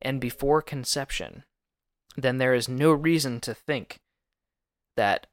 and 0.00 0.20
before 0.20 0.62
conception, 0.62 1.44
then 2.16 2.38
there 2.38 2.54
is 2.54 2.68
no 2.68 2.92
reason 2.92 3.40
to 3.40 3.54
think 3.54 3.98
that 4.96 5.26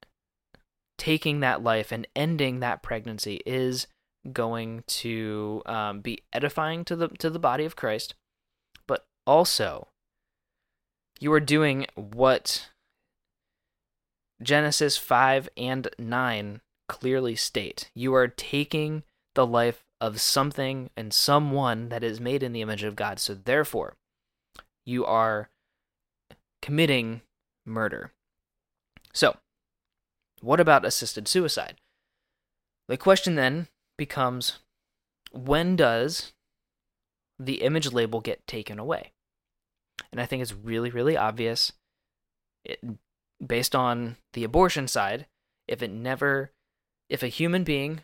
taking 0.98 1.40
that 1.40 1.64
life 1.64 1.92
and 1.92 2.08
ending 2.16 2.60
that 2.60 2.82
pregnancy 2.82 3.42
is 3.46 3.88
going 4.32 4.84
to 4.88 5.62
um, 5.66 6.02
be 6.02 6.24
edifying 6.34 6.84
to 6.86 6.96
the 6.96 7.08
to 7.10 7.30
the 7.30 7.40
body 7.40 7.66
of 7.66 7.76
Christ, 7.76 8.16
but 8.88 9.06
also 9.26 9.88
you 11.20 11.32
are 11.34 11.40
doing 11.40 11.86
what 11.96 12.70
Genesis 14.42 14.98
5 14.98 15.50
and 15.58 15.88
9 15.98 16.62
clearly 16.88 17.36
state 17.36 17.90
you 17.96 18.14
are 18.14 18.28
taking 18.28 19.04
the 19.34 19.46
life 19.46 19.84
of 20.00 20.22
something 20.22 20.90
and 20.96 21.14
someone 21.14 21.90
that 21.90 22.04
is 22.04 22.20
made 22.20 22.44
in 22.44 22.54
the 22.54 22.62
image 22.62 22.84
of 22.84 22.96
God. 22.96 23.20
So 23.20 23.34
therefore, 23.34 23.96
you 24.86 25.06
are 25.06 25.50
committing 26.62 27.22
murder. 27.66 28.12
So, 29.14 29.38
what 30.42 30.60
about 30.60 30.86
assisted 30.86 31.28
suicide? 31.28 31.76
The 32.88 32.98
question 32.98 33.36
then 33.36 33.68
becomes 33.98 34.60
when 35.32 35.76
does 35.76 36.34
the 37.40 37.62
image 37.62 37.92
label 37.92 38.22
get 38.22 38.46
taken 38.48 38.80
away? 38.80 39.12
And 40.12 40.22
I 40.22 40.26
think 40.26 40.42
it's 40.42 40.54
really, 40.54 40.90
really 40.90 41.18
obvious 41.18 41.72
it, 42.64 42.80
based 43.46 43.76
on 43.76 44.18
the 44.34 44.44
abortion 44.44 44.88
side. 44.88 45.26
If 45.68 45.82
it 45.82 45.92
never, 45.92 46.52
if 47.10 47.24
a 47.24 47.28
human 47.28 47.64
being 47.64 48.02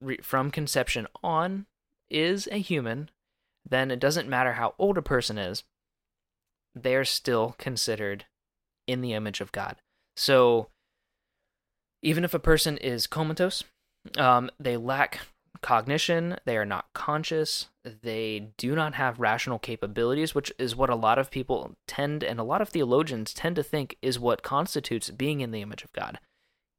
re, 0.00 0.18
from 0.22 0.50
conception 0.50 1.06
on 1.22 1.66
is 2.10 2.48
a 2.50 2.58
human, 2.58 3.10
then 3.68 3.90
it 3.90 4.00
doesn't 4.00 4.28
matter 4.28 4.54
how 4.54 4.74
old 4.78 4.96
a 4.96 5.02
person 5.02 5.38
is, 5.38 5.64
they're 6.74 7.04
still 7.04 7.54
considered 7.58 8.26
in 8.86 9.00
the 9.00 9.12
image 9.12 9.40
of 9.40 9.52
God. 9.52 9.76
So 10.16 10.68
even 12.02 12.24
if 12.24 12.34
a 12.34 12.38
person 12.38 12.78
is 12.78 13.06
comatose, 13.06 13.64
um, 14.16 14.50
they 14.60 14.76
lack 14.76 15.20
cognition, 15.62 16.36
they 16.44 16.56
are 16.56 16.64
not 16.64 16.86
conscious, 16.92 17.66
they 18.02 18.48
do 18.56 18.74
not 18.74 18.94
have 18.94 19.18
rational 19.18 19.58
capabilities, 19.58 20.34
which 20.34 20.52
is 20.58 20.76
what 20.76 20.90
a 20.90 20.94
lot 20.94 21.18
of 21.18 21.30
people 21.30 21.72
tend 21.88 22.22
and 22.22 22.38
a 22.38 22.44
lot 22.44 22.60
of 22.60 22.68
theologians 22.68 23.34
tend 23.34 23.56
to 23.56 23.62
think 23.62 23.96
is 24.02 24.18
what 24.18 24.42
constitutes 24.42 25.10
being 25.10 25.40
in 25.40 25.50
the 25.50 25.62
image 25.62 25.82
of 25.82 25.92
God. 25.92 26.20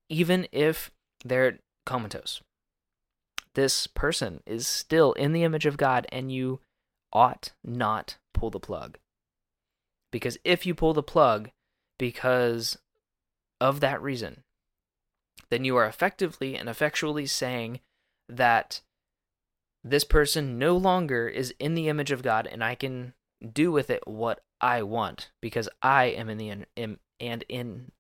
Even 0.09 0.47
if 0.51 0.91
they're 1.24 1.59
comatose, 1.86 2.41
this 3.53 3.88
person 3.88 4.41
is 4.45 4.68
still 4.68 5.13
in 5.13 5.34
the 5.34 5.43
image 5.43 5.65
of 5.65 5.78
God, 5.78 6.05
and 6.11 6.32
you 6.32 6.59
ought 7.11 7.53
not 7.63 8.18
pull 8.34 8.49
the 8.49 8.59
plug. 8.59 8.97
Because 10.11 10.38
if 10.43 10.65
you 10.65 10.76
pull 10.76 10.93
the 10.93 11.03
plug 11.03 11.49
because 11.97 12.78
of 13.59 13.80
that 13.80 14.01
reason, 14.01 14.43
then 15.49 15.63
you 15.63 15.76
are 15.76 15.86
effectively 15.86 16.55
and 16.55 16.70
effectually 16.70 17.26
saying 17.26 17.80
that 18.30 18.82
this 19.84 20.03
person 20.03 20.59
no 20.59 20.76
longer 20.76 21.28
is 21.28 21.53
in 21.59 21.74
the 21.74 21.88
image 21.88 22.11
of 22.11 22.22
God 22.22 22.47
and 22.47 22.63
I 22.63 22.76
can 22.76 23.13
do 23.53 23.72
with 23.72 23.89
it 23.89 24.07
what 24.07 24.41
I 24.59 24.84
want 24.84 25.32
because 25.41 25.70
I 25.82 26.05
am 26.05 26.30
in 26.30 26.38
the 26.38 26.65
in, 26.76 26.97
and 27.20 27.43
in 27.47 27.91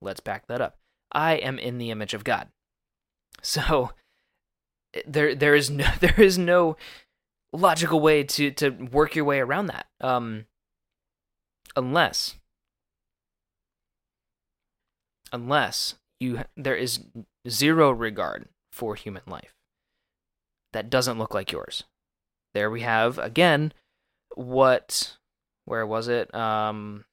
let's 0.00 0.20
back 0.20 0.46
that 0.46 0.60
up. 0.60 0.76
I 1.12 1.34
am 1.34 1.58
in 1.58 1.78
the 1.78 1.90
image 1.90 2.14
of 2.14 2.24
God. 2.24 2.48
So 3.42 3.90
there 5.06 5.34
there 5.34 5.54
is 5.54 5.70
no 5.70 5.86
there 6.00 6.20
is 6.20 6.38
no 6.38 6.76
logical 7.52 8.00
way 8.00 8.22
to 8.24 8.50
to 8.52 8.70
work 8.70 9.14
your 9.14 9.24
way 9.24 9.40
around 9.40 9.66
that. 9.66 9.86
Um 10.00 10.46
unless 11.74 12.36
unless 15.32 15.94
you 16.20 16.40
there 16.56 16.76
is 16.76 17.00
zero 17.48 17.90
regard 17.90 18.48
for 18.72 18.94
human 18.94 19.22
life 19.26 19.54
that 20.72 20.90
doesn't 20.90 21.18
look 21.18 21.34
like 21.34 21.52
yours. 21.52 21.84
There 22.54 22.70
we 22.70 22.82
have 22.82 23.18
again 23.18 23.72
what 24.34 25.16
where 25.64 25.86
was 25.86 26.08
it? 26.08 26.34
Um 26.34 27.05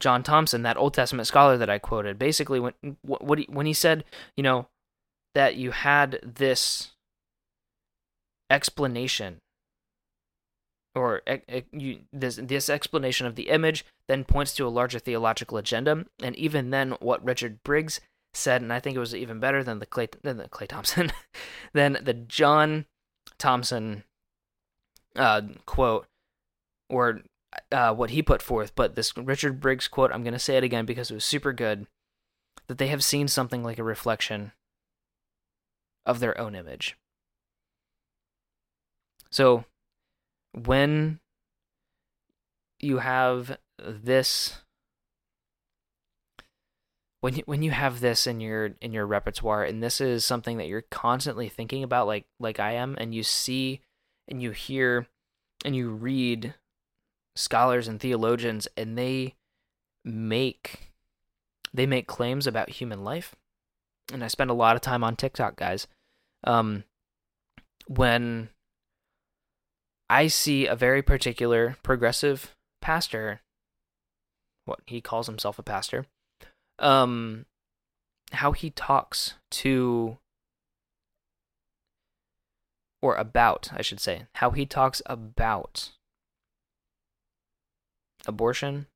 John 0.00 0.22
Thompson, 0.22 0.62
that 0.62 0.76
Old 0.76 0.94
Testament 0.94 1.26
scholar 1.26 1.56
that 1.56 1.70
I 1.70 1.78
quoted, 1.78 2.18
basically 2.18 2.58
when 2.58 2.74
what 3.02 3.38
he, 3.38 3.46
when 3.48 3.66
he 3.66 3.72
said, 3.72 4.04
you 4.36 4.42
know, 4.42 4.66
that 5.34 5.56
you 5.56 5.70
had 5.70 6.18
this 6.22 6.92
explanation 8.50 9.40
or 10.94 11.22
you, 11.72 12.00
this 12.12 12.36
this 12.42 12.68
explanation 12.68 13.26
of 13.26 13.36
the 13.36 13.48
image 13.48 13.84
then 14.08 14.24
points 14.24 14.52
to 14.54 14.66
a 14.66 14.68
larger 14.68 14.98
theological 14.98 15.56
agenda, 15.56 16.04
and 16.22 16.34
even 16.34 16.70
then, 16.70 16.92
what 17.00 17.24
Richard 17.24 17.62
Briggs 17.62 18.00
said, 18.34 18.62
and 18.62 18.72
I 18.72 18.80
think 18.80 18.96
it 18.96 19.00
was 19.00 19.14
even 19.14 19.38
better 19.38 19.62
than 19.62 19.78
the 19.78 19.86
Clay 19.86 20.08
than 20.22 20.36
the 20.36 20.48
Clay 20.48 20.66
Thompson, 20.66 21.12
than 21.72 21.98
the 22.02 22.14
John 22.14 22.86
Thompson 23.38 24.02
uh, 25.16 25.42
quote, 25.66 26.06
or 26.88 27.20
uh, 27.72 27.94
what 27.94 28.10
he 28.10 28.22
put 28.22 28.42
forth. 28.42 28.74
But 28.74 28.94
this 28.94 29.16
Richard 29.16 29.60
Briggs 29.60 29.88
quote, 29.88 30.12
I'm 30.12 30.22
going 30.22 30.34
to 30.34 30.38
say 30.38 30.56
it 30.56 30.64
again 30.64 30.86
because 30.86 31.10
it 31.10 31.14
was 31.14 31.24
super 31.24 31.52
good. 31.52 31.86
That 32.66 32.78
they 32.78 32.88
have 32.88 33.02
seen 33.02 33.26
something 33.26 33.64
like 33.64 33.78
a 33.78 33.84
reflection 33.84 34.52
of 36.06 36.20
their 36.20 36.38
own 36.40 36.54
image. 36.54 36.96
So 39.30 39.64
when 40.52 41.20
you 42.80 42.98
have 42.98 43.58
this 43.78 44.60
when 47.20 47.36
you, 47.36 47.42
when 47.44 47.62
you 47.62 47.70
have 47.70 48.00
this 48.00 48.26
in 48.26 48.40
your 48.40 48.70
in 48.80 48.92
your 48.92 49.06
repertoire 49.06 49.62
and 49.62 49.82
this 49.82 50.00
is 50.00 50.24
something 50.24 50.56
that 50.56 50.68
you're 50.68 50.82
constantly 50.82 51.48
thinking 51.48 51.82
about 51.82 52.06
like 52.06 52.24
like 52.38 52.58
I 52.58 52.72
am 52.72 52.96
and 52.98 53.14
you 53.14 53.22
see 53.22 53.80
and 54.26 54.42
you 54.42 54.52
hear 54.52 55.06
and 55.64 55.76
you 55.76 55.90
read 55.90 56.54
scholars 57.40 57.88
and 57.88 58.00
theologians 58.00 58.68
and 58.76 58.96
they 58.96 59.34
make 60.04 60.92
they 61.72 61.86
make 61.86 62.06
claims 62.06 62.46
about 62.46 62.68
human 62.70 63.04
life. 63.04 63.36
And 64.12 64.24
I 64.24 64.28
spend 64.28 64.50
a 64.50 64.54
lot 64.54 64.74
of 64.74 64.82
time 64.82 65.04
on 65.04 65.16
TikTok 65.16 65.56
guys. 65.56 65.86
Um 66.44 66.84
when 67.86 68.50
I 70.10 70.26
see 70.26 70.66
a 70.66 70.74
very 70.74 71.02
particular 71.02 71.76
progressive 71.84 72.54
pastor, 72.80 73.42
what 74.64 74.80
he 74.86 75.00
calls 75.00 75.28
himself 75.28 75.56
a 75.60 75.62
pastor, 75.62 76.06
um, 76.80 77.46
how 78.32 78.50
he 78.50 78.70
talks 78.70 79.34
to, 79.52 80.18
or 83.00 83.14
about, 83.14 83.70
I 83.72 83.82
should 83.82 84.00
say, 84.00 84.26
how 84.34 84.50
he 84.50 84.66
talks 84.66 85.00
about 85.06 85.92
abortion. 88.26 88.86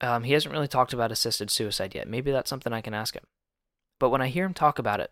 Um, 0.00 0.24
he 0.24 0.32
hasn't 0.32 0.52
really 0.52 0.68
talked 0.68 0.92
about 0.92 1.12
assisted 1.12 1.50
suicide 1.50 1.94
yet. 1.94 2.08
Maybe 2.08 2.30
that's 2.30 2.50
something 2.50 2.72
I 2.72 2.80
can 2.80 2.94
ask 2.94 3.14
him. 3.14 3.24
But 3.98 4.10
when 4.10 4.20
I 4.20 4.28
hear 4.28 4.44
him 4.44 4.54
talk 4.54 4.78
about 4.78 5.00
it, 5.00 5.10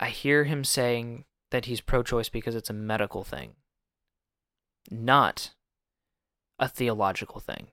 I 0.00 0.10
hear 0.10 0.44
him 0.44 0.64
saying 0.64 1.24
that 1.50 1.64
he's 1.64 1.80
pro 1.80 2.02
choice 2.02 2.28
because 2.28 2.54
it's 2.54 2.70
a 2.70 2.74
medical 2.74 3.24
thing, 3.24 3.54
not 4.90 5.50
a 6.58 6.68
theological 6.68 7.40
thing. 7.40 7.68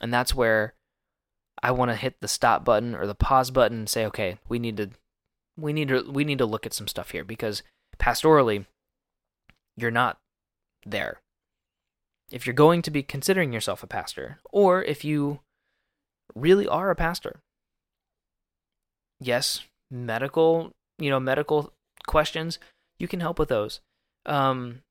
And 0.00 0.12
that's 0.12 0.34
where 0.34 0.74
I 1.62 1.70
want 1.70 1.90
to 1.90 1.96
hit 1.96 2.20
the 2.20 2.28
stop 2.28 2.64
button 2.64 2.94
or 2.94 3.06
the 3.06 3.14
pause 3.14 3.50
button 3.50 3.78
and 3.78 3.88
say, 3.88 4.04
okay, 4.06 4.38
we 4.48 4.58
need 4.58 4.76
to 4.76 4.90
we 5.56 5.72
need 5.72 5.88
to 5.88 6.02
we 6.10 6.24
need 6.24 6.38
to 6.38 6.46
look 6.46 6.66
at 6.66 6.72
some 6.72 6.88
stuff 6.88 7.10
here 7.10 7.24
because 7.24 7.62
pastorally 7.98 8.66
you're 9.76 9.90
not 9.90 10.18
there. 10.84 11.20
If 12.30 12.46
you're 12.46 12.54
going 12.54 12.82
to 12.82 12.90
be 12.90 13.02
considering 13.02 13.52
yourself 13.52 13.82
a 13.82 13.86
pastor 13.86 14.38
or 14.50 14.82
if 14.82 15.04
you 15.04 15.40
really 16.34 16.66
are 16.66 16.90
a 16.90 16.96
pastor. 16.96 17.40
Yes, 19.20 19.64
medical 19.90 20.72
you 21.02 21.10
know, 21.10 21.20
medical 21.20 21.72
questions, 22.06 22.58
you 22.98 23.08
can 23.08 23.20
help 23.20 23.38
with 23.38 23.48
those. 23.48 23.80
Um, 24.24 24.82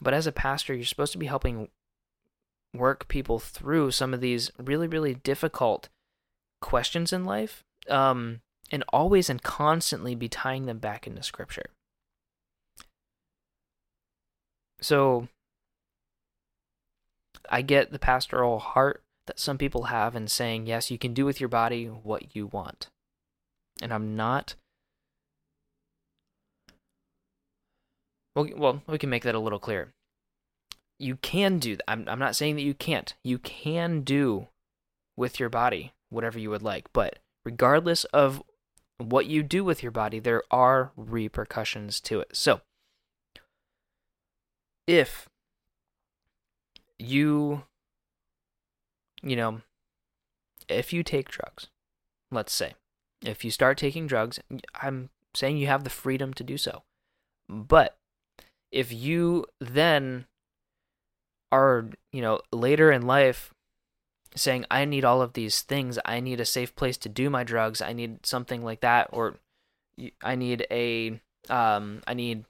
but 0.00 0.14
as 0.14 0.26
a 0.26 0.32
pastor, 0.32 0.74
you're 0.74 0.84
supposed 0.84 1.12
to 1.12 1.18
be 1.18 1.26
helping 1.26 1.68
work 2.72 3.06
people 3.08 3.38
through 3.38 3.90
some 3.90 4.14
of 4.14 4.20
these 4.20 4.50
really, 4.58 4.88
really 4.88 5.14
difficult 5.14 5.88
questions 6.60 7.12
in 7.12 7.24
life, 7.24 7.62
um, 7.88 8.40
and 8.72 8.82
always 8.88 9.28
and 9.28 9.42
constantly 9.42 10.14
be 10.14 10.28
tying 10.28 10.66
them 10.66 10.78
back 10.78 11.06
into 11.06 11.22
Scripture. 11.22 11.66
So, 14.80 15.28
I 17.50 17.62
get 17.62 17.92
the 17.92 17.98
pastoral 17.98 18.58
heart 18.58 19.02
that 19.26 19.38
some 19.38 19.58
people 19.58 19.84
have 19.84 20.14
in 20.14 20.28
saying, 20.28 20.66
yes, 20.66 20.90
you 20.90 20.98
can 20.98 21.14
do 21.14 21.24
with 21.24 21.40
your 21.40 21.48
body 21.48 21.86
what 21.86 22.34
you 22.34 22.46
want. 22.46 22.88
And 23.80 23.92
I'm 23.92 24.16
not 24.16 24.54
Well, 28.34 28.48
well, 28.56 28.82
we 28.86 28.98
can 28.98 29.10
make 29.10 29.22
that 29.24 29.34
a 29.34 29.40
little 29.40 29.58
clearer. 29.58 29.92
You 30.98 31.16
can 31.16 31.58
do 31.58 31.76
that. 31.76 31.90
I'm, 31.90 32.04
I'm 32.08 32.18
not 32.18 32.36
saying 32.36 32.56
that 32.56 32.62
you 32.62 32.74
can't. 32.74 33.14
You 33.22 33.38
can 33.38 34.00
do 34.00 34.48
with 35.16 35.38
your 35.38 35.48
body 35.48 35.92
whatever 36.10 36.38
you 36.38 36.50
would 36.50 36.62
like, 36.62 36.92
but 36.92 37.18
regardless 37.44 38.04
of 38.04 38.42
what 38.98 39.26
you 39.26 39.42
do 39.42 39.64
with 39.64 39.82
your 39.82 39.92
body, 39.92 40.18
there 40.18 40.42
are 40.50 40.92
repercussions 40.96 42.00
to 42.02 42.20
it. 42.20 42.36
So, 42.36 42.60
if 44.86 45.28
you 46.98 47.62
you 49.22 49.36
know 49.36 49.60
if 50.68 50.92
you 50.92 51.02
take 51.02 51.28
drugs 51.28 51.68
let's 52.30 52.52
say 52.52 52.74
if 53.22 53.44
you 53.44 53.50
start 53.50 53.76
taking 53.76 54.06
drugs 54.06 54.38
i'm 54.80 55.10
saying 55.34 55.56
you 55.56 55.66
have 55.66 55.84
the 55.84 55.90
freedom 55.90 56.32
to 56.34 56.44
do 56.44 56.56
so. 56.56 56.82
But 57.48 57.96
if 58.72 58.92
you 58.92 59.46
then 59.60 60.26
are 61.52 61.90
you 62.10 62.22
know 62.22 62.40
later 62.52 62.90
in 62.90 63.02
life 63.06 63.52
saying 64.34 64.64
i 64.70 64.84
need 64.84 65.04
all 65.04 65.20
of 65.20 65.34
these 65.34 65.60
things. 65.60 65.98
I 66.04 66.20
need 66.20 66.40
a 66.40 66.44
safe 66.44 66.74
place 66.74 66.96
to 66.98 67.08
do 67.08 67.28
my 67.28 67.44
drugs. 67.44 67.82
I 67.82 67.92
need 67.92 68.24
something 68.24 68.64
like 68.64 68.80
that 68.80 69.08
or 69.12 69.36
i 70.22 70.34
need 70.34 70.66
a 70.72 71.20
um 71.48 72.02
i 72.08 72.14
need 72.14 72.44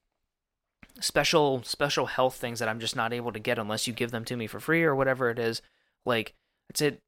special 1.00 1.62
special 1.64 2.06
health 2.06 2.36
things 2.36 2.58
that 2.58 2.68
I'm 2.68 2.80
just 2.80 2.96
not 2.96 3.12
able 3.12 3.32
to 3.32 3.38
get 3.38 3.58
unless 3.58 3.86
you 3.86 3.92
give 3.92 4.10
them 4.10 4.24
to 4.26 4.36
me 4.36 4.46
for 4.46 4.60
free 4.60 4.84
or 4.84 4.94
whatever 4.94 5.30
it 5.30 5.38
is. 5.38 5.62
Like 6.06 6.34
that's 6.68 6.80
it. 6.80 7.00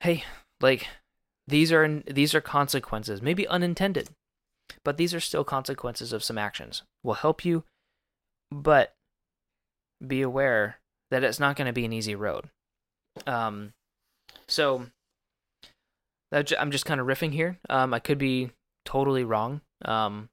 Hey, 0.00 0.24
like 0.60 0.88
these 1.46 1.72
are 1.72 2.02
these 2.06 2.34
are 2.34 2.40
consequences, 2.40 3.22
maybe 3.22 3.46
unintended, 3.46 4.10
but 4.84 4.96
these 4.96 5.14
are 5.14 5.20
still 5.20 5.44
consequences 5.44 6.12
of 6.12 6.24
some 6.24 6.38
actions. 6.38 6.82
Will 7.02 7.14
help 7.14 7.44
you, 7.44 7.64
but 8.50 8.94
be 10.06 10.22
aware 10.22 10.78
that 11.10 11.24
it's 11.24 11.40
not 11.40 11.56
going 11.56 11.66
to 11.66 11.72
be 11.72 11.84
an 11.84 11.92
easy 11.92 12.14
road. 12.14 12.50
Um, 13.26 13.72
so 14.46 14.86
I'm 16.32 16.70
just 16.70 16.84
kind 16.84 17.00
of 17.00 17.06
riffing 17.06 17.32
here. 17.32 17.58
Um, 17.70 17.94
I 17.94 17.98
could 17.98 18.18
be 18.18 18.50
totally 18.84 19.24
wrong. 19.24 19.62
Um, 19.84 20.28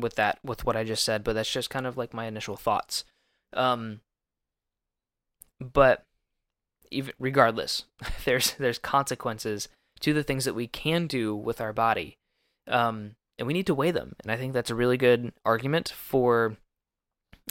with 0.00 0.16
that 0.16 0.38
with 0.44 0.64
what 0.64 0.76
I 0.76 0.84
just 0.84 1.04
said, 1.04 1.24
but 1.24 1.34
that's 1.34 1.50
just 1.50 1.70
kind 1.70 1.86
of 1.86 1.96
like 1.96 2.14
my 2.14 2.26
initial 2.26 2.56
thoughts. 2.56 3.04
Um, 3.52 4.00
but 5.60 6.04
even 6.90 7.12
regardless, 7.18 7.84
there's 8.24 8.54
there's 8.54 8.78
consequences 8.78 9.68
to 10.00 10.12
the 10.12 10.22
things 10.22 10.44
that 10.44 10.54
we 10.54 10.66
can 10.66 11.06
do 11.06 11.34
with 11.34 11.60
our 11.60 11.72
body, 11.72 12.16
um, 12.66 13.12
and 13.38 13.46
we 13.46 13.52
need 13.52 13.66
to 13.66 13.74
weigh 13.74 13.90
them. 13.90 14.16
And 14.22 14.32
I 14.32 14.36
think 14.36 14.52
that's 14.52 14.70
a 14.70 14.74
really 14.74 14.96
good 14.96 15.32
argument 15.44 15.90
for 15.90 16.56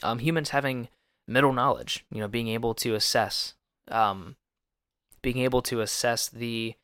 um, 0.03 0.19
humans 0.19 0.49
having 0.49 0.89
middle 1.27 1.53
knowledge. 1.53 2.05
You 2.11 2.19
know, 2.21 2.27
being 2.27 2.47
able 2.47 2.73
to 2.75 2.95
assess, 2.95 3.53
um, 3.89 4.35
being 5.21 5.37
able 5.39 5.61
to 5.63 5.81
assess 5.81 6.27
the 6.27 6.75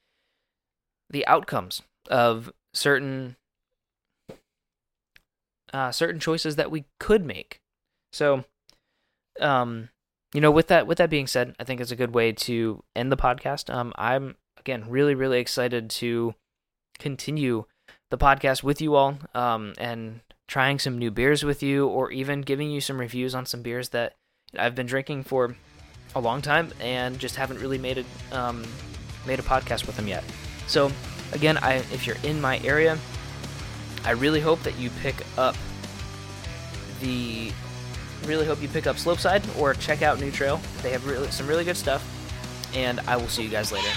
the 1.10 1.26
outcomes 1.28 1.82
of 2.10 2.52
certain 2.74 3.36
uh, 5.76 5.92
certain 5.92 6.22
choices 6.22 6.56
that 6.56 6.72
we 6.72 6.86
could 7.02 7.26
make. 7.26 7.60
So, 8.14 8.46
um, 9.42 9.90
you 10.34 10.40
know, 10.40 10.50
with 10.50 10.68
that 10.68 10.88
with 10.88 10.98
that 11.00 11.10
being 11.10 11.28
said, 11.28 11.54
I 11.60 11.66
think 11.66 11.82
it's 11.82 11.92
a 11.92 11.98
good 11.98 12.16
way 12.16 12.32
to 12.32 12.82
end 12.96 13.12
the 13.12 13.18
podcast. 13.18 13.74
Um, 13.74 13.92
I'm 13.98 14.38
again 14.58 14.86
really 14.88 15.16
really 15.16 15.40
excited 15.40 15.90
to 16.02 16.34
continue 16.98 17.66
the 18.10 18.18
podcast 18.18 18.64
with 18.64 18.80
you 18.80 18.96
all, 18.96 19.18
um, 19.34 19.74
and 19.78 20.22
trying 20.48 20.80
some 20.80 20.98
new 20.98 21.12
beers 21.12 21.44
with 21.44 21.62
you, 21.62 21.88
or 21.88 22.10
even 22.10 22.40
giving 22.40 22.72
you 22.72 22.80
some 22.80 22.98
reviews 22.98 23.36
on 23.36 23.46
some 23.46 23.62
beers 23.62 23.90
that 23.90 24.14
I've 24.58 24.76
been 24.76 24.88
drinking 24.88 25.26
for 25.26 25.58
a 26.16 26.22
long 26.22 26.42
time 26.42 26.72
and 26.80 27.20
just 27.20 27.36
haven't 27.36 27.60
really 27.60 27.78
made 27.78 27.98
it 27.98 28.06
um, 28.32 28.64
made 29.28 29.40
a 29.40 29.44
podcast 29.44 29.88
with 29.88 29.98
them 29.98 30.08
yet. 30.08 30.24
So 30.68 30.90
again, 31.34 31.58
I 31.58 31.76
if 31.92 32.08
you're 32.08 32.22
in 32.24 32.40
my 32.40 32.60
area, 32.60 32.98
I 34.06 34.12
really 34.12 34.40
hope 34.40 34.62
that 34.64 34.78
you 34.78 34.90
pick 35.02 35.16
up 35.38 35.56
the 37.02 37.52
really 38.26 38.46
hope 38.46 38.62
you 38.62 38.68
pick 38.68 38.88
up 38.88 38.98
Slopeside 38.98 39.44
or 39.58 39.74
check 39.74 40.02
out 40.02 40.20
New 40.20 40.32
Trail. 40.32 40.60
They 40.82 40.92
have 40.92 41.06
really, 41.06 41.30
some 41.32 41.48
really 41.48 41.64
good 41.64 41.78
stuff, 41.78 42.04
and 42.74 43.00
I 43.02 43.18
will 43.18 43.28
see 43.28 43.44
you 43.44 43.50
guys 43.50 43.72
later. 43.72 43.90